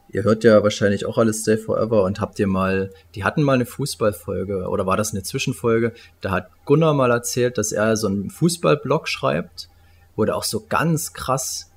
Ihr 0.10 0.23
hört 0.23 0.43
ja 0.43 0.63
wahrscheinlich 0.63 1.06
auch 1.06 1.17
alles 1.17 1.41
Stay 1.41 1.58
Forever 1.58 2.04
und 2.04 2.21
habt 2.21 2.39
ihr 2.39 2.47
mal, 2.47 2.91
die 3.13 3.26
hatten 3.26 3.43
mal 3.43 3.54
eine 3.54 3.65
Fußballfolge 3.65 4.67
oder 4.69 4.86
war 4.86 4.95
das 4.95 5.12
eine 5.12 5.23
Zwischenfolge? 5.23 5.93
Da 6.21 6.32
hat 6.32 6.50
Gunnar 6.65 6.93
mal 6.93 7.12
erzählt, 7.12 7.58
dass 7.58 7.73
er 7.73 7.97
so 7.97 8.08
einen 8.08 8.30
Fußballblog 8.30 9.10
schreibt, 9.10 9.69
wo 10.15 10.23
der 10.23 10.38
auch 10.38 10.45
so 10.45 10.65
ganz 10.67 11.13
krass 11.13 11.71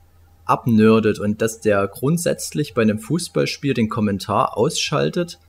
abnördet 0.44 1.18
und 1.18 1.42
dass 1.42 1.60
der 1.60 1.88
grundsätzlich 1.88 2.74
bei 2.74 2.82
einem 2.82 3.00
Fußballspiel 3.00 3.74
den 3.74 3.88
Kommentar 3.88 4.56
ausschaltet, 4.56 5.40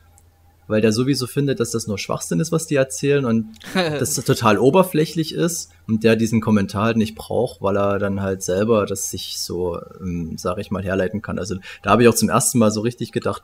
weil 0.72 0.82
der 0.82 0.92
sowieso 0.92 1.28
findet, 1.28 1.60
dass 1.60 1.72
das 1.72 1.86
nur 1.88 1.98
Schwachsinn 2.00 2.40
ist, 2.40 2.52
was 2.52 2.66
die 2.66 2.76
erzählen 2.76 3.26
und 3.26 3.50
dass 3.74 4.16
das 4.16 4.26
total 4.26 4.58
oberflächlich 4.58 5.34
ist 5.36 5.70
und 5.88 6.04
der 6.04 6.16
diesen 6.16 6.42
Kommentar 6.42 6.86
halt 6.86 6.98
nicht 6.98 7.16
braucht, 7.16 7.62
weil 7.62 7.78
er 7.78 8.00
dann 8.00 8.22
halt 8.22 8.42
selber 8.42 8.86
das 8.86 9.10
sich 9.12 9.40
so, 9.40 9.80
ähm, 10.02 10.38
sag 10.38 10.58
ich 10.58 10.72
mal, 10.72 10.84
herleiten 10.84 11.22
kann. 11.22 11.38
Also 11.38 11.56
da 11.84 11.92
habe 11.92 12.04
ich 12.04 12.10
auch 12.10 12.16
zum 12.16 12.30
ersten 12.30 12.58
Mal 12.58 12.72
so 12.72 12.82
richtig 12.82 13.12
gedacht, 13.12 13.44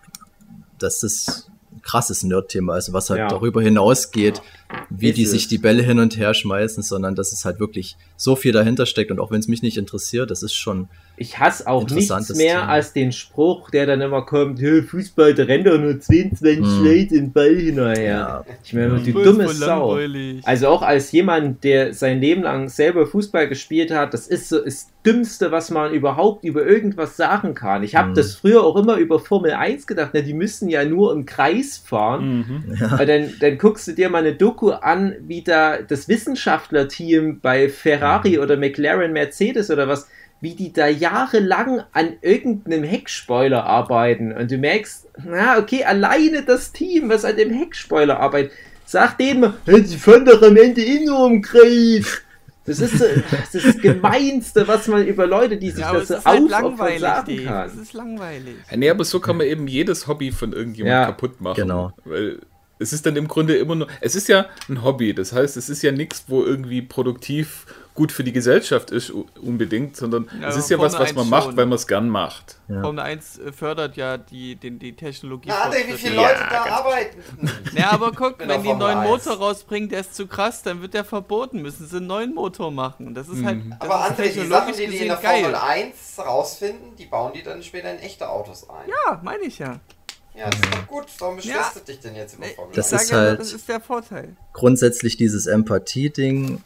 dass 0.79 1.01
das 1.01 1.49
ein 1.73 1.81
krasses 1.81 2.23
Nerd-Thema 2.23 2.77
ist, 2.77 2.93
was 2.93 3.09
halt 3.09 3.19
Ja. 3.19 3.27
darüber 3.27 3.61
hinausgeht, 3.61 4.41
wie 4.89 5.11
die 5.13 5.25
sich 5.25 5.47
die 5.47 5.57
Bälle 5.57 5.81
hin 5.83 5.99
und 5.99 6.17
her 6.17 6.33
schmeißen, 6.33 6.83
sondern 6.83 7.15
dass 7.15 7.31
es 7.31 7.45
halt 7.45 7.59
wirklich 7.59 7.95
so 8.17 8.35
viel 8.35 8.51
dahinter 8.51 8.85
steckt 8.85 9.11
und 9.11 9.19
auch 9.19 9.31
wenn 9.31 9.39
es 9.39 9.47
mich 9.47 9.61
nicht 9.61 9.77
interessiert, 9.77 10.29
das 10.31 10.43
ist 10.43 10.53
schon, 10.55 10.87
Ich 11.17 11.39
hasse 11.39 11.65
auch 11.67 11.89
nichts 11.89 12.09
mehr 12.35 12.59
Thema. 12.61 12.67
als 12.67 12.93
den 12.93 13.11
Spruch, 13.11 13.69
der 13.71 13.85
dann 13.85 14.01
immer 14.01 14.23
kommt, 14.25 14.59
"Hö, 14.59 14.83
Fußball, 14.83 15.33
da 15.33 15.43
rennt 15.43 15.67
doch 15.67 15.77
nur 15.79 15.99
22 15.99 16.57
Hm. 16.65 16.83
Leute 16.85 17.07
den 17.15 17.31
Ball 17.31 17.55
hinterher. 17.55 18.05
ja, 18.05 18.45
Ich 18.63 18.73
meine, 18.73 18.99
du 18.99 19.11
Voll 19.13 19.23
dumme 19.23 19.47
Sau. 19.49 19.95
langweilig. 19.95 20.41
Also 20.45 20.67
auch 20.67 20.81
als 20.81 21.11
jemand, 21.11 21.63
der 21.63 21.93
sein 21.93 22.19
Leben 22.21 22.43
lang 22.43 22.69
selber 22.69 23.07
Fußball 23.07 23.47
gespielt 23.47 23.91
hat, 23.91 24.13
das 24.13 24.27
ist 24.27 24.49
so 24.49 24.59
das 24.63 24.89
Dümmste, 25.05 25.51
was 25.51 25.71
man 25.71 25.93
überhaupt 25.93 26.43
über 26.43 26.65
irgendwas 26.67 27.15
sagen 27.15 27.53
kann. 27.53 27.81
Ich 27.83 27.95
habe 27.95 28.09
Mhm. 28.09 28.13
das 28.15 28.35
früher 28.35 28.61
auch 28.63 28.75
immer 28.75 28.97
über 28.97 29.19
Formel 29.19 29.51
1 29.53 29.87
gedacht, 29.87 30.09
na, 30.13 30.19
die 30.21 30.33
müssen 30.33 30.67
ja 30.67 30.83
nur 30.83 31.13
im 31.13 31.25
Kreis 31.25 31.77
fahren. 31.77 32.45
Mhm. 32.67 32.83
Aber 32.91 33.05
dann, 33.05 33.31
dann 33.39 33.57
guckst 33.57 33.87
du 33.87 33.93
dir 33.93 34.09
mal 34.09 34.17
eine 34.19 34.33
Doku 34.33 34.56
an, 34.71 35.15
wie 35.21 35.41
da 35.43 35.77
das 35.81 36.07
Wissenschaftlerteam 36.07 37.39
bei 37.39 37.69
Ferrari 37.69 38.39
oder 38.39 38.57
McLaren, 38.57 39.13
Mercedes 39.13 39.69
oder 39.71 39.87
was, 39.87 40.07
wie 40.41 40.53
die 40.53 40.71
da 40.73 40.87
jahrelang 40.87 41.81
an 41.93 42.13
irgendeinem 42.21 42.83
Heckspoiler 42.83 43.63
arbeiten. 43.65 44.31
Und 44.31 44.51
du 44.51 44.57
merkst, 44.57 45.07
na, 45.25 45.57
okay, 45.57 45.83
alleine 45.83 46.43
das 46.43 46.71
Team, 46.71 47.09
was 47.09 47.25
an 47.25 47.37
dem 47.37 47.51
Heckspoiler 47.51 48.19
arbeitet, 48.19 48.51
sagt 48.85 49.19
denen 49.19 49.41
mal, 49.41 49.53
"Hey, 49.65 49.83
sie 49.83 49.97
fahren 49.97 50.25
doch 50.25 50.41
am 50.41 50.55
Ende 50.55 50.81
eh 50.81 51.03
nur 51.05 51.41
Kreis. 51.41 52.21
Das 52.65 52.79
ist 52.79 52.97
so, 52.97 53.05
das, 53.31 53.55
ist 53.55 53.65
das 53.65 53.81
Gemeinste, 53.81 54.67
was 54.67 54.87
man 54.89 55.07
über 55.07 55.25
Leute, 55.25 55.55
die 55.55 55.71
sich 55.71 55.79
ja, 55.79 55.93
das 55.93 56.09
so 56.09 56.15
ist 56.15 56.25
halt 56.25 56.41
aufopfern, 56.53 56.99
langweilig, 56.99 56.99
sagen 57.01 57.45
kann. 57.45 57.69
Es 57.69 57.75
ist 57.75 57.93
langweilig. 57.93 58.55
Nee, 58.75 58.89
aber 58.89 59.05
so 59.05 59.19
kann 59.21 59.37
man 59.37 59.47
eben 59.47 59.67
jedes 59.67 60.05
Hobby 60.07 60.31
von 60.31 60.51
irgendjemandem 60.51 60.99
Ja, 61.01 61.05
kaputt 61.05 61.39
machen. 61.39 61.55
genau. 61.61 61.93
Weil 62.03 62.39
es 62.79 62.93
ist 62.93 63.05
dann 63.05 63.15
im 63.15 63.27
Grunde 63.27 63.55
immer 63.55 63.75
nur. 63.75 63.87
Es 64.01 64.15
ist 64.15 64.27
ja 64.27 64.47
ein 64.69 64.83
Hobby, 64.83 65.13
das 65.13 65.33
heißt, 65.33 65.57
es 65.57 65.69
ist 65.69 65.81
ja 65.81 65.91
nichts, 65.91 66.25
wo 66.27 66.43
irgendwie 66.43 66.81
produktiv 66.81 67.65
gut 67.97 68.11
für 68.11 68.23
die 68.23 68.31
Gesellschaft 68.31 68.91
ist 68.91 69.11
unbedingt, 69.41 69.97
sondern 69.97 70.29
Ja, 70.39 70.49
es 70.49 70.55
ist 70.55 70.69
ja 70.69 70.77
was, 70.77 70.93
Formel 70.93 71.07
was 71.07 71.15
man 71.15 71.23
1 71.23 71.31
macht, 71.31 71.57
weil 71.57 71.65
man 71.65 71.75
es 71.77 71.87
gern 71.87 72.09
macht. 72.09 72.59
Ja. 72.67 72.81
Formel 72.81 72.99
1 72.99 73.39
äh, 73.39 73.51
fördert 73.51 73.97
ja 73.97 74.19
die, 74.19 74.55
den, 74.55 74.77
die 74.77 74.95
Technologie. 74.95 75.49
Na, 75.49 75.65
André, 75.65 75.87
wie 75.87 75.93
viele 75.93 76.15
Ja, 76.15 76.29
Leute 76.29 76.45
da 76.47 76.65
arbeiten? 76.65 77.17
Ja, 77.75 77.91
aber 77.91 78.11
guck, 78.11 78.37
wenn 78.37 78.61
die 78.61 78.69
einen 78.69 78.77
neuen 78.77 78.99
1. 78.99 79.09
Motor 79.09 79.37
rausbringen, 79.37 79.89
der 79.89 80.01
ist 80.01 80.13
zu 80.13 80.27
krass, 80.27 80.61
dann 80.61 80.81
wird 80.83 80.93
der 80.93 81.05
verboten. 81.05 81.63
Müssen 81.63 81.87
sie 81.87 81.97
einen 81.97 82.05
neuen 82.05 82.35
Motor 82.35 82.69
machen. 82.71 83.15
Das 83.15 83.29
ist 83.29 83.43
halt. 83.43 83.63
Das 83.71 83.81
Aber 83.81 84.07
ist 84.07 84.19
André, 84.19 84.41
die 84.41 84.47
Sachen, 84.47 84.73
die 84.73 84.87
die 84.87 84.97
in 84.97 85.07
der 85.07 85.17
Formel 85.17 85.51
geil. 85.51 85.55
1 85.55 86.19
rausfinden, 86.19 86.95
die 86.97 87.05
bauen 87.05 87.33
die 87.33 87.41
dann 87.41 87.63
später 87.63 87.91
in 87.91 87.97
echte 87.97 88.29
Autos 88.29 88.69
ein. 88.69 88.87
Ja, 88.87 89.19
meine 89.23 89.43
ich 89.43 89.57
ja. 89.57 89.79
Ja, 90.37 90.49
das 90.49 90.59
ist 90.59 90.73
doch 90.73 90.87
gut. 90.87 91.05
Warum 91.19 91.35
beschwerst 91.37 91.75
Ja. 91.75 91.81
du 91.81 91.91
dich 91.91 91.99
denn 91.99 92.15
jetzt 92.15 92.35
über 92.35 92.45
Formel 92.47 92.75
Das 92.75 92.87
ich 92.87 92.93
1? 92.93 93.03
ist 93.03 93.09
ja, 93.11 93.17
halt- 93.17 93.39
Das 93.39 93.53
ist 93.53 93.67
der 93.69 93.79
Vorteil. 93.81 94.35
grundsätzlich 94.53 95.17
dieses 95.17 95.47
Empathie-Ding, 95.47 96.61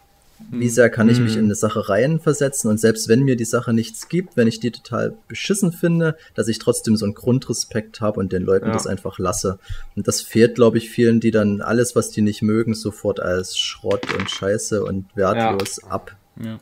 wie 0.49 0.69
sehr 0.69 0.89
kann 0.89 1.07
ich 1.07 1.19
mich 1.19 1.37
in 1.37 1.45
eine 1.45 1.53
Sache 1.55 1.87
reinversetzen 1.87 2.69
und 2.71 2.79
selbst 2.79 3.07
wenn 3.07 3.21
mir 3.21 3.35
die 3.35 3.45
Sache 3.45 3.73
nichts 3.73 4.09
gibt, 4.09 4.35
wenn 4.35 4.47
ich 4.47 4.59
die 4.59 4.71
total 4.71 5.13
beschissen 5.27 5.71
finde, 5.71 6.17
dass 6.33 6.47
ich 6.47 6.57
trotzdem 6.57 6.97
so 6.97 7.05
einen 7.05 7.13
Grundrespekt 7.13 8.01
habe 8.01 8.19
und 8.19 8.33
den 8.33 8.41
Leuten 8.41 8.65
Ja. 8.65 8.73
das 8.73 8.87
einfach 8.87 9.19
lasse. 9.19 9.59
Und 9.95 10.07
das 10.07 10.21
fehlt, 10.21 10.55
glaube 10.55 10.79
ich, 10.79 10.89
vielen, 10.89 11.19
die 11.19 11.29
dann 11.31 11.61
alles, 11.61 11.95
was 11.95 12.09
die 12.09 12.21
nicht 12.21 12.41
mögen, 12.41 12.73
sofort 12.73 13.19
als 13.19 13.55
Schrott 13.57 14.11
und 14.17 14.31
Scheiße 14.31 14.83
und 14.83 15.05
wertlos 15.15 15.83
ab, 15.83 16.15
Ja. 16.43 16.59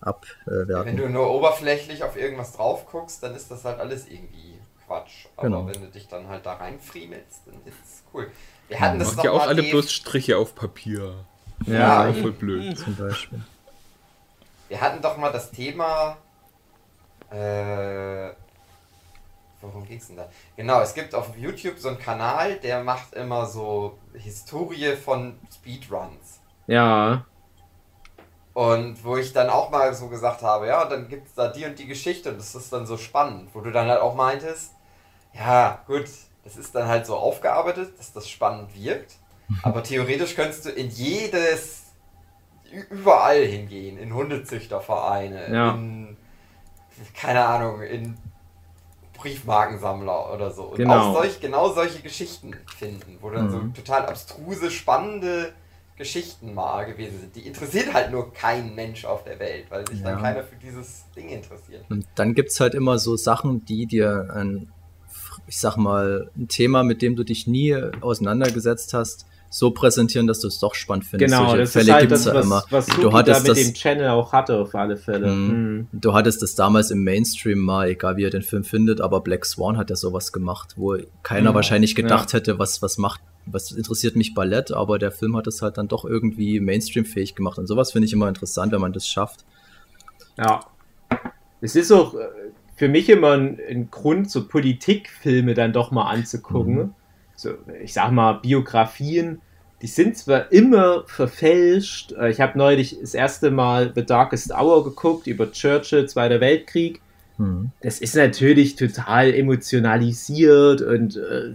abwerten. 0.00 0.86
Wenn 0.86 0.96
du 0.96 1.08
nur 1.08 1.28
oberflächlich 1.34 2.04
auf 2.04 2.16
irgendwas 2.16 2.52
drauf 2.52 2.86
guckst, 2.86 3.22
dann 3.22 3.34
ist 3.34 3.50
das 3.50 3.64
halt 3.64 3.80
alles 3.80 4.06
irgendwie 4.08 4.57
Quatsch. 4.88 5.26
Aber 5.36 5.48
Genau. 5.48 5.66
wenn 5.66 5.80
du 5.82 5.88
dich 5.88 6.08
dann 6.08 6.28
halt 6.28 6.44
da 6.46 6.54
reinfriemelst, 6.54 7.42
dann 7.46 7.54
ist 7.66 7.76
es 7.84 8.02
cool. 8.12 8.30
Wir 8.68 8.80
hatten 8.80 8.98
das 8.98 9.08
Macht 9.08 9.18
doch 9.18 9.24
ja 9.24 9.30
auch 9.32 9.38
mal, 9.38 9.48
alle 9.48 9.62
bloß 9.62 9.92
Striche 9.92 10.36
auf 10.38 10.54
Papier. 10.56 11.24
Ja, 11.66 12.04
Auch 12.04 12.08
eben. 12.08 12.22
voll 12.22 12.32
blöd. 12.32 12.78
zum 12.78 12.96
Beispiel. 12.96 13.40
Wir 14.68 14.80
hatten 14.80 15.00
doch 15.02 15.16
mal 15.16 15.32
das 15.32 15.50
Thema. 15.50 16.18
Äh, 17.30 18.30
worum 19.60 19.86
ging's 19.86 20.06
denn 20.08 20.16
da? 20.16 20.28
Genau, 20.56 20.80
es 20.80 20.94
gibt 20.94 21.14
auf 21.14 21.36
YouTube 21.36 21.78
so 21.78 21.88
einen 21.88 21.98
Kanal, 21.98 22.56
der 22.60 22.82
macht 22.84 23.14
immer 23.14 23.46
so 23.46 23.98
Historie 24.14 24.96
von 24.96 25.38
Speedruns. 25.52 26.40
Ja, 26.66 27.24
Und 28.54 29.04
wo 29.04 29.16
ich 29.16 29.32
dann 29.32 29.48
auch 29.50 29.70
mal 29.70 29.94
so 29.94 30.08
gesagt 30.08 30.42
habe, 30.42 30.66
ja, 30.66 30.84
dann 30.84 31.08
gibt's 31.08 31.34
da 31.34 31.48
die 31.48 31.64
und 31.64 31.78
die 31.78 31.86
Geschichte 31.86 32.30
und 32.30 32.38
das 32.38 32.54
ist 32.54 32.72
dann 32.72 32.86
so 32.86 32.96
spannend, 32.96 33.50
wo 33.54 33.60
du 33.60 33.70
dann 33.70 33.88
halt 33.88 34.00
auch 34.00 34.14
meintest, 34.16 34.72
ja, 35.34 35.82
gut, 35.86 36.06
das 36.44 36.56
ist 36.56 36.74
dann 36.74 36.88
halt 36.88 37.06
so 37.06 37.16
aufgearbeitet, 37.16 37.98
dass 37.98 38.12
das 38.12 38.28
spannend 38.28 38.74
wirkt, 38.74 39.16
aber 39.62 39.82
theoretisch 39.82 40.34
könntest 40.34 40.64
du 40.64 40.70
in 40.70 40.88
jedes, 40.88 41.84
überall 42.90 43.44
hingehen, 43.44 43.98
in 43.98 44.14
Hundezüchtervereine, 44.14 45.54
Ja. 45.54 45.74
in, 45.74 46.16
keine 47.14 47.44
Ahnung, 47.44 47.82
in 47.82 48.16
Briefmarkensammler 49.18 50.32
oder 50.32 50.50
so. 50.50 50.64
Und 50.64 50.76
Genau. 50.78 51.10
auch 51.10 51.12
solch, 51.14 51.40
genau 51.40 51.72
solche 51.72 52.00
Geschichten 52.02 52.54
finden, 52.78 53.18
wo 53.20 53.30
dann 53.30 53.46
Mhm. 53.46 53.74
so 53.74 53.82
total 53.82 54.06
abstruse, 54.06 54.70
spannende 54.70 55.52
Geschichten 55.96 56.54
mal 56.54 56.86
gewesen 56.86 57.20
sind. 57.20 57.34
Die 57.36 57.46
interessiert 57.46 57.92
halt 57.92 58.12
nur 58.12 58.32
kein 58.32 58.74
Mensch 58.76 59.04
auf 59.04 59.24
der 59.24 59.38
Welt, 59.40 59.66
weil 59.70 59.86
sich 59.88 60.00
dann 60.02 60.16
Ja. 60.16 60.22
keiner 60.22 60.44
für 60.44 60.54
dieses 60.56 61.02
Ding 61.16 61.28
interessiert. 61.28 61.84
Und 61.90 62.06
dann 62.14 62.34
gibt's 62.34 62.60
halt 62.60 62.74
immer 62.74 62.98
so 62.98 63.16
Sachen, 63.16 63.64
die 63.64 63.86
dir 63.86 64.28
ein, 64.32 64.72
ich 65.48 65.58
sag 65.58 65.76
mal, 65.76 66.30
ein 66.36 66.46
Thema, 66.48 66.82
mit 66.84 67.02
dem 67.02 67.16
du 67.16 67.24
dich 67.24 67.46
nie 67.46 67.74
auseinandergesetzt 68.00 68.94
hast, 68.94 69.26
so 69.50 69.70
präsentieren, 69.70 70.26
dass 70.26 70.40
du 70.40 70.48
es 70.48 70.58
doch 70.58 70.74
spannend 70.74 71.06
findest. 71.06 71.32
genau, 71.34 71.46
Solche 71.48 71.62
das 71.62 71.72
Fälle 71.72 71.84
ist 71.86 71.92
halt 71.94 72.08
gibt's 72.10 72.24
das, 72.24 72.32
ja 72.34 72.38
was, 72.38 72.44
immer. 72.46 72.64
was 72.68 72.86
du 72.86 72.92
Suki 72.92 73.02
da 73.08 73.12
hattest 73.14 73.40
mit 73.40 73.48
das, 73.56 73.58
dem 73.64 73.72
Channel 73.74 74.08
auch 74.10 74.32
hatte, 74.34 74.58
auf 74.58 74.74
alle 74.74 74.96
Fälle. 74.98 75.28
Mhm. 75.32 75.48
Mhm. 75.78 75.86
Du 75.92 76.12
hattest 76.12 76.42
das 76.42 76.54
damals 76.54 76.90
im 76.90 77.02
Mainstream 77.02 77.58
mal, 77.58 77.88
egal 77.88 78.18
wie 78.18 78.22
ihr 78.22 78.30
den 78.30 78.42
Film 78.42 78.62
findet, 78.62 79.00
aber 79.00 79.22
Black 79.22 79.46
Swan 79.46 79.78
hat 79.78 79.88
ja 79.88 79.96
sowas 79.96 80.32
gemacht, 80.32 80.74
wo 80.76 80.98
keiner 81.22 81.52
Mhm. 81.52 81.54
wahrscheinlich 81.54 81.94
gedacht 81.94 82.30
Ja. 82.32 82.38
hätte, 82.40 82.58
was, 82.58 82.82
was 82.82 82.98
macht, 82.98 83.22
was 83.46 83.72
interessiert 83.72 84.16
mich 84.16 84.34
Ballett, 84.34 84.70
aber 84.70 84.98
der 84.98 85.12
Film 85.12 85.34
hat 85.34 85.46
es 85.46 85.62
halt 85.62 85.78
dann 85.78 85.88
doch 85.88 86.04
irgendwie 86.04 86.60
Mainstream-fähig 86.60 87.34
gemacht. 87.34 87.56
Und 87.58 87.66
sowas 87.68 87.92
finde 87.92 88.04
ich 88.04 88.12
immer 88.12 88.28
interessant, 88.28 88.70
wenn 88.72 88.82
man 88.82 88.92
das 88.92 89.08
schafft. 89.08 89.46
Ja. 90.36 90.60
Es 91.62 91.74
ist 91.74 91.90
auch 91.90 92.14
äh, 92.14 92.18
für 92.78 92.88
mich 92.88 93.08
immer 93.08 93.32
ein, 93.32 93.58
ein 93.68 93.90
Grund, 93.90 94.30
so 94.30 94.46
Politikfilme 94.46 95.54
dann 95.54 95.72
doch 95.72 95.90
mal 95.90 96.08
anzugucken. 96.08 96.74
Mhm. 96.74 96.94
So, 97.34 97.50
ich 97.82 97.92
sag 97.92 98.12
mal, 98.12 98.34
Biografien, 98.34 99.40
die 99.82 99.88
sind 99.88 100.16
zwar 100.16 100.52
immer 100.52 101.02
verfälscht. 101.06 102.12
äh, 102.12 102.30
Ich 102.30 102.40
habe 102.40 102.56
neulich 102.56 102.96
das 103.00 103.14
erste 103.14 103.50
Mal 103.50 103.90
The 103.94 104.06
Darkest 104.06 104.52
Hour 104.52 104.84
geguckt 104.84 105.26
über 105.26 105.50
Churchill, 105.50 106.06
Zweiter 106.06 106.40
Weltkrieg. 106.40 107.00
Mhm. 107.36 107.72
Das 107.82 107.98
ist 107.98 108.14
natürlich 108.14 108.76
total 108.76 109.34
emotionalisiert 109.34 110.80
und 110.80 111.16
äh, 111.16 111.52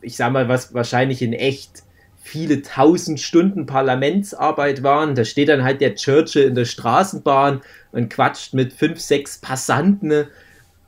ich 0.00 0.16
sag 0.16 0.32
mal, 0.32 0.48
was 0.48 0.72
wahrscheinlich 0.72 1.20
in 1.20 1.34
echt 1.34 1.82
viele 2.16 2.62
tausend 2.62 3.20
Stunden 3.20 3.66
Parlamentsarbeit 3.66 4.82
waren. 4.82 5.14
Da 5.14 5.26
steht 5.26 5.50
dann 5.50 5.64
halt 5.64 5.82
der 5.82 5.96
Churchill 5.96 6.44
in 6.44 6.54
der 6.54 6.64
Straßenbahn 6.64 7.60
und 7.90 8.08
quatscht 8.08 8.54
mit 8.54 8.72
fünf, 8.72 9.00
sechs 9.00 9.36
Passanten. 9.36 10.28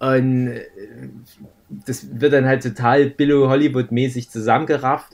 Und 0.05 0.49
äh, 0.49 0.67
das 1.87 2.21
wird 2.21 2.35
dann 2.35 2.47
halt 2.47 2.63
total 2.63 3.07
Billo 3.07 3.49
Hollywood-mäßig 3.49 4.31
zusammengerafft. 4.31 5.13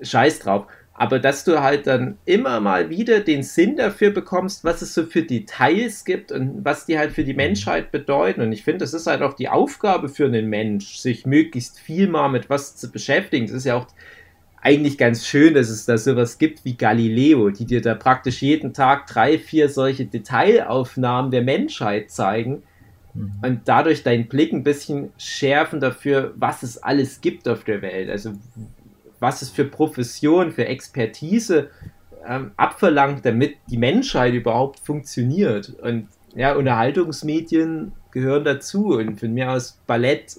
Scheiß 0.00 0.40
drauf. 0.40 0.66
Aber 0.92 1.18
dass 1.18 1.44
du 1.44 1.60
halt 1.60 1.86
dann 1.86 2.18
immer 2.24 2.60
mal 2.60 2.88
wieder 2.88 3.20
den 3.20 3.42
Sinn 3.42 3.76
dafür 3.76 4.10
bekommst, 4.10 4.62
was 4.64 4.80
es 4.80 4.94
so 4.94 5.06
für 5.06 5.22
Details 5.22 6.04
gibt 6.04 6.30
und 6.30 6.64
was 6.64 6.86
die 6.86 6.98
halt 6.98 7.12
für 7.12 7.24
die 7.24 7.34
Menschheit 7.34 7.90
bedeuten. 7.90 8.42
Und 8.42 8.52
ich 8.52 8.62
finde, 8.62 8.78
das 8.78 8.94
ist 8.94 9.06
halt 9.06 9.22
auch 9.22 9.34
die 9.34 9.48
Aufgabe 9.48 10.08
für 10.08 10.26
einen 10.26 10.48
Mensch, 10.48 10.96
sich 10.96 11.26
möglichst 11.26 11.80
viel 11.80 12.08
mal 12.08 12.28
mit 12.28 12.48
was 12.48 12.76
zu 12.76 12.92
beschäftigen. 12.92 13.46
Das 13.46 13.56
ist 13.56 13.64
ja 13.64 13.76
auch 13.76 13.86
eigentlich 14.60 14.96
ganz 14.96 15.26
schön, 15.26 15.54
dass 15.54 15.68
es 15.68 15.84
da 15.84 15.98
sowas 15.98 16.38
gibt 16.38 16.64
wie 16.64 16.76
Galileo, 16.76 17.50
die 17.50 17.66
dir 17.66 17.82
da 17.82 17.94
praktisch 17.94 18.40
jeden 18.40 18.72
Tag 18.72 19.06
drei, 19.08 19.38
vier 19.38 19.68
solche 19.68 20.06
Detailaufnahmen 20.06 21.32
der 21.32 21.42
Menschheit 21.42 22.10
zeigen 22.10 22.62
mhm. 23.14 23.32
und 23.42 23.60
dadurch 23.64 24.02
deinen 24.02 24.28
Blick 24.28 24.52
ein 24.52 24.64
bisschen 24.64 25.12
schärfen 25.16 25.80
dafür, 25.80 26.34
was 26.36 26.62
es 26.62 26.82
alles 26.82 27.20
gibt 27.20 27.48
auf 27.48 27.64
der 27.64 27.82
Welt. 27.82 28.10
Also 28.10 28.32
was 29.20 29.42
es 29.42 29.50
für 29.50 29.64
Profession, 29.64 30.52
für 30.52 30.66
Expertise 30.66 31.70
ähm, 32.26 32.52
abverlangt, 32.56 33.24
damit 33.24 33.56
die 33.68 33.78
Menschheit 33.78 34.34
überhaupt 34.34 34.80
funktioniert. 34.80 35.70
Und 35.80 36.08
ja, 36.34 36.54
Unterhaltungsmedien 36.54 37.92
gehören 38.10 38.44
dazu. 38.44 38.96
Und 38.96 39.18
von 39.18 39.32
mir 39.32 39.50
aus 39.50 39.78
Ballett, 39.86 40.36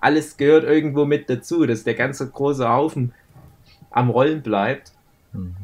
alles 0.00 0.36
gehört 0.36 0.64
irgendwo 0.64 1.04
mit 1.04 1.28
dazu, 1.28 1.66
dass 1.66 1.84
der 1.84 1.94
ganze 1.94 2.28
große 2.28 2.68
Haufen 2.68 3.12
am 3.90 4.10
Rollen 4.10 4.42
bleibt. 4.42 4.92
Mhm. 5.32 5.54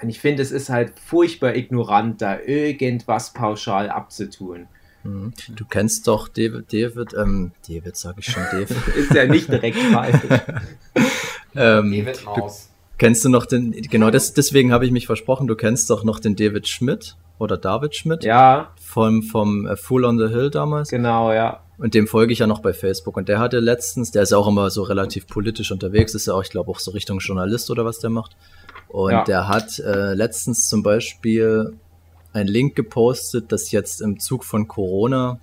Und 0.00 0.08
ich 0.08 0.20
finde, 0.20 0.42
es 0.42 0.52
ist 0.52 0.68
halt 0.68 0.98
furchtbar 0.98 1.56
ignorant, 1.56 2.22
da 2.22 2.38
irgendwas 2.40 3.32
pauschal 3.32 3.90
abzutun. 3.90 4.66
Mhm. 5.04 5.32
Du 5.54 5.64
kennst 5.64 6.06
doch 6.08 6.28
David, 6.28 6.72
David, 6.72 7.14
ähm, 7.14 7.52
David 7.68 7.96
sage 7.96 8.20
ich 8.20 8.26
schon, 8.26 8.42
David. 8.50 8.76
ist 8.96 9.14
ja 9.14 9.26
nicht 9.26 9.50
direkt 9.50 9.78
falsch. 9.78 10.20
Ähm, 11.54 11.90
David 11.90 12.24
Maus. 12.24 12.68
Kennst 12.98 13.24
du 13.24 13.28
noch 13.30 13.46
den, 13.46 13.72
genau 13.72 14.10
das, 14.10 14.34
deswegen 14.34 14.70
habe 14.72 14.84
ich 14.84 14.92
mich 14.92 15.06
versprochen, 15.06 15.46
du 15.46 15.56
kennst 15.56 15.88
doch 15.88 16.04
noch 16.04 16.20
den 16.20 16.36
David 16.36 16.68
Schmidt 16.68 17.16
oder 17.38 17.56
David 17.56 17.96
Schmidt. 17.96 18.22
Ja. 18.22 18.72
Vom, 18.80 19.22
vom 19.22 19.66
äh, 19.66 19.76
Fool 19.76 20.04
on 20.04 20.18
the 20.18 20.28
Hill 20.28 20.50
damals. 20.50 20.90
Genau, 20.90 21.32
ja. 21.32 21.62
Und 21.78 21.94
dem 21.94 22.08
folge 22.08 22.32
ich 22.32 22.40
ja 22.40 22.46
noch 22.46 22.60
bei 22.60 22.72
Facebook. 22.72 23.16
Und 23.16 23.28
der 23.28 23.38
hatte 23.38 23.60
letztens, 23.60 24.10
der 24.10 24.22
ist 24.22 24.32
auch 24.32 24.48
immer 24.48 24.70
so 24.70 24.82
relativ 24.82 25.28
politisch 25.28 25.70
unterwegs, 25.70 26.14
ist 26.14 26.26
ja 26.26 26.34
auch, 26.34 26.42
ich 26.42 26.50
glaube, 26.50 26.70
auch 26.70 26.80
so 26.80 26.90
Richtung 26.90 27.20
Journalist 27.20 27.70
oder 27.70 27.84
was 27.84 28.00
der 28.00 28.10
macht. 28.10 28.36
Und 28.88 29.12
ja. 29.12 29.24
der 29.24 29.48
hat 29.48 29.78
äh, 29.78 30.14
letztens 30.14 30.68
zum 30.68 30.82
Beispiel 30.82 31.74
einen 32.32 32.48
Link 32.48 32.76
gepostet, 32.76 33.52
dass 33.52 33.70
jetzt 33.70 34.00
im 34.00 34.20
Zug 34.20 34.44
von 34.44 34.68
Corona 34.68 35.40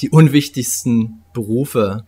die 0.00 0.10
unwichtigsten 0.10 1.22
Berufe 1.32 2.04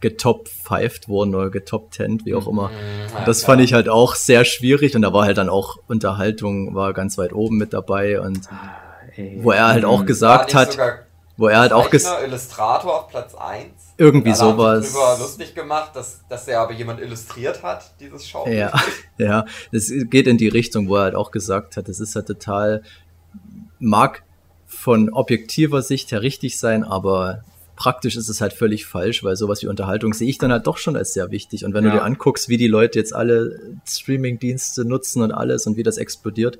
getop-fived 0.00 1.08
wurden 1.08 1.34
oder 1.34 1.50
getop-10, 1.50 2.24
wie 2.24 2.34
auch 2.34 2.46
immer. 2.46 2.68
Mhm. 2.68 3.14
Ja, 3.14 3.24
das 3.24 3.44
fand 3.44 3.62
ich 3.62 3.72
halt 3.72 3.88
auch 3.88 4.14
sehr 4.14 4.44
schwierig 4.44 4.94
und 4.94 5.02
da 5.02 5.12
war 5.12 5.24
halt 5.24 5.38
dann 5.38 5.48
auch 5.48 5.78
Unterhaltung, 5.88 6.74
war 6.74 6.92
ganz 6.92 7.16
weit 7.16 7.32
oben 7.32 7.56
mit 7.56 7.72
dabei 7.72 8.20
und 8.20 8.40
ah, 8.50 8.76
wo 9.38 9.52
er 9.52 9.68
halt 9.68 9.84
auch 9.84 10.02
mhm. 10.02 10.06
gesagt 10.06 10.54
hat, 10.54 11.05
wo 11.36 11.48
er 11.48 11.60
halt 11.60 11.72
auch 11.72 11.90
gesagt 11.90 12.26
Illustrator 12.26 13.00
auf 13.00 13.08
Platz 13.08 13.34
1. 13.34 13.64
Irgendwie 13.98 14.30
und 14.30 14.36
sowas. 14.36 14.92
darüber 14.92 15.18
lustig 15.22 15.54
gemacht, 15.54 15.94
dass, 15.94 16.20
dass 16.28 16.48
er 16.48 16.60
aber 16.60 16.72
jemand 16.72 17.00
illustriert 17.00 17.62
hat, 17.62 17.92
dieses 18.00 18.26
Schaubild. 18.26 18.58
Ja, 18.58 18.72
ja, 19.18 19.46
das 19.72 19.90
geht 19.90 20.26
in 20.26 20.38
die 20.38 20.48
Richtung, 20.48 20.88
wo 20.88 20.96
er 20.96 21.02
halt 21.02 21.14
auch 21.14 21.30
gesagt 21.30 21.76
hat, 21.76 21.88
das 21.88 22.00
ist 22.00 22.14
halt 22.14 22.26
total, 22.26 22.82
mag 23.78 24.22
von 24.66 25.10
objektiver 25.10 25.82
Sicht 25.82 26.10
her 26.12 26.22
richtig 26.22 26.58
sein, 26.58 26.84
aber 26.84 27.42
praktisch 27.76 28.16
ist 28.16 28.28
es 28.28 28.40
halt 28.40 28.52
völlig 28.52 28.86
falsch, 28.86 29.22
weil 29.22 29.36
sowas 29.36 29.62
wie 29.62 29.66
Unterhaltung 29.66 30.14
sehe 30.14 30.28
ich 30.28 30.38
dann 30.38 30.50
halt 30.50 30.66
doch 30.66 30.78
schon 30.78 30.96
als 30.96 31.12
sehr 31.12 31.30
wichtig. 31.30 31.64
Und 31.64 31.74
wenn 31.74 31.84
ja. 31.84 31.90
du 31.90 31.96
dir 31.98 32.02
anguckst, 32.02 32.48
wie 32.48 32.56
die 32.56 32.66
Leute 32.66 32.98
jetzt 32.98 33.14
alle 33.14 33.60
Streaming-Dienste 33.86 34.84
nutzen 34.84 35.22
und 35.22 35.32
alles 35.32 35.66
und 35.66 35.76
wie 35.76 35.82
das 35.82 35.98
explodiert, 35.98 36.58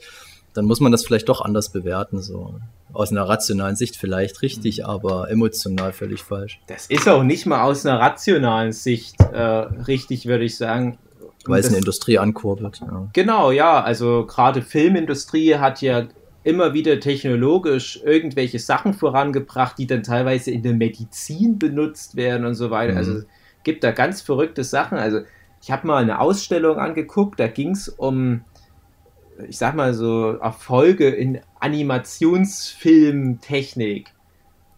dann 0.57 0.64
muss 0.64 0.80
man 0.80 0.92
das 0.92 1.04
vielleicht 1.04 1.28
doch 1.28 1.40
anders 1.40 1.70
bewerten. 1.70 2.20
So 2.22 2.54
aus 2.92 3.11
einer 3.11 3.28
rationalen 3.28 3.76
Sicht 3.76 3.96
vielleicht 3.96 4.42
richtig, 4.42 4.78
mhm. 4.78 4.84
aber 4.84 5.30
emotional 5.30 5.92
völlig 5.92 6.22
falsch. 6.22 6.61
Das 6.66 6.86
ist 6.86 7.09
auch 7.09 7.22
nicht 7.22 7.46
mal 7.46 7.62
aus 7.62 7.84
einer 7.84 8.00
rationalen 8.00 8.72
Sicht 8.72 9.20
äh, 9.20 9.38
richtig, 9.38 10.26
würde 10.26 10.44
ich 10.44 10.57
sagen. 10.57 10.98
Weil 11.44 11.61
es 11.61 11.68
eine 11.68 11.78
Industrie 11.78 12.18
ankurbelt. 12.18 12.80
Ja. 12.80 13.09
Genau, 13.12 13.50
ja. 13.50 13.82
Also 13.82 14.26
gerade 14.26 14.62
Filmindustrie 14.62 15.57
hat 15.57 15.80
ja 15.80 16.07
immer 16.42 16.74
wieder 16.74 17.00
technologisch 17.00 18.00
irgendwelche 18.04 18.59
Sachen 18.59 18.94
vorangebracht, 18.94 19.78
die 19.78 19.86
dann 19.86 20.02
teilweise 20.02 20.50
in 20.50 20.62
der 20.62 20.74
Medizin 20.74 21.59
benutzt 21.59 22.16
werden 22.16 22.46
und 22.46 22.54
so 22.54 22.70
weiter. 22.70 22.92
Mhm. 22.92 22.98
Also 22.98 23.22
gibt 23.64 23.84
da 23.84 23.90
ganz 23.90 24.22
verrückte 24.22 24.64
Sachen. 24.64 24.96
Also 24.96 25.20
ich 25.61 25.70
habe 25.70 25.86
mal 25.86 26.00
eine 26.00 26.20
Ausstellung 26.20 26.78
angeguckt, 26.78 27.40
da 27.40 27.48
ging 27.48 27.72
es 27.72 27.88
um, 27.88 28.44
ich 29.49 29.59
sag 29.59 29.74
mal 29.74 29.95
so, 29.95 30.32
Erfolge 30.32 31.09
in 31.09 31.41
Animationsfilmtechnik. 31.61 34.12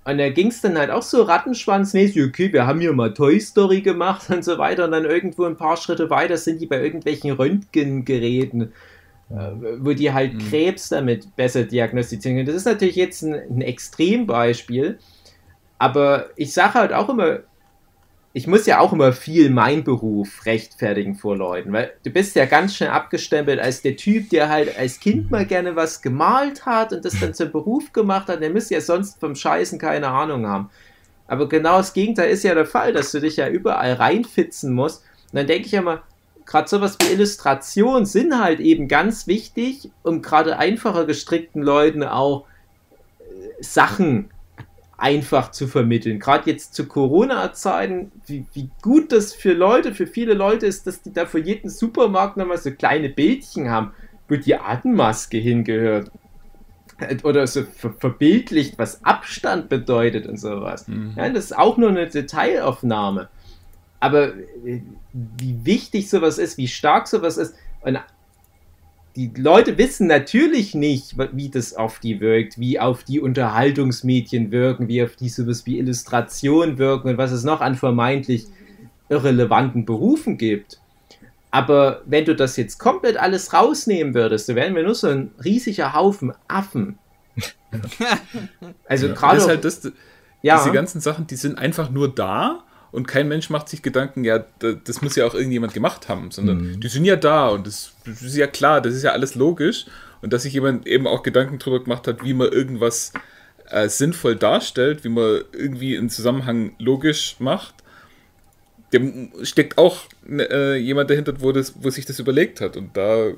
Und 0.05 0.19
da 0.19 0.31
ging 0.31 0.49
es 0.49 0.61
dann 0.63 0.79
halt 0.79 0.91
auch 0.91 1.03
so 1.03 1.23
rattenschwanzmäßig, 1.23 2.25
okay, 2.25 2.53
wir 2.53 2.67
haben 2.67 2.81
hier 2.81 2.93
mal 2.93 3.13
Toy 3.13 3.41
Story 3.41 3.81
gemacht 3.83 4.31
und 4.35 4.45
so 4.45 4.59
weiter. 4.59 4.87
Und 4.87 4.93
dann 4.93 5.05
irgendwo 5.05 5.45
ein 5.45 5.57
paar 5.57 5.77
Schritte 5.77 6.11
weiter 6.11 6.37
sind 6.37 6.61
die 6.61 6.67
bei 6.67 6.83
irgendwelchen 6.83 7.31
Röntgengeräten 7.33 8.73
wo 9.31 9.93
die 9.93 10.13
halt 10.13 10.35
mhm. 10.35 10.39
Krebs 10.39 10.89
damit 10.89 11.37
besser 11.37 11.65
diagnostizieren 11.65 12.37
können. 12.37 12.47
Das 12.47 12.57
ist 12.57 12.65
natürlich 12.65 12.97
jetzt 12.97 13.23
ein, 13.23 13.35
ein 13.35 13.61
Extrembeispiel, 13.61 14.99
aber 15.79 16.31
ich 16.37 16.53
sage 16.53 16.75
halt 16.75 16.93
auch 16.93 17.09
immer, 17.09 17.41
ich 18.33 18.47
muss 18.47 18.67
ja 18.67 18.79
auch 18.81 18.93
immer 18.93 19.13
viel 19.13 19.51
mein 19.51 19.85
Beruf 19.85 20.45
rechtfertigen 20.45 21.15
vor 21.15 21.37
Leuten, 21.37 21.73
weil 21.73 21.93
du 22.05 22.11
bist 22.11 22.37
ja 22.37 22.45
ganz 22.45 22.77
schnell 22.77 22.91
abgestempelt 22.91 23.59
als 23.59 23.83
der 23.83 23.97
Typ, 23.97 24.31
der 24.31 24.49
halt 24.49 24.79
als 24.79 25.01
Kind 25.01 25.31
mal 25.31 25.47
gerne 25.47 25.77
was 25.77 26.03
gemalt 26.03 26.67
hat 26.67 26.93
und 26.93 27.05
das 27.05 27.19
dann 27.19 27.35
zum 27.35 27.51
Beruf 27.51 27.93
gemacht 27.93 28.29
hat, 28.29 28.43
der 28.43 28.51
müsste 28.51 28.75
ja 28.75 28.81
sonst 28.81 29.19
vom 29.19 29.35
Scheißen 29.35 29.79
keine 29.79 30.09
Ahnung 30.09 30.47
haben. 30.47 30.71
Aber 31.27 31.49
genau 31.49 31.79
das 31.79 31.93
Gegenteil 31.93 32.31
ist 32.31 32.43
ja 32.43 32.55
der 32.55 32.67
Fall, 32.67 32.93
dass 32.93 33.13
du 33.13 33.21
dich 33.21 33.37
ja 33.37 33.49
überall 33.49 33.95
reinfitzen 33.95 34.73
musst. 34.73 35.03
Und 35.33 35.37
dann 35.37 35.47
denke 35.47 35.67
ich 35.67 35.75
immer, 35.75 36.03
gerade 36.47 36.69
sowas 36.69 36.97
wie 37.01 37.13
Illustration 37.13 38.07
sind 38.07 38.39
halt 38.39 38.61
eben 38.61 38.89
ganz 38.89 39.27
wichtig, 39.27 39.91
um 40.03 40.23
gerade 40.23 40.59
einfacher 40.59 41.05
gestrickten 41.05 41.63
Leuten 41.63 42.03
auch 42.03 42.47
äh, 43.21 43.63
Sachen 43.63 44.31
einfach 44.99 45.53
zu 45.53 45.69
vermitteln. 45.69 46.19
Gerade 46.19 46.51
jetzt 46.51 46.75
zu 46.75 46.87
Corona-Zeiten, 46.87 48.13
wie, 48.27 48.45
wie, 48.53 48.69
gut 48.83 49.13
das 49.13 49.33
für 49.33 49.53
Leute, 49.53 49.95
für 49.95 50.09
viele 50.09 50.35
Leute 50.35 50.67
ist, 50.67 50.87
dass 50.87 51.03
die 51.03 51.13
da 51.13 51.25
für 51.25 51.39
jeden 51.39 51.71
Supermarkt 51.71 52.37
nochmal 52.37 52.59
so 52.59 52.73
kleine 52.73 53.09
Bildchen 53.09 53.71
haben, 53.71 53.93
wo 54.29 54.35
die 54.35 54.57
Atemmaske 54.57 55.39
hingehört. 55.39 56.11
Oder 57.23 57.47
so 57.47 57.63
ver 57.63 57.93
verbildlicht, 57.93 58.77
was 58.77 59.05
Abstand 59.05 59.69
bedeutet 59.69 60.27
und 60.27 60.37
sowas. 60.37 60.89
Mhm. 60.89 61.15
Ja, 61.17 61.29
das 61.29 61.47
ist 61.47 61.57
auch 61.57 61.77
nur 61.77 61.91
eine 61.91 62.09
Detailaufnahme. 62.09 63.29
Aber 64.01 64.35
äh, 64.65 64.83
wie 65.13 65.65
wichtig 65.65 66.11
sowas 66.11 66.39
ist, 66.39 66.59
wie 66.59 66.67
stark 66.67 67.07
sowas 67.07 67.37
ist, 67.37 67.55
und 67.83 68.01
die 69.19 69.33
Leute 69.37 69.77
wissen 69.79 70.07
natürlich 70.07 70.77
nicht, 70.77 71.17
wie 71.33 71.49
das 71.49 71.75
auf 71.75 71.99
die 71.99 72.21
wirkt, 72.21 72.57
wie 72.61 72.79
auf 72.79 73.03
die 73.03 73.19
Unterhaltungsmedien 73.19 74.53
wirken, 74.53 74.87
wie 74.87 75.03
auf 75.03 75.17
die 75.17 75.29
sowas 75.29 75.67
wie 75.67 75.79
Illustration 75.79 76.79
wirken 76.79 77.09
und 77.09 77.19
was 77.19 77.33
es 77.33 77.43
noch 77.43 77.61
an 77.61 77.75
vermeintlich 77.75 78.47
irrelevanten 79.09 79.85
Berufen 79.85 80.39
gibt. 80.39 80.81
Aber 81.51 82.03
wenn 82.07 82.27
du 82.27 82.37
das 82.37 82.57
jetzt 82.57 82.79
komplett 82.79 83.17
alles 83.17 83.53
rausnehmen 83.53 84.15
würdest, 84.15 84.49
dann 84.49 84.55
wären 84.55 84.77
wir 84.77 84.85
nur 84.85 84.95
so 84.95 85.09
ein 85.09 85.33
riesiger 85.43 85.95
Haufen 85.95 86.33
Affen. 86.47 86.97
also 88.87 89.09
gerade. 89.09 89.45
Halt 89.45 89.65
das, 89.65 89.91
ja. 90.43 90.59
Diese 90.59 90.73
ganzen 90.73 91.01
Sachen, 91.01 91.27
die 91.27 91.35
sind 91.35 91.59
einfach 91.59 91.91
nur 91.91 92.15
da 92.15 92.63
und 92.91 93.07
kein 93.07 93.29
Mensch 93.29 93.51
macht 93.51 93.69
sich 93.69 93.83
Gedanken, 93.83 94.25
ja, 94.25 94.45
das 94.59 95.03
muss 95.03 95.17
ja 95.17 95.27
auch 95.27 95.35
irgendjemand 95.35 95.75
gemacht 95.75 96.09
haben, 96.09 96.31
sondern 96.31 96.59
mhm. 96.59 96.81
die 96.81 96.89
sind 96.89 97.05
ja 97.05 97.17
da 97.17 97.49
und 97.49 97.67
das, 97.67 97.93
das, 98.05 98.23
ist 98.23 98.37
ja 98.37 98.47
klar, 98.47 98.81
das 98.81 98.95
ist 98.95 99.03
ja 99.03 99.13
alles 99.13 99.35
logisch 99.35 99.87
und 100.23 100.33
dass 100.33 100.43
sich 100.43 100.55
jemand 100.55 100.87
eben 100.87 101.07
auch 101.07 101.23
Gedanken 101.23 101.59
darüber 101.59 101.83
gemacht 101.83 102.07
hat, 102.07 102.25
wie 102.25 102.35
man 102.35 102.51
irgendwas 102.51 103.13
äh, 103.71 103.89
sinnvoll 103.89 104.37
darstellt, 104.37 105.05
wie 105.05 105.11
man 105.11 105.43
irgendwie 105.53 105.99
einen 105.99 106.11
Zusammenhang 106.11 106.73
logisch 106.79 107.37
macht, 107.39 107.75
dem 108.93 109.33
steckt 109.43 109.77
auch 109.77 110.05
äh, 110.29 110.77
jemand 110.77 111.11
dahinter, 111.11 111.35
wo, 111.41 111.53
das, 111.53 111.75
wo 111.81 111.91
sich 111.91 112.07
das 112.07 112.19
überlegt 112.19 112.61
hat 112.61 112.77
und 112.77 112.97
da 112.97 113.33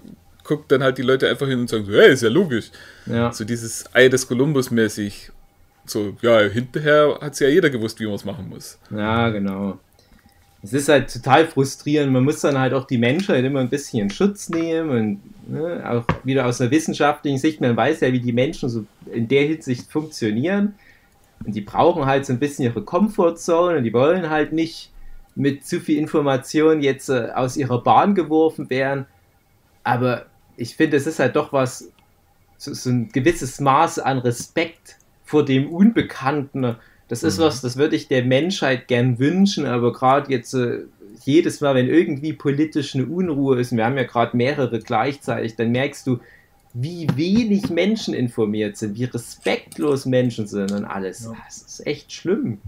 guckt 0.44 0.70
dann 0.72 0.82
halt 0.82 0.98
die 0.98 1.03
Leute 1.03 1.28
einfach 1.28 1.48
hin 1.48 1.59
und 1.59 1.68
sagen 1.68 1.84
so, 1.84 1.92
hey, 1.92 2.12
ist 2.12 2.22
ja 2.22 2.28
logisch. 2.28 2.70
Ja. 3.07 3.32
So 3.32 3.44
dieses 3.44 3.84
Ei 3.94 4.09
des 4.09 4.26
Kolumbus 4.26 4.70
mäßig 4.70 5.30
so, 5.85 6.16
ja, 6.22 6.41
hinterher 6.41 7.18
hat 7.20 7.33
es 7.33 7.41
ja 7.41 7.49
jeder 7.49 7.70
gewusst, 7.70 7.99
wie 8.01 8.07
man 8.07 8.14
es 8.14 8.24
machen 8.24 8.49
muss. 8.49 8.78
Ja, 8.91 9.28
genau. 9.31 9.78
es 10.62 10.72
ist 10.72 10.89
halt 10.89 11.12
total 11.12 11.47
frustrierend. 11.47 12.12
Man 12.12 12.24
muss 12.24 12.41
dann 12.41 12.59
halt 12.59 12.74
auch 12.74 12.87
die 12.87 12.99
Menschheit 12.99 13.45
immer 13.45 13.61
ein 13.61 13.70
bisschen 13.70 14.01
in 14.01 14.11
Schutz 14.11 14.49
nehmen 14.49 14.91
und 14.91 15.20
ne, 15.51 15.83
auch 15.89 16.05
wieder 16.24 16.47
aus 16.47 16.61
einer 16.61 16.70
wissenschaftlichen 16.70 17.39
Sicht. 17.39 17.61
Man 17.61 17.76
weiß 17.76 18.01
ja, 18.01 18.12
wie 18.12 18.20
die 18.20 18.33
Menschen 18.33 18.68
so 18.68 18.85
in 19.11 19.26
der 19.28 19.47
Hinsicht 19.47 19.91
funktionieren. 19.91 20.74
Und 21.45 21.55
die 21.55 21.62
brauchen 21.62 22.05
halt 22.05 22.26
so 22.26 22.33
ein 22.33 22.39
bisschen 22.39 22.66
ihre 22.66 22.83
Comfortzone 22.83 23.78
und 23.78 23.85
die 23.85 23.93
wollen 23.93 24.28
halt 24.28 24.53
nicht 24.53 24.91
mit 25.35 25.66
zu 25.66 25.81
viel 25.81 25.99
Information 25.99 26.83
jetzt 26.83 27.09
äh, 27.09 27.31
aus 27.35 27.57
ihrer 27.57 27.83
Bahn 27.83 28.14
geworfen 28.14 28.68
werden. 28.68 29.07
Aber 29.83 30.26
ich 30.57 30.76
finde, 30.76 30.99
es 30.99 31.07
ist 31.07 31.18
halt 31.18 31.37
doch 31.37 31.53
was, 31.53 31.91
so, 32.59 32.74
so, 32.74 32.91
ein 32.91 33.09
gewisses 33.09 33.59
Maß 33.61 34.01
an 34.01 34.18
Respekt 34.18 34.97
vor 35.31 35.45
dem 35.45 35.70
Unbekannten. 35.70 36.74
Das 37.07 37.22
ist 37.22 37.39
mhm. 37.39 37.43
was, 37.45 37.61
das 37.61 37.76
würde 37.76 37.95
ich 37.95 38.09
der 38.09 38.24
Menschheit 38.24 38.89
gern 38.89 39.20
wünschen, 39.20 39.64
aber 39.64 39.93
gerade 39.93 40.28
jetzt 40.31 40.55
äh, 40.55 40.81
jedes 41.24 41.61
Mal, 41.61 41.76
wenn 41.76 41.89
irgendwie 41.89 42.33
politisch 42.33 42.97
eine 42.97 43.07
Unruhe 43.07 43.61
ist, 43.61 43.70
und 43.70 43.78
wir 43.78 43.85
haben 43.85 43.97
ja 43.97 44.03
gerade 44.03 44.37
mehrere 44.37 44.81
gleichzeitig, 44.81 45.55
dann 45.55 45.70
merkst 45.70 46.05
du, 46.09 46.18
wie 46.74 47.07
wenig 47.14 47.70
Menschen 47.70 48.12
informiert 48.12 48.76
sind, 48.76 48.97
wie 48.97 49.05
respektlos 49.05 50.05
Menschen 50.05 50.49
sind 50.49 50.72
und 50.72 50.85
alles. 50.85 51.24
Ja. 51.24 51.37
Das 51.47 51.62
ist 51.62 51.87
echt 51.87 52.12
schlimm. 52.12 52.59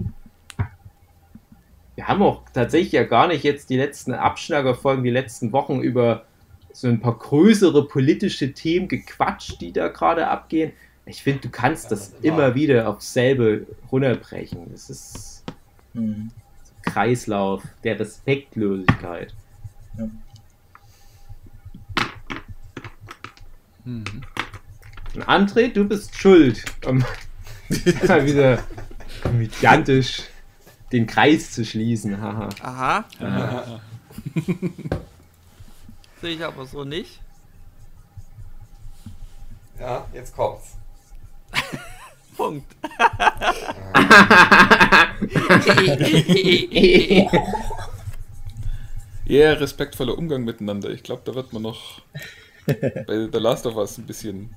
Wir 1.97 2.07
haben 2.07 2.23
auch 2.23 2.43
tatsächlich 2.55 2.93
ja 2.93 3.03
gar 3.03 3.27
nicht 3.27 3.43
jetzt 3.43 3.71
die 3.71 3.77
letzten 3.77 4.13
Abschnaggerfolgen, 4.13 5.03
die 5.03 5.11
letzten 5.11 5.53
Wochen 5.53 5.81
über 5.81 6.27
so 6.73 6.87
ein 6.87 7.01
paar 7.01 7.19
größere 7.19 7.89
politische 7.89 8.53
Themen 8.53 8.87
gequatscht, 8.87 9.61
die 9.61 9.73
da 9.73 9.89
gerade 9.89 10.29
abgehen. 10.29 10.73
Ich 11.05 11.23
finde, 11.23 11.43
du 11.43 11.51
kannst 11.51 11.91
das 11.91 12.13
immer 12.23 12.55
wieder 12.55 12.89
aufs 12.89 13.13
selbe 13.13 13.67
runterbrechen. 13.91 14.71
Das 14.71 14.89
ist 14.89 15.45
mhm. 15.95 16.31
Kreislauf 16.83 17.63
der 17.83 17.99
Respektlosigkeit. 17.99 19.35
Ja. 19.99 20.09
Mhm. 23.85 24.23
André, 25.27 25.73
du 25.73 25.85
bist 25.85 26.17
schuld, 26.17 26.65
um 26.87 27.05
wieder 27.69 28.63
gigantisch 29.39 30.23
den 30.93 31.07
Kreis 31.07 31.51
zu 31.51 31.65
schließen. 31.65 32.21
Haha. 32.21 32.49
Aha. 32.61 33.05
Aha. 33.19 33.81
Sehe 36.21 36.35
ich 36.37 36.45
aber 36.45 36.67
so 36.67 36.85
nicht. 36.85 37.21
Ja, 39.79 40.07
jetzt 40.15 40.37
kommt's. 40.37 40.77
Punkt. 42.37 42.67
Ja, 49.25 49.39
yeah, 49.39 49.53
respektvoller 49.53 50.19
Umgang 50.19 50.45
miteinander. 50.45 50.91
Ich 50.91 51.05
glaube, 51.05 51.23
da 51.25 51.35
wird 51.35 51.53
man 51.53 51.63
noch 51.63 52.03
bei 52.67 53.29
The 53.33 53.39
Last 53.39 53.67
of 53.67 53.77
Us 53.77 53.99
ein 53.99 54.05
bisschen. 54.05 54.51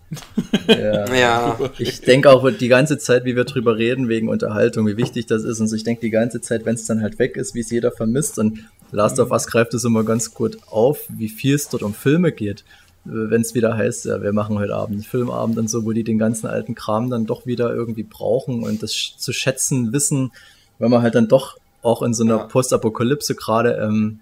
Ja. 0.67 1.13
ja. 1.13 1.59
Ich 1.77 2.01
denke 2.01 2.29
auch 2.29 2.49
die 2.49 2.67
ganze 2.67 2.97
Zeit, 2.97 3.25
wie 3.25 3.35
wir 3.35 3.45
drüber 3.45 3.77
reden, 3.77 4.09
wegen 4.09 4.27
Unterhaltung, 4.27 4.87
wie 4.87 4.97
wichtig 4.97 5.27
das 5.27 5.43
ist. 5.43 5.59
Und 5.59 5.71
ich 5.73 5.83
denke 5.83 6.01
die 6.01 6.09
ganze 6.09 6.41
Zeit, 6.41 6.65
wenn 6.65 6.75
es 6.75 6.85
dann 6.85 7.01
halt 7.01 7.19
weg 7.19 7.37
ist, 7.37 7.55
wie 7.55 7.61
es 7.61 7.69
jeder 7.69 7.91
vermisst. 7.91 8.39
Und 8.39 8.59
Last 8.91 9.19
of 9.19 9.31
Us 9.31 9.47
greift 9.47 9.73
es 9.73 9.85
immer 9.85 10.03
ganz 10.03 10.33
gut 10.33 10.57
auf, 10.67 11.05
wie 11.09 11.29
viel 11.29 11.55
es 11.55 11.69
dort 11.69 11.83
um 11.83 11.93
Filme 11.93 12.31
geht. 12.31 12.63
Wenn 13.05 13.41
es 13.41 13.53
wieder 13.53 13.77
heißt, 13.77 14.05
ja, 14.05 14.21
wir 14.21 14.33
machen 14.33 14.57
heute 14.57 14.75
Abend 14.75 14.95
einen 14.95 15.03
Filmabend 15.03 15.57
und 15.57 15.69
so, 15.69 15.85
wo 15.85 15.91
die 15.91 16.03
den 16.03 16.17
ganzen 16.17 16.47
alten 16.47 16.73
Kram 16.73 17.09
dann 17.09 17.25
doch 17.25 17.45
wieder 17.45 17.73
irgendwie 17.73 18.03
brauchen 18.03 18.63
und 18.63 18.81
das 18.81 18.91
zu 18.91 19.31
schätzen 19.31 19.93
wissen, 19.93 20.31
weil 20.79 20.89
man 20.89 21.01
halt 21.01 21.15
dann 21.15 21.27
doch 21.27 21.57
auch 21.83 22.01
in 22.01 22.13
so 22.13 22.23
einer 22.23 22.37
ja. 22.37 22.43
Postapokalypse 22.45 23.35
gerade 23.35 23.73
ähm, 23.75 24.19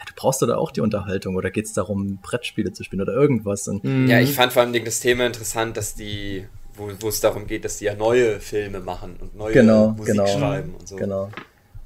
ja, 0.00 0.06
du 0.06 0.12
brauchst 0.16 0.40
da 0.40 0.56
auch 0.56 0.70
die 0.70 0.80
Unterhaltung 0.80 1.36
oder 1.36 1.50
geht 1.50 1.66
es 1.66 1.74
darum, 1.74 2.18
Brettspiele 2.22 2.72
zu 2.72 2.84
spielen 2.84 3.02
oder 3.02 3.12
irgendwas? 3.12 3.68
Und 3.68 3.84
mhm. 3.84 4.06
ja, 4.06 4.18
ich 4.20 4.32
fand 4.32 4.52
vor 4.52 4.62
allem 4.62 4.84
das 4.84 5.00
Thema 5.00 5.26
interessant, 5.26 5.76
dass 5.76 5.94
die, 5.94 6.46
wo 6.76 7.08
es 7.08 7.20
darum 7.20 7.46
geht, 7.46 7.66
dass 7.66 7.78
die 7.78 7.84
ja 7.84 7.94
neue 7.94 8.40
Filme 8.40 8.80
machen 8.80 9.16
und 9.20 9.36
neue 9.36 9.52
genau, 9.52 9.88
Musik 9.88 10.14
genau, 10.14 10.26
schreiben 10.26 10.74
und 10.78 10.88
so. 10.88 10.96
Genau. 10.96 11.30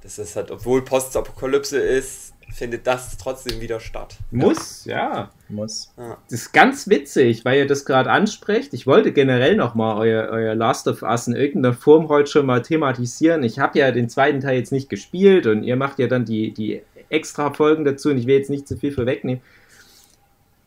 Das 0.02 0.18
ist 0.18 0.36
halt, 0.36 0.50
obwohl 0.52 0.84
Postapokalypse 0.84 1.78
ist, 1.78 2.33
findet 2.54 2.86
das 2.86 3.18
trotzdem 3.18 3.60
wieder 3.60 3.80
statt. 3.80 4.16
Muss, 4.30 4.84
ja. 4.84 4.96
ja. 4.96 5.30
Muss. 5.48 5.92
Ja. 5.98 6.16
Das 6.30 6.40
ist 6.40 6.52
ganz 6.52 6.88
witzig, 6.88 7.44
weil 7.44 7.58
ihr 7.58 7.66
das 7.66 7.84
gerade 7.84 8.10
ansprecht. 8.10 8.72
Ich 8.74 8.86
wollte 8.86 9.12
generell 9.12 9.56
nochmal 9.56 9.96
euer, 9.98 10.28
euer 10.30 10.54
Last 10.54 10.86
of 10.86 11.02
Us 11.02 11.26
in 11.26 11.34
irgendeiner 11.34 11.74
Form 11.74 12.08
heute 12.08 12.30
schon 12.30 12.46
mal 12.46 12.62
thematisieren. 12.62 13.42
Ich 13.42 13.58
habe 13.58 13.78
ja 13.78 13.90
den 13.90 14.08
zweiten 14.08 14.40
Teil 14.40 14.56
jetzt 14.58 14.70
nicht 14.70 14.88
gespielt 14.88 15.46
und 15.46 15.64
ihr 15.64 15.74
macht 15.74 15.98
ja 15.98 16.06
dann 16.06 16.24
die, 16.24 16.54
die 16.54 16.82
extra 17.08 17.52
Folgen 17.52 17.84
dazu 17.84 18.10
und 18.10 18.18
ich 18.18 18.28
will 18.28 18.36
jetzt 18.36 18.50
nicht 18.50 18.68
zu 18.68 18.76
viel 18.76 18.92
vorwegnehmen. 18.92 19.42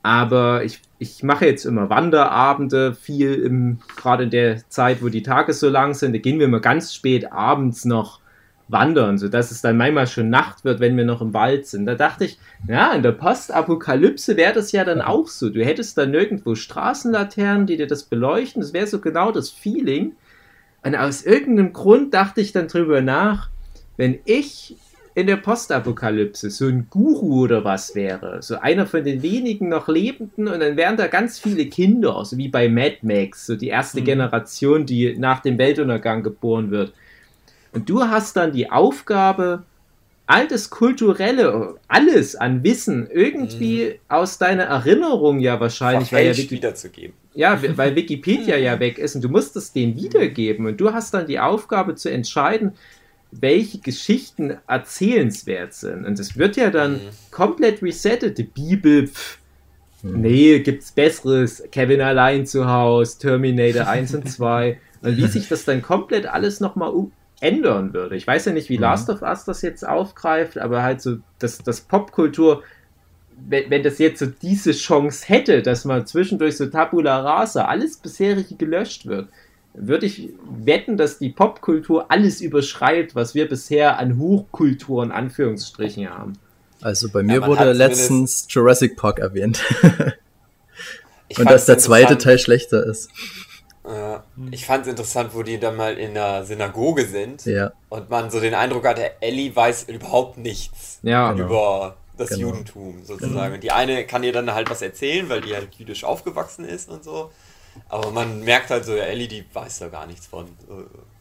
Aber 0.04 0.66
ich, 0.66 0.82
ich 1.00 1.24
mache 1.24 1.46
jetzt 1.46 1.66
immer 1.66 1.90
Wanderabende, 1.90 2.96
viel 2.96 3.78
gerade 3.96 4.24
in 4.26 4.30
der 4.30 4.70
Zeit, 4.70 5.02
wo 5.02 5.08
die 5.08 5.24
Tage 5.24 5.54
so 5.54 5.70
lang 5.70 5.94
sind. 5.94 6.14
Da 6.14 6.20
gehen 6.20 6.40
wir 6.40 6.46
immer 6.48 6.60
ganz 6.60 6.94
spät 6.94 7.32
abends 7.32 7.86
noch 7.86 8.20
wandern, 8.70 9.18
sodass 9.18 9.52
es 9.52 9.62
dann 9.62 9.78
manchmal 9.78 10.08
schon 10.08 10.30
Nacht 10.30 10.66
wird, 10.66 10.80
wenn 10.80 10.98
wir 10.98 11.06
noch 11.06 11.22
im 11.22 11.34
Wald 11.34 11.66
sind. 11.68 11.86
Da 11.86 11.96
dachte 11.96 12.26
ich, 12.26 12.38
ja, 12.68 12.94
in 12.94 13.04
der 13.04 13.14
Postapokalypse 13.14 14.36
wäre 14.36 14.54
das 14.54 14.72
ja 14.72 14.84
dann 14.84 15.02
auch 15.02 15.28
so. 15.28 15.50
Du 15.50 15.64
hättest 15.64 15.98
dann 15.98 16.12
nirgendwo 16.12 16.56
Straßenlaternen, 16.56 17.68
die 17.68 17.78
dir 17.78 17.88
das 17.88 18.04
beleuchten. 18.04 18.62
Das 18.62 18.74
wäre 18.74 18.88
so 18.88 19.00
genau 19.00 19.32
das 19.32 19.50
Feeling. 19.50 20.14
Und 20.84 20.96
aus 20.96 21.24
irgendeinem 21.24 21.74
Grund 21.74 22.14
dachte 22.14 22.42
ich 22.42 22.52
dann 22.52 22.68
drüber 22.68 23.02
nach, 23.02 23.50
wenn 23.96 24.20
ich 24.26 24.76
in 25.16 25.26
der 25.26 25.38
Postapokalypse 25.38 26.52
so 26.52 26.68
ein 26.68 26.88
Guru 26.92 27.46
oder 27.46 27.64
was 27.64 27.96
wäre, 27.96 28.44
so 28.44 28.60
einer 28.60 28.86
von 28.86 29.04
den 29.04 29.24
wenigen 29.24 29.68
noch 29.68 29.88
Lebenden 29.88 30.48
und 30.48 30.60
dann 30.60 30.78
wären 30.78 30.96
da 30.96 31.08
ganz 31.08 31.40
viele 31.40 31.66
Kinder, 31.66 32.24
so 32.24 32.38
wie 32.38 32.50
bei 32.50 32.70
Mad 32.70 33.00
Max, 33.02 33.48
so 33.48 33.56
die 33.56 33.70
erste 33.70 34.02
mhm. 34.02 34.06
Generation, 34.06 34.86
die 34.86 35.18
nach 35.18 35.40
dem 35.40 35.58
Weltuntergang 35.58 36.22
geboren 36.22 36.70
wird. 36.70 36.94
Und 37.78 37.88
du 37.88 38.02
hast 38.02 38.36
dann 38.36 38.52
die 38.52 38.72
Aufgabe, 38.72 39.64
all 40.26 40.48
das 40.48 40.72
Kulturelle, 40.72 41.76
alles 41.88 42.36
an 42.36 42.64
Wissen 42.64 43.08
irgendwie 43.12 43.86
mhm. 43.86 43.94
aus 44.08 44.40
deiner 44.40 44.64
Erinnerung 44.64 45.40
ja 45.40 45.60
wahrscheinlich 45.60 46.12
weil 46.12 46.26
ja 46.26 46.50
wiederzugeben. 46.50 47.14
Ja, 47.36 47.62
weil 47.78 47.96
Wikipedia 47.96 48.58
ja 48.58 48.80
weg 48.80 48.98
ist 48.98 49.14
und 49.14 49.24
du 49.24 49.30
musst 49.30 49.56
es 49.56 49.74
denen 49.74 49.96
wiedergeben 49.96 50.66
und 50.66 50.82
du 50.82 50.92
hast 50.92 51.14
dann 51.14 51.28
die 51.28 51.40
Aufgabe 51.40 51.94
zu 51.94 52.10
entscheiden, 52.10 52.74
welche 53.30 53.78
Geschichten 53.78 54.58
erzählenswert 54.68 55.76
sind. 55.76 56.04
Und 56.04 56.18
es 56.18 56.36
wird 56.36 56.58
ja 56.58 56.72
dann 56.72 56.94
mhm. 56.94 57.10
komplett 57.30 57.84
resettet. 57.84 58.40
Die 58.40 58.44
Bibel, 58.44 59.08
pff, 59.08 59.38
mhm. 60.02 60.22
nee, 60.22 60.60
gibt's 60.62 60.92
Besseres. 60.92 61.62
Kevin 61.72 62.02
allein 62.02 62.48
zu 62.48 62.68
Hause, 62.68 63.20
Terminator 63.20 63.88
1 63.88 64.16
und 64.16 64.30
2. 64.32 64.80
Und 65.04 65.16
wie 65.16 65.28
sich 65.28 65.48
das 65.48 65.64
dann 65.64 65.84
komplett 65.84 66.26
alles 66.26 66.60
nochmal 66.60 66.90
um 66.90 67.12
ändern 67.40 67.94
würde. 67.94 68.16
Ich 68.16 68.26
weiß 68.26 68.46
ja 68.46 68.52
nicht, 68.52 68.70
wie 68.70 68.78
mhm. 68.78 68.84
Last 68.84 69.10
of 69.10 69.22
Us 69.22 69.46
das 69.46 69.62
jetzt 69.62 69.88
aufgreift, 69.88 70.58
aber 70.58 70.84
halt 70.84 71.02
so, 71.02 71.18
dass 71.40 71.60
das 71.60 71.82
Popkultur, 71.82 72.64
wenn, 73.48 73.70
wenn 73.70 73.84
das 73.84 74.00
jetzt 74.00 74.20
so 74.20 74.26
diese 74.26 74.72
Chance 74.72 75.26
hätte, 75.28 75.62
dass 75.62 75.86
man 75.86 76.06
zwischendurch 76.08 76.58
so 76.58 76.66
Tabula 76.66 77.20
Rasa, 77.20 77.66
alles 77.66 77.98
bisherige 77.98 78.56
gelöscht 78.56 79.06
wird, 79.06 79.30
würde 79.74 80.08
ich 80.08 80.30
wetten, 80.50 80.98
dass 80.98 81.20
die 81.20 81.30
Popkultur 81.30 82.10
alles 82.10 82.42
überschreibt, 82.42 83.14
was 83.14 83.36
wir 83.36 83.48
bisher 83.48 84.00
an 84.00 84.18
Hochkultur 84.18 85.04
in 85.04 85.12
Anführungsstrichen 85.12 86.10
haben. 86.10 86.34
Also 86.82 87.10
bei 87.10 87.24
mir 87.24 87.42
ja, 87.42 87.48
wurde 87.48 87.72
letztens 87.74 88.48
Jurassic 88.50 88.98
Park 88.98 89.20
erwähnt. 89.20 89.64
Und 91.38 91.50
dass 91.50 91.66
der 91.66 91.78
zweite 91.78 92.18
Teil 92.18 92.40
schlechter 92.40 92.86
ist. 92.86 93.10
Äh, 93.88 94.20
ich 94.52 94.66
fand 94.66 94.84
es 94.84 94.90
interessant, 94.90 95.32
wo 95.34 95.44
die 95.44 95.60
dann 95.60 95.76
mal 95.76 95.98
in 95.98 96.14
der 96.14 96.46
Synagoge 96.46 97.06
sind 97.06 97.46
ja. 97.46 97.72
und 97.90 98.10
man 98.10 98.30
so 98.30 98.40
den 98.40 98.54
Eindruck 98.54 98.86
hatte, 98.86 99.22
Ellie 99.22 99.56
weiß 99.56 99.84
überhaupt 99.84 100.38
nichts 100.38 101.00
ja, 101.04 101.32
genau. 101.32 101.46
über 101.46 101.98
das 102.18 102.30
genau. 102.30 102.50
Judentum 102.50 103.04
sozusagen. 103.04 103.34
Genau. 103.34 103.56
Und 103.56 103.64
die 103.64 103.72
eine 103.72 104.06
kann 104.06 104.24
ihr 104.24 104.34
dann 104.34 104.54
halt 104.54 104.70
was 104.70 104.82
erzählen, 104.82 105.30
weil 105.30 105.42
die 105.42 105.56
halt 105.56 105.74
jüdisch 105.76 106.04
aufgewachsen 106.04 106.66
ist 106.66 106.90
und 106.90 107.04
so. 107.04 107.32
Aber 107.90 108.12
man 108.12 108.44
merkt 108.44 108.72
halt 108.72 108.86
so, 108.86 108.96
ja, 108.96 109.04
Ellie, 109.04 109.28
die 109.28 109.46
weiß 109.54 109.80
da 109.80 109.88
gar 109.88 110.08
nichts 110.08 110.28
von. 110.28 110.48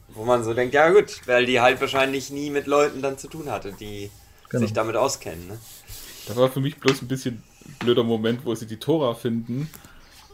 Wo 0.09 0.25
man 0.25 0.43
so 0.43 0.55
denkt, 0.55 0.75
ja 0.75 0.91
gut, 0.91 1.21
weil 1.27 1.47
die 1.47 1.61
halt 1.61 1.81
wahrscheinlich 1.81 2.31
nie 2.31 2.51
mit 2.51 2.67
Leuten 2.67 3.03
dann 3.03 3.19
zu 3.19 3.29
tun 3.29 3.51
hatte, 3.51 3.73
die 3.73 4.11
genau. 4.49 4.63
sich 4.63 4.73
damit 4.73 4.97
auskennen. 4.97 5.47
Ne? 5.47 5.59
Das 6.27 6.37
war 6.37 6.51
für 6.51 6.61
mich 6.61 6.79
bloß 6.79 7.03
ein 7.03 7.09
bisschen 7.09 7.43
ein 7.67 7.77
blöder 7.79 8.03
Moment, 8.03 8.45
wo 8.47 8.55
sie 8.55 8.67
die 8.67 8.79
Tora 8.79 9.15
finden. 9.15 9.69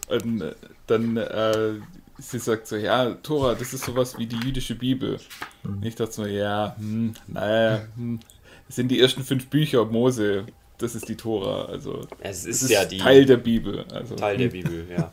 Und 0.09 0.55
dann 0.87 1.17
äh, 1.17 1.75
sie 2.19 2.39
sagt 2.39 2.67
so, 2.67 2.77
ja, 2.77 3.11
Tora, 3.23 3.55
das 3.55 3.73
ist 3.73 3.85
sowas 3.85 4.19
wie 4.19 4.27
die 4.27 4.37
jüdische 4.37 4.75
Bibel. 4.75 5.19
Mhm. 5.63 5.83
Ich 5.83 5.95
dachte 5.95 6.13
so, 6.13 6.27
ja, 6.27 6.77
hm, 6.79 7.15
naja, 7.27 7.83
hm, 7.97 8.21
das 8.67 8.77
sind 8.77 8.89
die 8.89 9.01
ersten 9.01 9.23
fünf 9.23 9.47
Bücher 9.49 9.85
Mose. 9.85 10.47
Das 10.79 10.95
ist 10.95 11.09
die 11.09 11.17
Tora. 11.17 11.67
Also, 11.67 12.07
es 12.21 12.45
ist, 12.45 12.63
ist 12.63 12.71
ja 12.71 12.85
die 12.85 12.99
Teil 12.99 13.25
der 13.25 13.37
Bibel. 13.37 13.85
Also, 13.93 14.17
Teil 14.17 14.37
der 14.37 14.49
Bibel, 14.49 14.87
ja. 14.91 15.13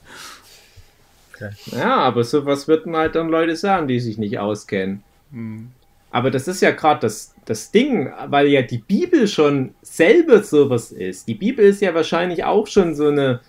Okay. 1.34 1.52
Ja, 1.68 1.98
aber 1.98 2.24
sowas 2.24 2.68
würden 2.68 2.96
halt 2.96 3.16
dann 3.16 3.30
Leute 3.30 3.56
sagen, 3.56 3.88
die 3.88 4.00
sich 4.00 4.18
nicht 4.18 4.40
auskennen. 4.40 5.04
Hm. 5.32 5.72
Aber 6.12 6.32
das 6.32 6.48
ist 6.48 6.62
ja 6.62 6.72
gerade 6.72 7.02
das, 7.02 7.36
das 7.46 7.72
Ding, 7.72 8.12
weil 8.28 8.48
ja 8.48 8.62
die 8.64 8.80
Bibel 8.80 9.28
schon 9.28 9.76
selber 9.82 10.42
sowas 10.44 10.92
ist. 10.92 11.28
Die 11.28 11.36
Bibel 11.36 11.66
ist 11.66 11.82
ja 11.82 11.94
wahrscheinlich 11.94 12.44
auch 12.44 12.66
schon 12.68 12.96
so 12.96 13.08
eine 13.08 13.42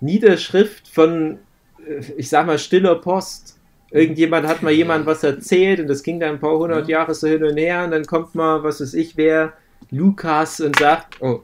Niederschrift 0.00 0.86
von, 0.86 1.38
ich 2.16 2.28
sag 2.28 2.46
mal, 2.46 2.58
stiller 2.58 2.96
Post. 2.96 3.56
Irgendjemand 3.90 4.46
hat 4.46 4.62
mal 4.62 4.72
jemand 4.72 5.06
was 5.06 5.24
erzählt 5.24 5.80
und 5.80 5.88
das 5.88 6.02
ging 6.02 6.20
dann 6.20 6.34
ein 6.34 6.40
paar 6.40 6.58
hundert 6.58 6.88
Jahre 6.88 7.14
so 7.14 7.26
hin 7.26 7.42
und 7.42 7.56
her 7.56 7.84
und 7.84 7.90
dann 7.90 8.04
kommt 8.04 8.34
mal, 8.34 8.62
was 8.62 8.80
weiß 8.82 8.92
ich, 8.94 9.16
wer, 9.16 9.54
Lukas 9.90 10.60
und 10.60 10.78
sagt, 10.78 11.20
oh. 11.22 11.42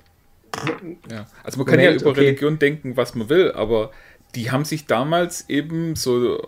Ja, 1.10 1.26
also 1.42 1.58
man 1.58 1.66
kann 1.66 1.76
Moment, 1.76 1.96
ja 1.96 2.00
über 2.00 2.10
okay. 2.10 2.20
Religion 2.20 2.58
denken, 2.58 2.96
was 2.96 3.14
man 3.14 3.28
will, 3.28 3.52
aber 3.52 3.90
die 4.34 4.50
haben 4.50 4.64
sich 4.64 4.86
damals 4.86 5.48
eben 5.48 5.96
so 5.96 6.40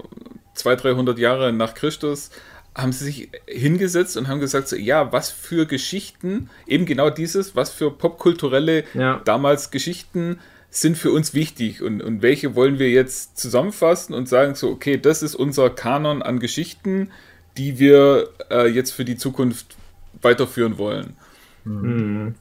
200, 0.54 0.84
300 0.84 1.18
Jahre 1.18 1.52
nach 1.52 1.74
Christus 1.74 2.30
haben 2.76 2.92
sie 2.92 3.04
sich 3.06 3.30
hingesetzt 3.48 4.16
und 4.16 4.28
haben 4.28 4.38
gesagt, 4.38 4.68
so, 4.68 4.76
ja, 4.76 5.10
was 5.10 5.30
für 5.30 5.66
Geschichten, 5.66 6.50
eben 6.66 6.84
genau 6.84 7.08
dieses, 7.08 7.56
was 7.56 7.70
für 7.70 7.90
popkulturelle 7.90 8.84
ja. 8.92 9.22
damals 9.24 9.70
Geschichten 9.70 10.38
sind 10.80 10.98
für 10.98 11.10
uns 11.10 11.34
wichtig 11.34 11.82
und, 11.82 12.02
und 12.02 12.22
welche 12.22 12.54
wollen 12.54 12.78
wir 12.78 12.90
jetzt 12.90 13.38
zusammenfassen 13.38 14.14
und 14.14 14.28
sagen 14.28 14.54
so, 14.54 14.70
okay, 14.70 14.98
das 14.98 15.22
ist 15.22 15.34
unser 15.34 15.70
Kanon 15.70 16.22
an 16.22 16.38
Geschichten, 16.38 17.10
die 17.56 17.78
wir 17.78 18.28
äh, 18.50 18.68
jetzt 18.68 18.90
für 18.90 19.04
die 19.04 19.16
Zukunft 19.16 19.76
weiterführen 20.20 20.78
wollen. 20.78 21.16
Mhm. 21.64 22.34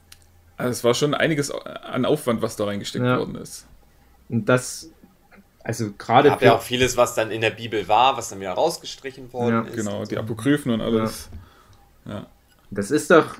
Also 0.56 0.70
es 0.70 0.84
war 0.84 0.94
schon 0.94 1.14
einiges 1.14 1.50
an 1.50 2.04
Aufwand, 2.04 2.42
was 2.42 2.56
da 2.56 2.64
reingesteckt 2.64 3.04
ja. 3.04 3.18
worden 3.18 3.36
ist. 3.36 3.66
Und 4.28 4.48
das 4.48 4.90
also 5.66 5.90
gerade. 5.98 6.28
Gab 6.28 6.42
ja 6.42 6.54
auch 6.54 6.62
vieles, 6.62 6.96
was 6.96 7.14
dann 7.14 7.32
in 7.32 7.40
der 7.40 7.50
Bibel 7.50 7.88
war, 7.88 8.16
was 8.16 8.28
dann 8.28 8.38
wieder 8.38 8.52
rausgestrichen 8.52 9.32
worden 9.32 9.52
ja. 9.52 9.62
ist. 9.62 9.76
Genau, 9.76 10.04
die 10.04 10.16
Apokryphen 10.16 10.70
und 10.70 10.80
alles. 10.80 11.28
Ja. 12.04 12.12
ja. 12.12 12.26
Das 12.70 12.92
ist 12.92 13.10
doch 13.10 13.36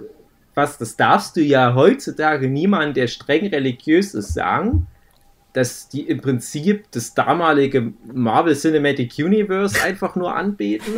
was, 0.56 0.78
das 0.78 0.96
darfst 0.96 1.36
du 1.36 1.42
ja 1.42 1.74
heutzutage 1.74 2.48
niemand, 2.48 2.96
der 2.96 3.08
streng 3.08 3.46
religiös 3.46 4.14
ist, 4.14 4.32
sagen, 4.32 4.86
dass 5.52 5.88
die 5.88 6.02
im 6.02 6.20
Prinzip 6.20 6.90
das 6.92 7.14
damalige 7.14 7.92
Marvel 8.12 8.56
Cinematic 8.56 9.12
Universe 9.18 9.82
einfach 9.82 10.16
nur 10.16 10.34
anbeten. 10.34 10.94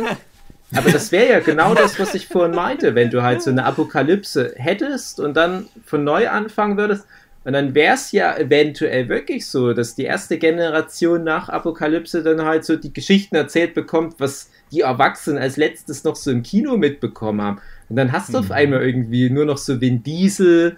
Aber 0.75 0.91
das 0.91 1.11
wäre 1.11 1.29
ja 1.29 1.39
genau 1.39 1.73
das, 1.75 1.99
was 1.99 2.15
ich 2.15 2.27
vorhin 2.27 2.55
meinte, 2.55 2.95
wenn 2.95 3.09
du 3.09 3.21
halt 3.21 3.41
so 3.41 3.49
eine 3.49 3.65
Apokalypse 3.65 4.53
hättest 4.55 5.19
und 5.19 5.35
dann 5.35 5.67
von 5.85 6.03
neu 6.03 6.29
anfangen 6.29 6.77
würdest. 6.77 7.05
Und 7.43 7.53
dann 7.53 7.73
wäre 7.73 7.95
es 7.95 8.11
ja 8.11 8.37
eventuell 8.37 9.09
wirklich 9.09 9.47
so, 9.47 9.73
dass 9.73 9.95
die 9.95 10.03
erste 10.03 10.37
Generation 10.37 11.23
nach 11.23 11.49
Apokalypse 11.49 12.21
dann 12.21 12.43
halt 12.43 12.65
so 12.65 12.75
die 12.75 12.93
Geschichten 12.93 13.35
erzählt 13.35 13.73
bekommt, 13.73 14.15
was 14.19 14.51
die 14.71 14.81
Erwachsenen 14.81 15.41
als 15.41 15.57
letztes 15.57 16.03
noch 16.03 16.15
so 16.15 16.31
im 16.31 16.43
Kino 16.43 16.77
mitbekommen 16.77 17.41
haben. 17.41 17.61
Und 17.89 17.95
dann 17.95 18.11
hast 18.11 18.29
du 18.29 18.37
mhm. 18.37 18.43
auf 18.45 18.51
einmal 18.51 18.81
irgendwie 18.83 19.29
nur 19.29 19.45
noch 19.45 19.57
so 19.57 19.81
Vin 19.81 20.03
Diesel 20.03 20.77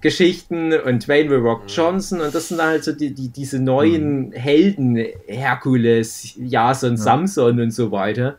Geschichten 0.00 0.72
und 0.72 1.06
Dwayne 1.06 1.28
The 1.28 1.36
Rock 1.36 1.64
mhm. 1.64 1.68
Johnson 1.68 2.20
und 2.20 2.34
das 2.34 2.48
sind 2.48 2.62
halt 2.62 2.84
so 2.84 2.92
die, 2.92 3.12
die, 3.14 3.28
diese 3.28 3.58
neuen 3.58 4.28
mhm. 4.28 4.32
Helden, 4.32 4.96
Herkules, 5.26 6.34
Jason, 6.36 6.92
ja. 6.92 6.96
Samson 6.96 7.60
und 7.60 7.70
so 7.70 7.92
weiter. 7.92 8.36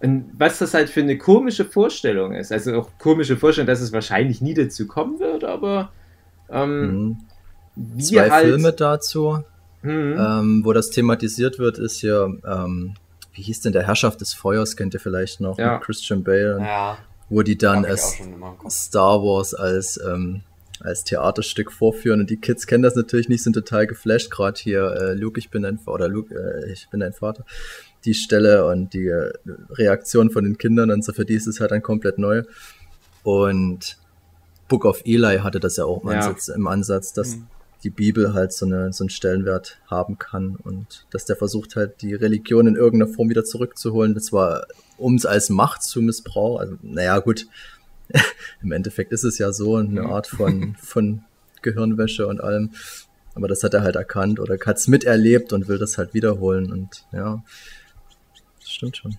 Und 0.00 0.30
was 0.38 0.58
das 0.58 0.72
halt 0.72 0.88
für 0.88 1.00
eine 1.00 1.18
komische 1.18 1.64
Vorstellung 1.64 2.32
ist, 2.32 2.52
also 2.52 2.74
auch 2.74 2.90
komische 2.98 3.36
Vorstellung, 3.36 3.66
dass 3.66 3.80
es 3.80 3.92
wahrscheinlich 3.92 4.40
nie 4.40 4.54
dazu 4.54 4.86
kommen 4.86 5.18
wird, 5.18 5.44
aber 5.44 5.92
ähm, 6.48 7.16
mhm. 7.76 8.00
Zwei 8.00 8.30
halt, 8.30 8.46
Filme 8.46 8.72
dazu, 8.72 9.42
mhm. 9.82 10.16
ähm, 10.18 10.62
wo 10.64 10.72
das 10.72 10.90
thematisiert 10.90 11.58
wird, 11.58 11.78
ist 11.78 12.02
ja, 12.02 12.24
ähm, 12.24 12.94
wie 13.32 13.42
hieß 13.42 13.60
denn 13.62 13.72
der 13.72 13.86
Herrschaft 13.86 14.20
des 14.20 14.32
Feuers, 14.32 14.76
kennt 14.76 14.94
ihr 14.94 15.00
vielleicht 15.00 15.40
noch, 15.40 15.58
ja. 15.58 15.74
mit 15.74 15.82
Christian 15.82 16.22
Bale, 16.22 16.58
ja. 16.60 16.98
Wo 17.30 17.42
die 17.42 17.56
dann 17.56 17.84
es 17.84 18.18
Star 18.68 19.22
Wars 19.22 19.54
als, 19.54 19.98
ähm, 20.04 20.42
als 20.80 21.04
Theaterstück 21.04 21.72
vorführen 21.72 22.20
und 22.20 22.28
die 22.28 22.36
Kids 22.36 22.66
kennen 22.66 22.82
das 22.82 22.96
natürlich 22.96 23.28
nicht, 23.28 23.42
sind 23.42 23.54
total 23.54 23.86
geflasht, 23.86 24.30
gerade 24.30 24.60
hier 24.60 24.92
äh, 24.92 25.14
Luke, 25.14 25.38
ich 25.38 25.50
bin 25.50 25.62
dein 25.62 25.78
oder 25.86 26.08
Luke, 26.08 26.34
äh, 26.34 26.72
ich 26.72 26.88
bin 26.90 27.00
dein 27.00 27.14
Vater 27.14 27.46
die 28.04 28.14
Stelle 28.14 28.66
und 28.66 28.92
die 28.94 29.06
äh, 29.06 29.32
Reaktion 29.70 30.30
von 30.30 30.44
den 30.44 30.58
Kindern 30.58 30.90
und 30.90 31.04
so 31.04 31.12
für 31.12 31.24
die 31.24 31.34
ist 31.34 31.46
es 31.46 31.60
halt 31.60 31.70
dann 31.70 31.82
komplett 31.82 32.18
neu. 32.18 32.42
Und 33.22 33.98
Book 34.68 34.84
of 34.84 35.02
Eli 35.04 35.38
hatte 35.38 35.60
das 35.60 35.76
ja 35.76 35.84
auch 35.84 36.02
im, 36.02 36.10
ja. 36.10 36.18
Ansatz, 36.18 36.48
im 36.48 36.66
Ansatz, 36.66 37.12
dass 37.12 37.36
mhm. 37.36 37.46
Die 37.82 37.90
Bibel 37.90 38.34
halt 38.34 38.52
so, 38.52 38.66
eine, 38.66 38.92
so 38.92 39.04
einen 39.04 39.10
Stellenwert 39.10 39.78
haben 39.86 40.18
kann 40.18 40.56
und 40.56 41.06
dass 41.10 41.24
der 41.24 41.36
versucht 41.36 41.76
halt, 41.76 42.02
die 42.02 42.14
Religion 42.14 42.66
in 42.66 42.76
irgendeiner 42.76 43.12
Form 43.12 43.30
wieder 43.30 43.44
zurückzuholen. 43.44 44.14
Das 44.14 44.32
war, 44.32 44.66
um 44.98 45.14
es 45.14 45.26
als 45.26 45.48
Macht 45.48 45.82
zu 45.82 46.02
missbrauchen. 46.02 46.60
Also, 46.60 46.76
naja, 46.82 47.18
gut. 47.18 47.46
Im 48.62 48.72
Endeffekt 48.72 49.12
ist 49.12 49.24
es 49.24 49.38
ja 49.38 49.52
so 49.52 49.76
eine 49.76 50.02
Art 50.02 50.26
von, 50.26 50.76
von 50.80 51.24
Gehirnwäsche 51.62 52.26
und 52.26 52.42
allem. 52.42 52.70
Aber 53.34 53.48
das 53.48 53.62
hat 53.62 53.74
er 53.74 53.82
halt 53.82 53.96
erkannt 53.96 54.40
oder 54.40 54.58
hat 54.66 54.76
es 54.76 54.88
miterlebt 54.88 55.52
und 55.52 55.68
will 55.68 55.78
das 55.78 55.96
halt 55.96 56.14
wiederholen. 56.14 56.72
Und 56.72 57.06
ja, 57.12 57.42
das 58.58 58.70
stimmt 58.70 58.96
schon. 58.96 59.16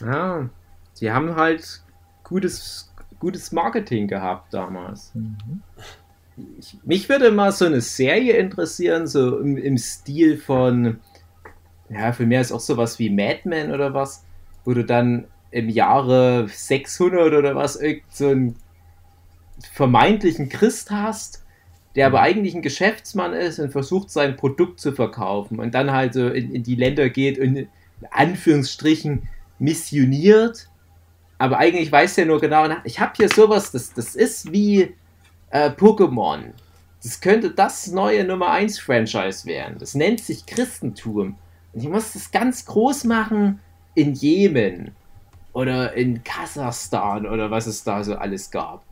Ja, 0.00 0.48
sie 0.94 1.10
haben 1.10 1.34
halt 1.34 1.82
gutes, 2.22 2.87
gutes 3.18 3.52
Marketing 3.52 4.08
gehabt 4.08 4.52
damals. 4.54 5.12
Mhm. 5.14 5.62
Ich, 6.58 6.78
mich 6.84 7.08
würde 7.08 7.32
mal 7.32 7.50
so 7.52 7.64
eine 7.64 7.80
Serie 7.80 8.34
interessieren, 8.34 9.06
so 9.06 9.38
im, 9.38 9.56
im 9.56 9.76
Stil 9.76 10.36
von, 10.38 11.00
ja, 11.88 12.12
für 12.12 12.26
mich 12.26 12.38
ist 12.38 12.52
auch 12.52 12.60
sowas 12.60 12.98
wie 12.98 13.10
Mad 13.10 13.40
Men 13.44 13.72
oder 13.72 13.92
was, 13.92 14.24
wo 14.64 14.72
du 14.72 14.84
dann 14.84 15.26
im 15.50 15.68
Jahre 15.68 16.46
600 16.48 17.32
oder 17.32 17.56
was 17.56 17.76
irgend 17.76 18.04
so 18.10 18.28
einen 18.28 18.56
vermeintlichen 19.72 20.48
Christ 20.48 20.90
hast, 20.90 21.44
der 21.96 22.06
aber 22.06 22.20
eigentlich 22.20 22.54
ein 22.54 22.62
Geschäftsmann 22.62 23.32
ist 23.32 23.58
und 23.58 23.72
versucht 23.72 24.10
sein 24.10 24.36
Produkt 24.36 24.78
zu 24.78 24.92
verkaufen 24.92 25.58
und 25.58 25.74
dann 25.74 25.90
halt 25.90 26.14
so 26.14 26.28
in, 26.28 26.54
in 26.54 26.62
die 26.62 26.76
Länder 26.76 27.08
geht 27.08 27.38
und 27.38 27.56
in 27.56 27.68
Anführungsstrichen 28.10 29.28
missioniert 29.58 30.68
aber 31.38 31.58
eigentlich 31.58 31.90
weiß 31.90 32.18
er 32.18 32.26
nur 32.26 32.40
genau, 32.40 32.66
ich 32.84 32.98
habe 33.00 33.12
hier 33.16 33.28
sowas, 33.28 33.70
das, 33.70 33.92
das 33.92 34.16
ist 34.16 34.52
wie 34.52 34.94
äh, 35.50 35.70
Pokémon. 35.70 36.52
Das 37.02 37.20
könnte 37.20 37.52
das 37.52 37.86
neue 37.86 38.24
Nummer 38.24 38.50
1 38.50 38.80
Franchise 38.80 39.46
werden. 39.46 39.76
Das 39.78 39.94
nennt 39.94 40.20
sich 40.20 40.46
Christentum. 40.46 41.36
Und 41.72 41.80
ich 41.80 41.88
muss 41.88 42.12
das 42.12 42.32
ganz 42.32 42.64
groß 42.64 43.04
machen 43.04 43.60
in 43.94 44.14
Jemen 44.14 44.90
oder 45.52 45.92
in 45.94 46.24
Kasachstan 46.24 47.26
oder 47.26 47.50
was 47.50 47.66
es 47.66 47.84
da 47.84 48.02
so 48.02 48.16
alles 48.16 48.50
gab. 48.50 48.84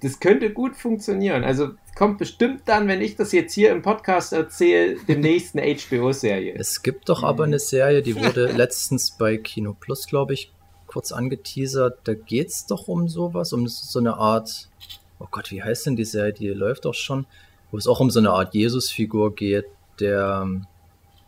Das 0.00 0.20
könnte 0.20 0.52
gut 0.52 0.76
funktionieren. 0.76 1.44
Also 1.44 1.70
kommt 1.94 2.18
bestimmt 2.18 2.62
dann, 2.66 2.88
wenn 2.88 3.00
ich 3.00 3.16
das 3.16 3.32
jetzt 3.32 3.54
hier 3.54 3.70
im 3.70 3.80
Podcast 3.80 4.32
erzähle, 4.32 4.96
demnächst 5.08 5.56
eine 5.56 5.74
HBO-Serie. 5.90 6.54
Es 6.58 6.82
gibt 6.82 7.08
doch 7.08 7.22
aber 7.22 7.44
eine 7.44 7.58
Serie, 7.58 8.02
die 8.02 8.16
wurde 8.16 8.52
letztens 8.52 9.12
bei 9.12 9.38
Kino 9.38 9.74
Plus, 9.78 10.06
glaube 10.06 10.34
ich, 10.34 10.52
kurz 10.96 11.12
angeteasert. 11.12 11.98
Da 12.04 12.14
geht 12.14 12.48
es 12.48 12.64
doch 12.64 12.88
um 12.88 13.06
sowas, 13.06 13.52
um 13.52 13.68
so 13.68 13.98
eine 13.98 14.14
Art, 14.14 14.70
oh 15.18 15.26
Gott, 15.30 15.50
wie 15.50 15.62
heißt 15.62 15.84
denn 15.84 15.94
die 15.94 16.06
Serie? 16.06 16.32
Die 16.32 16.48
läuft 16.48 16.86
doch 16.86 16.94
schon, 16.94 17.26
wo 17.70 17.76
es 17.76 17.86
auch 17.86 18.00
um 18.00 18.08
so 18.08 18.18
eine 18.18 18.30
Art 18.30 18.54
Jesus-Figur 18.54 19.34
geht, 19.34 19.66
der 20.00 20.40
ähm, 20.42 20.66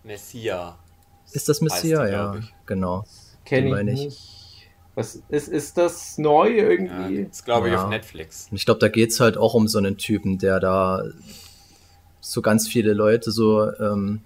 Messia. 0.05 0.79
Ist 1.33 1.51
das 1.51 1.61
Messia? 1.61 2.09
Ja, 2.09 2.41
genau. 2.65 3.05
Kenne 3.45 3.69
ich, 3.69 3.89
ich 3.89 4.05
nicht. 4.05 4.71
Was 4.95 5.23
ist, 5.29 5.49
ist 5.49 5.77
das 5.77 6.17
neu 6.17 6.49
irgendwie? 6.49 7.21
Ja, 7.21 7.29
das 7.29 7.45
glaube 7.45 7.67
ich 7.69 7.75
ja. 7.75 7.85
auf 7.85 7.91
Netflix. 7.91 8.49
ich 8.51 8.65
glaube, 8.65 8.81
da 8.81 8.89
geht 8.89 9.11
es 9.11 9.21
halt 9.21 9.37
auch 9.37 9.53
um 9.53 9.69
so 9.69 9.77
einen 9.77 9.99
Typen, 9.99 10.39
der 10.39 10.61
da 10.61 11.05
so 12.23 12.41
ganz 12.41 12.67
viele 12.69 12.95
Leute 12.95 13.31
so 13.33 13.71
ähm, 13.71 14.23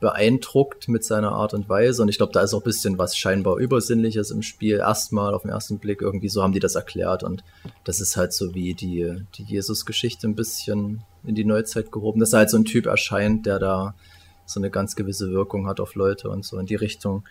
beeindruckt 0.00 0.88
mit 0.88 1.04
seiner 1.04 1.32
Art 1.32 1.54
und 1.54 1.68
Weise. 1.68 2.02
Und 2.02 2.08
ich 2.08 2.18
glaube, 2.18 2.32
da 2.32 2.40
ist 2.40 2.54
auch 2.54 2.60
ein 2.60 2.64
bisschen 2.64 2.98
was 2.98 3.16
scheinbar 3.16 3.56
Übersinnliches 3.56 4.30
im 4.30 4.42
Spiel. 4.42 4.78
Erstmal 4.78 5.34
auf 5.34 5.42
den 5.42 5.50
ersten 5.50 5.78
Blick 5.78 6.00
irgendwie 6.00 6.28
so 6.28 6.42
haben 6.42 6.52
die 6.52 6.60
das 6.60 6.76
erklärt. 6.76 7.22
Und 7.22 7.42
das 7.84 8.00
ist 8.00 8.16
halt 8.16 8.32
so 8.32 8.54
wie 8.54 8.74
die, 8.74 9.14
die 9.34 9.42
Jesus-Geschichte 9.42 10.28
ein 10.28 10.36
bisschen 10.36 11.02
in 11.24 11.34
die 11.34 11.44
Neuzeit 11.44 11.90
gehoben. 11.90 12.20
Dass 12.20 12.32
halt 12.32 12.50
so 12.50 12.56
ein 12.56 12.64
Typ 12.64 12.86
erscheint, 12.86 13.46
der 13.46 13.58
da 13.58 13.94
so 14.46 14.60
eine 14.60 14.70
ganz 14.70 14.96
gewisse 14.96 15.30
Wirkung 15.30 15.66
hat 15.66 15.80
auf 15.80 15.94
Leute 15.94 16.30
und 16.30 16.44
so. 16.44 16.58
In 16.58 16.66
die 16.66 16.76
Richtung 16.76 17.24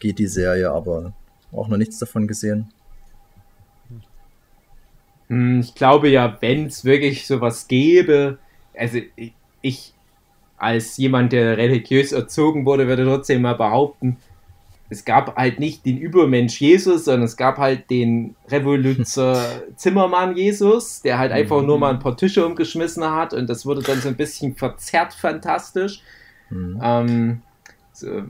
geht 0.00 0.18
die 0.18 0.26
Serie, 0.26 0.70
aber 0.70 1.12
auch 1.52 1.68
noch 1.68 1.76
nichts 1.76 1.98
davon 1.98 2.26
gesehen. 2.26 2.72
Hm, 5.28 5.60
ich 5.60 5.74
glaube 5.74 6.08
ja, 6.08 6.36
wenn 6.40 6.66
es 6.66 6.84
wirklich 6.84 7.26
sowas 7.26 7.68
gäbe, 7.68 8.38
also 8.76 8.98
ich, 9.62 9.94
als 10.60 10.96
jemand, 10.96 11.32
der 11.32 11.56
religiös 11.56 12.12
erzogen 12.12 12.66
wurde, 12.66 12.86
würde 12.86 13.04
trotzdem 13.04 13.42
mal 13.42 13.54
behaupten, 13.54 14.18
es 14.90 15.04
gab 15.04 15.36
halt 15.36 15.60
nicht 15.60 15.86
den 15.86 15.98
Übermensch 15.98 16.60
Jesus, 16.60 17.04
sondern 17.04 17.22
es 17.22 17.36
gab 17.36 17.58
halt 17.58 17.88
den 17.90 18.34
Revoluzer 18.48 19.62
Zimmermann 19.76 20.36
Jesus, 20.36 21.00
der 21.00 21.18
halt 21.18 21.30
einfach 21.30 21.62
nur 21.62 21.78
mal 21.78 21.90
ein 21.90 22.00
paar 22.00 22.16
Tische 22.16 22.44
umgeschmissen 22.44 23.04
hat 23.04 23.32
und 23.32 23.48
das 23.48 23.64
wurde 23.64 23.82
dann 23.82 24.00
so 24.00 24.08
ein 24.08 24.16
bisschen 24.16 24.56
verzerrt 24.56 25.14
fantastisch. 25.14 26.02
Mhm. 26.50 26.80
Ähm, 26.82 27.42
so, 27.92 28.22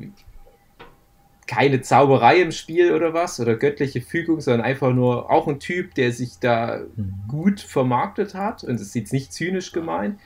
keine 1.47 1.81
Zauberei 1.81 2.43
im 2.43 2.53
Spiel 2.53 2.93
oder 2.93 3.14
was 3.14 3.41
oder 3.41 3.57
göttliche 3.57 4.03
Fügung, 4.03 4.41
sondern 4.41 4.64
einfach 4.64 4.93
nur 4.93 5.31
auch 5.31 5.49
ein 5.49 5.59
Typ, 5.59 5.95
der 5.95 6.12
sich 6.12 6.39
da 6.41 6.83
mhm. 6.95 7.14
gut 7.26 7.61
vermarktet 7.61 8.35
hat 8.35 8.62
und 8.64 8.74
das 8.74 8.83
ist 8.83 8.95
jetzt 8.95 9.12
nicht 9.14 9.33
zynisch 9.33 9.72
gemeint. 9.72 10.20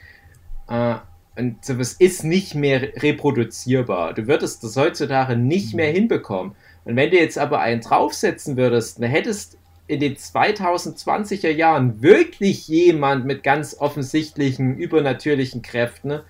Äh, 0.68 0.96
und 1.36 1.64
sowas 1.64 1.94
ist 1.94 2.24
nicht 2.24 2.54
mehr 2.54 2.80
reproduzierbar. 3.02 4.14
Du 4.14 4.26
würdest 4.26 4.62
das 4.62 4.76
heutzutage 4.76 5.36
nicht 5.36 5.74
mehr 5.74 5.90
mhm. 5.90 5.94
hinbekommen. 5.94 6.54
Und 6.84 6.96
wenn 6.96 7.10
du 7.10 7.16
jetzt 7.16 7.38
aber 7.38 7.60
einen 7.60 7.80
draufsetzen 7.80 8.56
würdest, 8.56 9.02
dann 9.02 9.10
hättest 9.10 9.58
in 9.86 10.00
den 10.00 10.16
2020er 10.16 11.50
Jahren 11.50 12.02
wirklich 12.02 12.68
jemand 12.68 13.26
mit 13.26 13.42
ganz 13.42 13.76
offensichtlichen 13.78 14.78
übernatürlichen 14.78 15.62
Kräften, 15.62 16.20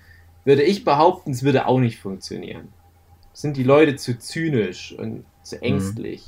würde 0.43 0.63
ich 0.63 0.83
behaupten, 0.83 1.31
es 1.31 1.43
würde 1.43 1.67
auch 1.67 1.79
nicht 1.79 1.99
funktionieren. 1.99 2.69
Sind 3.33 3.57
die 3.57 3.63
Leute 3.63 3.95
zu 3.95 4.17
zynisch 4.17 4.93
und 4.97 5.25
zu 5.43 5.55
mhm. 5.57 5.61
ängstlich? 5.61 6.23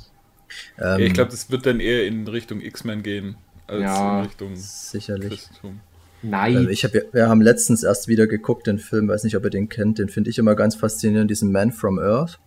Ähm, 0.78 1.00
ich 1.00 1.12
glaube, 1.12 1.30
das 1.30 1.50
wird 1.50 1.66
dann 1.66 1.80
eher 1.80 2.06
in 2.06 2.26
Richtung 2.26 2.60
X-Men 2.60 3.02
gehen, 3.02 3.36
als 3.66 3.82
ja, 3.82 4.20
in 4.20 4.26
Richtung 4.26 4.56
sicherlich. 4.56 5.28
Christentum. 5.28 5.80
Nein. 6.22 6.56
Ähm, 6.56 6.68
ich 6.68 6.84
hab, 6.84 6.92
wir 7.12 7.28
haben 7.28 7.40
letztens 7.40 7.82
erst 7.82 8.08
wieder 8.08 8.26
geguckt, 8.26 8.66
den 8.66 8.78
Film, 8.78 9.08
weiß 9.08 9.24
nicht, 9.24 9.36
ob 9.36 9.44
ihr 9.44 9.50
den 9.50 9.68
kennt, 9.68 9.98
den 9.98 10.08
finde 10.08 10.30
ich 10.30 10.38
immer 10.38 10.54
ganz 10.54 10.74
faszinierend, 10.74 11.30
diesen 11.30 11.52
Man 11.52 11.72
from 11.72 11.98
Earth. 11.98 12.38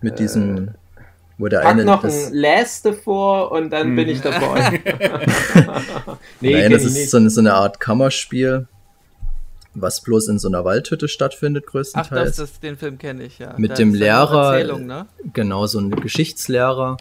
Mit 0.00 0.14
äh, 0.14 0.16
diesem, 0.16 0.70
wo 1.38 1.48
der 1.48 1.60
Pack 1.60 1.68
eine. 1.72 1.84
noch 1.84 2.02
das, 2.02 2.28
ein 2.28 2.34
Last 2.34 2.84
davor 2.84 3.52
und 3.52 3.70
dann 3.70 3.94
bin 3.96 4.08
ich 4.08 4.20
dabei. 4.20 4.80
nee, 6.40 6.52
Nein, 6.52 6.70
das 6.70 6.84
ist 6.84 7.10
so 7.10 7.16
eine, 7.16 7.30
so 7.30 7.40
eine 7.40 7.54
Art 7.54 7.80
Kammerspiel, 7.80 8.68
was 9.74 10.02
bloß 10.02 10.28
in 10.28 10.38
so 10.38 10.48
einer 10.48 10.64
Waldhütte 10.64 11.08
stattfindet, 11.08 11.66
größtenteils. 11.66 12.12
Ach, 12.12 12.26
das, 12.26 12.36
das, 12.36 12.60
den 12.60 12.76
Film 12.76 12.98
kenne 12.98 13.24
ich, 13.24 13.38
ja. 13.38 13.54
Mit 13.56 13.72
da 13.72 13.74
dem 13.76 13.94
Lehrer, 13.94 14.78
ne? 14.78 15.06
genau, 15.32 15.66
so 15.66 15.80
ein 15.80 15.90
Geschichtslehrer, 15.90 16.96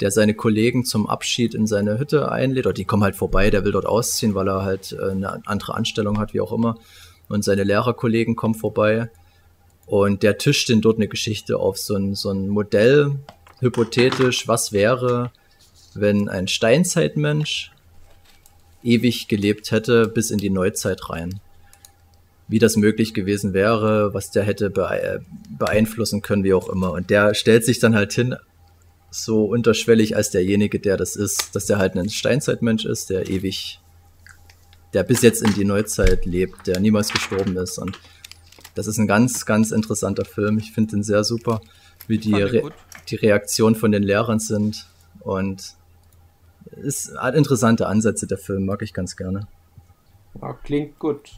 der 0.00 0.10
seine 0.10 0.34
Kollegen 0.34 0.84
zum 0.84 1.06
Abschied 1.06 1.54
in 1.54 1.66
seine 1.66 1.98
Hütte 1.98 2.30
einlädt, 2.32 2.66
oder 2.66 2.72
die 2.72 2.84
kommen 2.84 3.02
halt 3.02 3.16
vorbei, 3.16 3.50
der 3.50 3.64
will 3.64 3.72
dort 3.72 3.86
ausziehen, 3.86 4.34
weil 4.34 4.48
er 4.48 4.62
halt 4.62 4.92
äh, 4.92 5.10
eine 5.10 5.46
andere 5.46 5.74
Anstellung 5.74 6.18
hat, 6.18 6.34
wie 6.34 6.40
auch 6.40 6.52
immer. 6.52 6.78
Und 7.28 7.44
seine 7.44 7.64
Lehrerkollegen 7.64 8.34
kommen 8.34 8.54
vorbei 8.54 9.10
und 9.86 10.22
der 10.22 10.38
tischt 10.38 10.68
den 10.68 10.80
dort 10.80 10.96
eine 10.96 11.08
Geschichte 11.08 11.58
auf, 11.58 11.78
so 11.78 11.94
ein, 11.94 12.14
so 12.14 12.30
ein 12.30 12.48
Modell, 12.48 13.12
hypothetisch, 13.60 14.48
was 14.48 14.72
wäre, 14.72 15.30
wenn 15.94 16.28
ein 16.28 16.48
Steinzeitmensch 16.48 17.72
ewig 18.82 19.28
gelebt 19.28 19.70
hätte 19.70 20.08
bis 20.08 20.30
in 20.30 20.38
die 20.38 20.50
Neuzeit 20.50 21.10
rein. 21.10 21.40
Wie 22.48 22.58
das 22.58 22.76
möglich 22.76 23.14
gewesen 23.14 23.52
wäre, 23.52 24.14
was 24.14 24.30
der 24.30 24.42
hätte 24.42 24.70
beeinflussen 24.70 26.22
können, 26.22 26.42
wie 26.42 26.54
auch 26.54 26.68
immer. 26.68 26.92
Und 26.92 27.10
der 27.10 27.34
stellt 27.34 27.64
sich 27.64 27.78
dann 27.78 27.94
halt 27.94 28.12
hin 28.12 28.36
so 29.10 29.44
unterschwellig 29.44 30.16
als 30.16 30.30
derjenige, 30.30 30.78
der 30.78 30.96
das 30.96 31.16
ist, 31.16 31.54
dass 31.54 31.66
der 31.66 31.78
halt 31.78 31.96
ein 31.96 32.08
Steinzeitmensch 32.08 32.84
ist, 32.84 33.10
der 33.10 33.28
ewig, 33.28 33.80
der 34.92 35.02
bis 35.02 35.22
jetzt 35.22 35.42
in 35.42 35.52
die 35.54 35.64
Neuzeit 35.64 36.24
lebt, 36.24 36.66
der 36.66 36.80
niemals 36.80 37.12
gestorben 37.12 37.56
ist. 37.56 37.78
Und 37.78 37.98
das 38.74 38.86
ist 38.86 38.98
ein 38.98 39.08
ganz, 39.08 39.46
ganz 39.46 39.72
interessanter 39.72 40.24
Film. 40.24 40.58
Ich 40.58 40.72
finde 40.72 40.92
den 40.92 41.02
sehr 41.02 41.24
super, 41.24 41.60
wie 42.06 42.18
die, 42.18 42.34
Re 42.34 42.70
die 43.08 43.16
Reaktionen 43.16 43.74
von 43.74 43.90
den 43.90 44.02
Lehrern 44.02 44.38
sind. 44.38 44.86
Und 45.20 45.74
es 46.82 47.12
hat 47.16 47.34
interessante 47.34 47.88
Ansätze, 47.88 48.26
der 48.26 48.38
Film, 48.38 48.64
mag 48.64 48.82
ich 48.82 48.94
ganz 48.94 49.16
gerne. 49.16 49.48
Ja, 50.40 50.52
klingt 50.52 50.98
gut. 50.98 51.30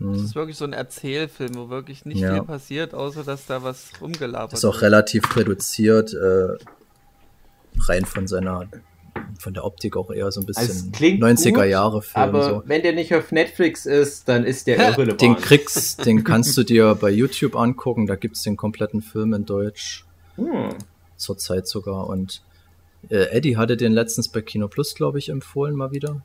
Das 0.00 0.20
ist 0.20 0.34
wirklich 0.34 0.56
so 0.56 0.64
ein 0.64 0.72
Erzählfilm, 0.72 1.54
wo 1.54 1.70
wirklich 1.70 2.04
nicht 2.04 2.18
ja. 2.18 2.34
viel 2.34 2.42
passiert, 2.42 2.94
außer 2.94 3.22
dass 3.22 3.46
da 3.46 3.62
was 3.62 3.92
rumgelabert 4.00 4.52
wird. 4.52 4.58
Ist 4.58 4.64
auch 4.64 4.82
relativ 4.82 5.36
reduziert. 5.36 6.12
Äh, 6.12 6.56
rein 7.88 8.04
von 8.04 8.26
seiner 8.26 8.68
von 9.38 9.54
der 9.54 9.64
Optik 9.64 9.96
auch 9.96 10.10
eher 10.10 10.30
so 10.32 10.40
ein 10.40 10.46
bisschen 10.46 10.92
90er 10.92 11.64
Jahre 11.64 12.02
Film. 12.02 12.22
Aber 12.22 12.42
so. 12.42 12.62
wenn 12.66 12.82
der 12.82 12.92
nicht 12.92 13.14
auf 13.14 13.32
Netflix 13.32 13.86
ist, 13.86 14.28
dann 14.28 14.44
ist 14.44 14.66
der 14.66 14.78
irrelevant. 14.78 15.20
Den 15.20 15.36
kriegst, 15.36 16.04
den 16.04 16.24
kannst 16.24 16.56
du 16.56 16.62
dir 16.62 16.94
bei 16.94 17.10
YouTube 17.10 17.56
angucken, 17.56 18.06
da 18.06 18.16
gibt 18.16 18.36
es 18.36 18.42
den 18.42 18.56
kompletten 18.56 19.02
Film 19.02 19.34
in 19.34 19.44
Deutsch. 19.44 20.04
Hm. 20.36 20.70
Zurzeit 21.16 21.66
sogar. 21.68 22.08
Und 22.08 22.42
äh, 23.08 23.30
Eddie 23.30 23.56
hatte 23.56 23.76
den 23.76 23.92
letztens 23.92 24.28
bei 24.28 24.40
Kino 24.40 24.68
Plus, 24.68 24.94
glaube 24.94 25.18
ich, 25.18 25.28
empfohlen 25.28 25.74
mal 25.74 25.92
wieder. 25.92 26.22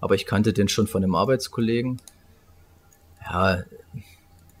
Aber 0.00 0.14
ich 0.14 0.26
kannte 0.26 0.52
den 0.52 0.68
schon 0.68 0.86
von 0.86 1.02
einem 1.02 1.14
Arbeitskollegen. 1.14 2.00
Ja, 3.22 3.62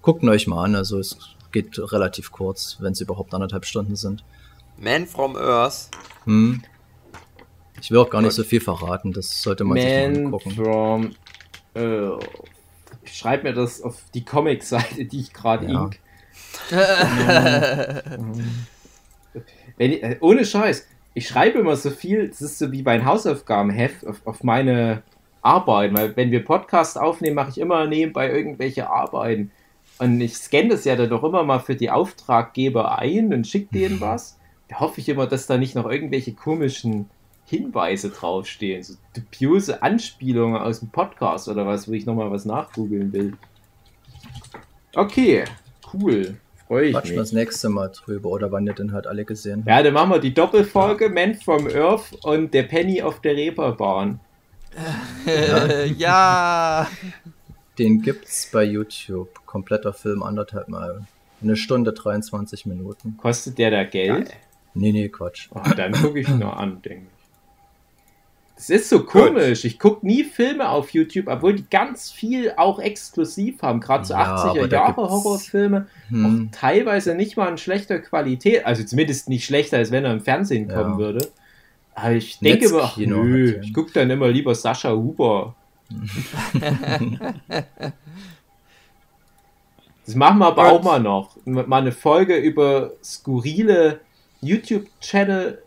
guckt 0.02 0.22
euch 0.24 0.46
mal 0.46 0.64
an, 0.64 0.74
also 0.74 0.98
es 0.98 1.16
geht 1.50 1.78
relativ 1.92 2.30
kurz, 2.30 2.76
wenn 2.80 2.92
es 2.92 3.00
überhaupt 3.00 3.34
anderthalb 3.34 3.64
Stunden 3.64 3.96
sind. 3.96 4.22
Man 4.80 5.06
from 5.06 5.36
Earth. 5.36 5.90
Hm. 6.24 6.62
Ich 7.80 7.90
will 7.90 7.98
auch 7.98 8.10
gar 8.10 8.22
nicht 8.22 8.32
so 8.32 8.42
viel 8.42 8.60
verraten, 8.60 9.12
das 9.12 9.42
sollte 9.42 9.64
man 9.64 9.78
Man 9.78 9.86
sich 9.86 9.92
mal 9.92 10.24
angucken. 10.24 10.50
from 10.52 11.10
Earth. 11.74 12.26
Ich 13.04 13.16
schreibe 13.16 13.48
mir 13.48 13.54
das 13.54 13.82
auf 13.82 14.02
die 14.14 14.24
Comic-Seite, 14.24 15.04
die 15.04 15.20
ich 15.20 15.32
gerade 15.32 15.66
ja. 15.66 15.82
ink. 15.82 15.98
Wenn 19.76 19.92
ich, 19.92 20.02
äh, 20.02 20.16
ohne 20.20 20.44
Scheiß, 20.44 20.86
ich 21.14 21.28
schreibe 21.28 21.58
immer 21.58 21.76
so 21.76 21.90
viel, 21.90 22.28
das 22.28 22.40
ist 22.40 22.58
so 22.58 22.72
wie 22.72 22.82
bei 22.82 23.04
Hausaufgabenheft 23.04 24.06
auf, 24.06 24.26
auf 24.26 24.42
meine 24.44 25.02
Arbeit, 25.42 25.94
weil 25.94 26.16
wenn 26.16 26.30
wir 26.30 26.44
Podcast 26.44 26.98
aufnehmen, 26.98 27.36
mache 27.36 27.50
ich 27.50 27.58
immer 27.58 27.86
nebenbei 27.86 28.30
irgendwelche 28.30 28.88
Arbeiten. 28.90 29.50
Und 29.98 30.20
ich 30.20 30.36
scanne 30.36 30.68
das 30.68 30.84
ja 30.84 30.96
dann 30.96 31.10
doch 31.10 31.24
immer 31.24 31.42
mal 31.42 31.60
für 31.60 31.76
die 31.76 31.90
Auftraggeber 31.90 32.98
ein 32.98 33.32
und 33.34 33.46
schicke 33.46 33.74
denen 33.74 34.00
was 34.00 34.36
da 34.36 34.39
hoffe 34.74 35.00
ich 35.00 35.08
immer, 35.08 35.26
dass 35.26 35.46
da 35.46 35.58
nicht 35.58 35.74
noch 35.74 35.88
irgendwelche 35.90 36.32
komischen 36.32 37.08
Hinweise 37.46 38.10
draufstehen, 38.10 38.82
so 38.82 38.94
dubiose 39.14 39.82
Anspielungen 39.82 40.60
aus 40.60 40.80
dem 40.80 40.90
Podcast 40.90 41.48
oder 41.48 41.66
was, 41.66 41.88
wo 41.88 41.92
ich 41.92 42.06
nochmal 42.06 42.30
was 42.30 42.44
nachgoogeln 42.44 43.12
will. 43.12 43.32
Okay, 44.94 45.44
cool. 45.92 46.36
Freue 46.68 46.86
ich 46.86 46.92
Quatschen 46.92 47.16
mich. 47.16 47.20
das 47.20 47.32
nächste 47.32 47.68
Mal 47.68 47.88
drüber 47.88 48.28
oder 48.28 48.52
wann 48.52 48.66
ihr 48.66 48.74
denn 48.74 48.92
halt 48.92 49.08
alle 49.08 49.24
gesehen 49.24 49.64
Ja, 49.66 49.82
dann 49.82 49.94
machen 49.94 50.10
wir 50.10 50.20
die 50.20 50.32
Doppelfolge 50.32 51.06
ja. 51.06 51.10
Man 51.10 51.34
from 51.34 51.66
Earth 51.66 52.16
und 52.22 52.54
der 52.54 52.62
Penny 52.62 53.02
auf 53.02 53.20
der 53.20 53.34
Reeperbahn. 53.34 54.20
ja. 55.26 55.84
ja. 55.98 56.88
Den 57.78 58.02
gibt's 58.02 58.48
bei 58.52 58.62
YouTube. 58.62 59.44
Kompletter 59.46 59.92
Film, 59.92 60.22
anderthalb 60.22 60.68
Mal. 60.68 61.06
Eine 61.42 61.56
Stunde 61.56 61.92
23 61.92 62.66
Minuten. 62.66 63.16
Kostet 63.16 63.58
der 63.58 63.72
da 63.72 63.82
Geld? 63.82 64.28
Geil. 64.28 64.38
Nee, 64.74 64.92
nee, 64.92 65.08
Quatsch. 65.08 65.48
Oh, 65.54 65.60
dann 65.76 65.92
gucke 65.92 66.20
ich 66.20 66.28
nur 66.28 66.56
an, 66.56 66.80
denke 66.82 67.06
ich. 67.06 67.20
Das 68.60 68.68
ist 68.68 68.90
so 68.90 69.04
komisch. 69.04 69.64
Ich 69.64 69.78
gucke 69.78 70.06
nie 70.06 70.22
Filme 70.22 70.68
auf 70.68 70.90
YouTube, 70.90 71.28
obwohl 71.28 71.54
die 71.54 71.64
ganz 71.70 72.10
viel 72.10 72.52
auch 72.58 72.78
exklusiv 72.78 73.62
haben. 73.62 73.80
Gerade 73.80 74.04
so 74.04 74.12
ja, 74.12 74.36
80er 74.36 74.70
Jahre 74.70 74.96
Horrorfilme. 74.96 75.86
Hm. 76.10 76.26
Auch 76.26 76.58
teilweise 76.58 77.14
nicht 77.14 77.38
mal 77.38 77.48
in 77.48 77.56
schlechter 77.56 77.98
Qualität. 78.00 78.66
Also 78.66 78.84
zumindest 78.84 79.30
nicht 79.30 79.46
schlechter, 79.46 79.78
als 79.78 79.90
wenn 79.92 80.04
er 80.04 80.12
im 80.12 80.20
Fernsehen 80.20 80.68
ja. 80.68 80.76
kommen 80.76 80.98
würde. 80.98 81.26
Aber 81.94 82.12
ich 82.12 82.38
denke 82.38 82.66
immer, 82.66 82.82
ach, 82.82 82.98
nö, 82.98 83.60
ich 83.62 83.72
gucke 83.72 83.92
dann 83.94 84.10
immer 84.10 84.28
lieber 84.28 84.54
Sascha 84.54 84.92
Huber. 84.92 85.54
das 90.04 90.14
machen 90.14 90.38
wir 90.38 90.46
aber 90.48 90.70
auch 90.70 90.82
mal 90.82 91.00
noch. 91.00 91.34
Mal 91.46 91.80
eine 91.80 91.92
Folge 91.92 92.36
über 92.36 92.92
skurrile 93.02 94.00
YouTube-Channel, 94.40 95.62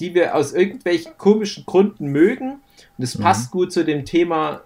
die 0.00 0.14
wir 0.14 0.34
aus 0.34 0.52
irgendwelchen 0.52 1.16
komischen 1.18 1.64
Gründen 1.66 2.06
mögen. 2.06 2.60
Und 2.96 3.04
es 3.04 3.18
mhm. 3.18 3.22
passt 3.22 3.50
gut 3.50 3.72
zu 3.72 3.84
dem 3.84 4.04
Thema 4.04 4.62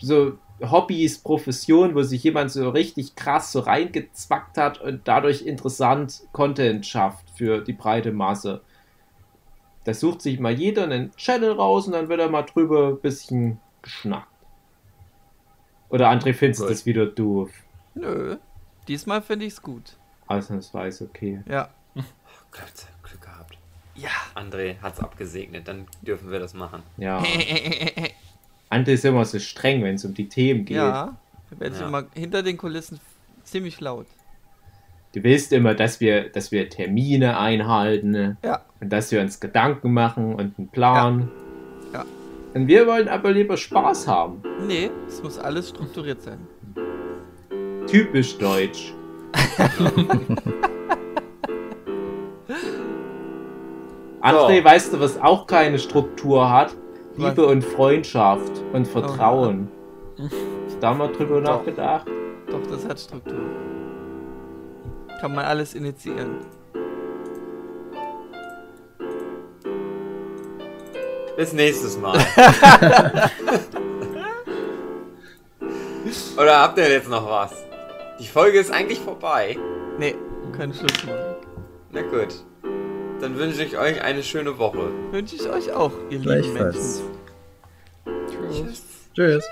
so 0.00 0.38
Hobbys, 0.60 1.18
Profession, 1.18 1.94
wo 1.94 2.02
sich 2.02 2.22
jemand 2.22 2.50
so 2.50 2.68
richtig 2.70 3.16
krass 3.16 3.52
so 3.52 3.60
reingezwackt 3.60 4.58
hat 4.58 4.80
und 4.80 5.02
dadurch 5.04 5.42
interessant 5.42 6.22
Content 6.32 6.86
schafft 6.86 7.28
für 7.36 7.60
die 7.60 7.72
breite 7.72 8.12
Masse. 8.12 8.60
Da 9.84 9.94
sucht 9.94 10.22
sich 10.22 10.38
mal 10.38 10.52
jeder 10.52 10.84
einen 10.84 11.14
Channel 11.16 11.52
raus 11.52 11.86
und 11.86 11.92
dann 11.92 12.08
wird 12.08 12.20
er 12.20 12.30
mal 12.30 12.42
drüber 12.42 12.88
ein 12.88 13.00
bisschen 13.00 13.58
geschnackt. 13.82 14.28
Oder 15.88 16.10
André, 16.10 16.32
findest 16.32 16.62
du 16.62 16.66
das 16.66 16.86
wieder 16.86 17.06
doof? 17.06 17.50
Nö, 17.94 18.36
diesmal 18.86 19.20
finde 19.20 19.46
ich 19.46 19.54
es 19.54 19.62
gut. 19.62 19.96
Ausnahmsweise, 20.26 21.04
okay. 21.04 21.42
Ja. 21.46 21.68
Glück, 22.52 22.66
Glück 23.02 23.22
gehabt. 23.22 23.58
Ja. 23.94 24.10
André 24.34 24.78
hat 24.80 24.94
es 24.94 25.00
abgesegnet, 25.00 25.66
dann 25.68 25.86
dürfen 26.02 26.30
wir 26.30 26.38
das 26.38 26.54
machen. 26.54 26.82
Ja. 26.96 27.22
André 28.70 28.92
ist 28.92 29.04
immer 29.04 29.24
so 29.24 29.38
streng, 29.38 29.82
wenn 29.82 29.96
es 29.96 30.04
um 30.04 30.14
die 30.14 30.28
Themen 30.28 30.64
geht. 30.64 30.76
Ja, 30.76 31.16
da 31.50 31.60
werde 31.60 31.74
ich 31.74 31.80
ja. 31.80 31.88
immer 31.88 32.04
hinter 32.14 32.42
den 32.42 32.56
Kulissen 32.56 33.00
ziemlich 33.44 33.80
laut. 33.80 34.06
Du 35.14 35.22
willst 35.22 35.52
immer, 35.52 35.74
dass 35.74 36.00
wir, 36.00 36.30
dass 36.30 36.52
wir 36.52 36.70
Termine 36.70 37.38
einhalten. 37.38 38.38
Ja. 38.42 38.62
Und 38.80 38.90
dass 38.90 39.12
wir 39.12 39.20
uns 39.20 39.40
Gedanken 39.40 39.92
machen 39.92 40.34
und 40.34 40.58
einen 40.58 40.68
Plan. 40.68 41.30
Ja. 41.92 41.98
ja. 41.98 42.06
Und 42.54 42.66
wir 42.66 42.86
wollen 42.86 43.08
aber 43.08 43.30
lieber 43.30 43.56
Spaß 43.58 44.08
haben. 44.08 44.42
Nee, 44.66 44.90
es 45.06 45.22
muss 45.22 45.38
alles 45.38 45.68
strukturiert 45.68 46.22
sein. 46.22 46.38
Typisch 47.86 48.38
deutsch. 48.38 48.94
André, 54.22 54.58
so. 54.58 54.64
weißt 54.64 54.92
du, 54.92 55.00
was 55.00 55.20
auch 55.20 55.46
keine 55.48 55.78
Struktur 55.80 56.48
hat? 56.48 56.74
Liebe 57.16 57.42
was? 57.42 57.50
und 57.52 57.62
Freundschaft 57.64 58.62
und 58.72 58.86
Vertrauen. 58.86 59.68
Oh, 60.18 60.22
ja. 60.22 60.28
Da 60.80 60.94
mal 60.94 61.10
drüber 61.12 61.40
Doch. 61.40 61.58
nachgedacht? 61.58 62.06
Doch, 62.50 62.60
das 62.70 62.88
hat 62.88 63.00
Struktur. 63.00 63.40
Kann 65.20 65.34
man 65.34 65.44
alles 65.44 65.74
initiieren. 65.74 66.38
Bis 71.36 71.52
nächstes 71.52 71.98
Mal. 71.98 72.18
Oder 76.36 76.60
habt 76.60 76.78
ihr 76.78 76.90
jetzt 76.90 77.08
noch 77.08 77.28
was? 77.28 77.52
Die 78.20 78.26
Folge 78.26 78.58
ist 78.60 78.70
eigentlich 78.70 79.00
vorbei. 79.00 79.58
Nee, 79.98 80.14
kein 80.56 80.72
Schluss 80.72 81.04
machen. 81.04 81.36
Na 81.90 82.02
gut. 82.02 82.44
Dann 83.22 83.38
wünsche 83.38 83.62
ich 83.62 83.78
euch 83.78 84.02
eine 84.02 84.20
schöne 84.24 84.58
Woche. 84.58 84.90
Wünsche 85.12 85.36
ich 85.36 85.48
euch 85.48 85.70
auch, 85.70 85.92
ihr 86.10 86.18
lieben 86.18 86.54
Menschen. 86.54 87.02
Tschüss. 88.28 88.82
Tschüss. 89.14 89.44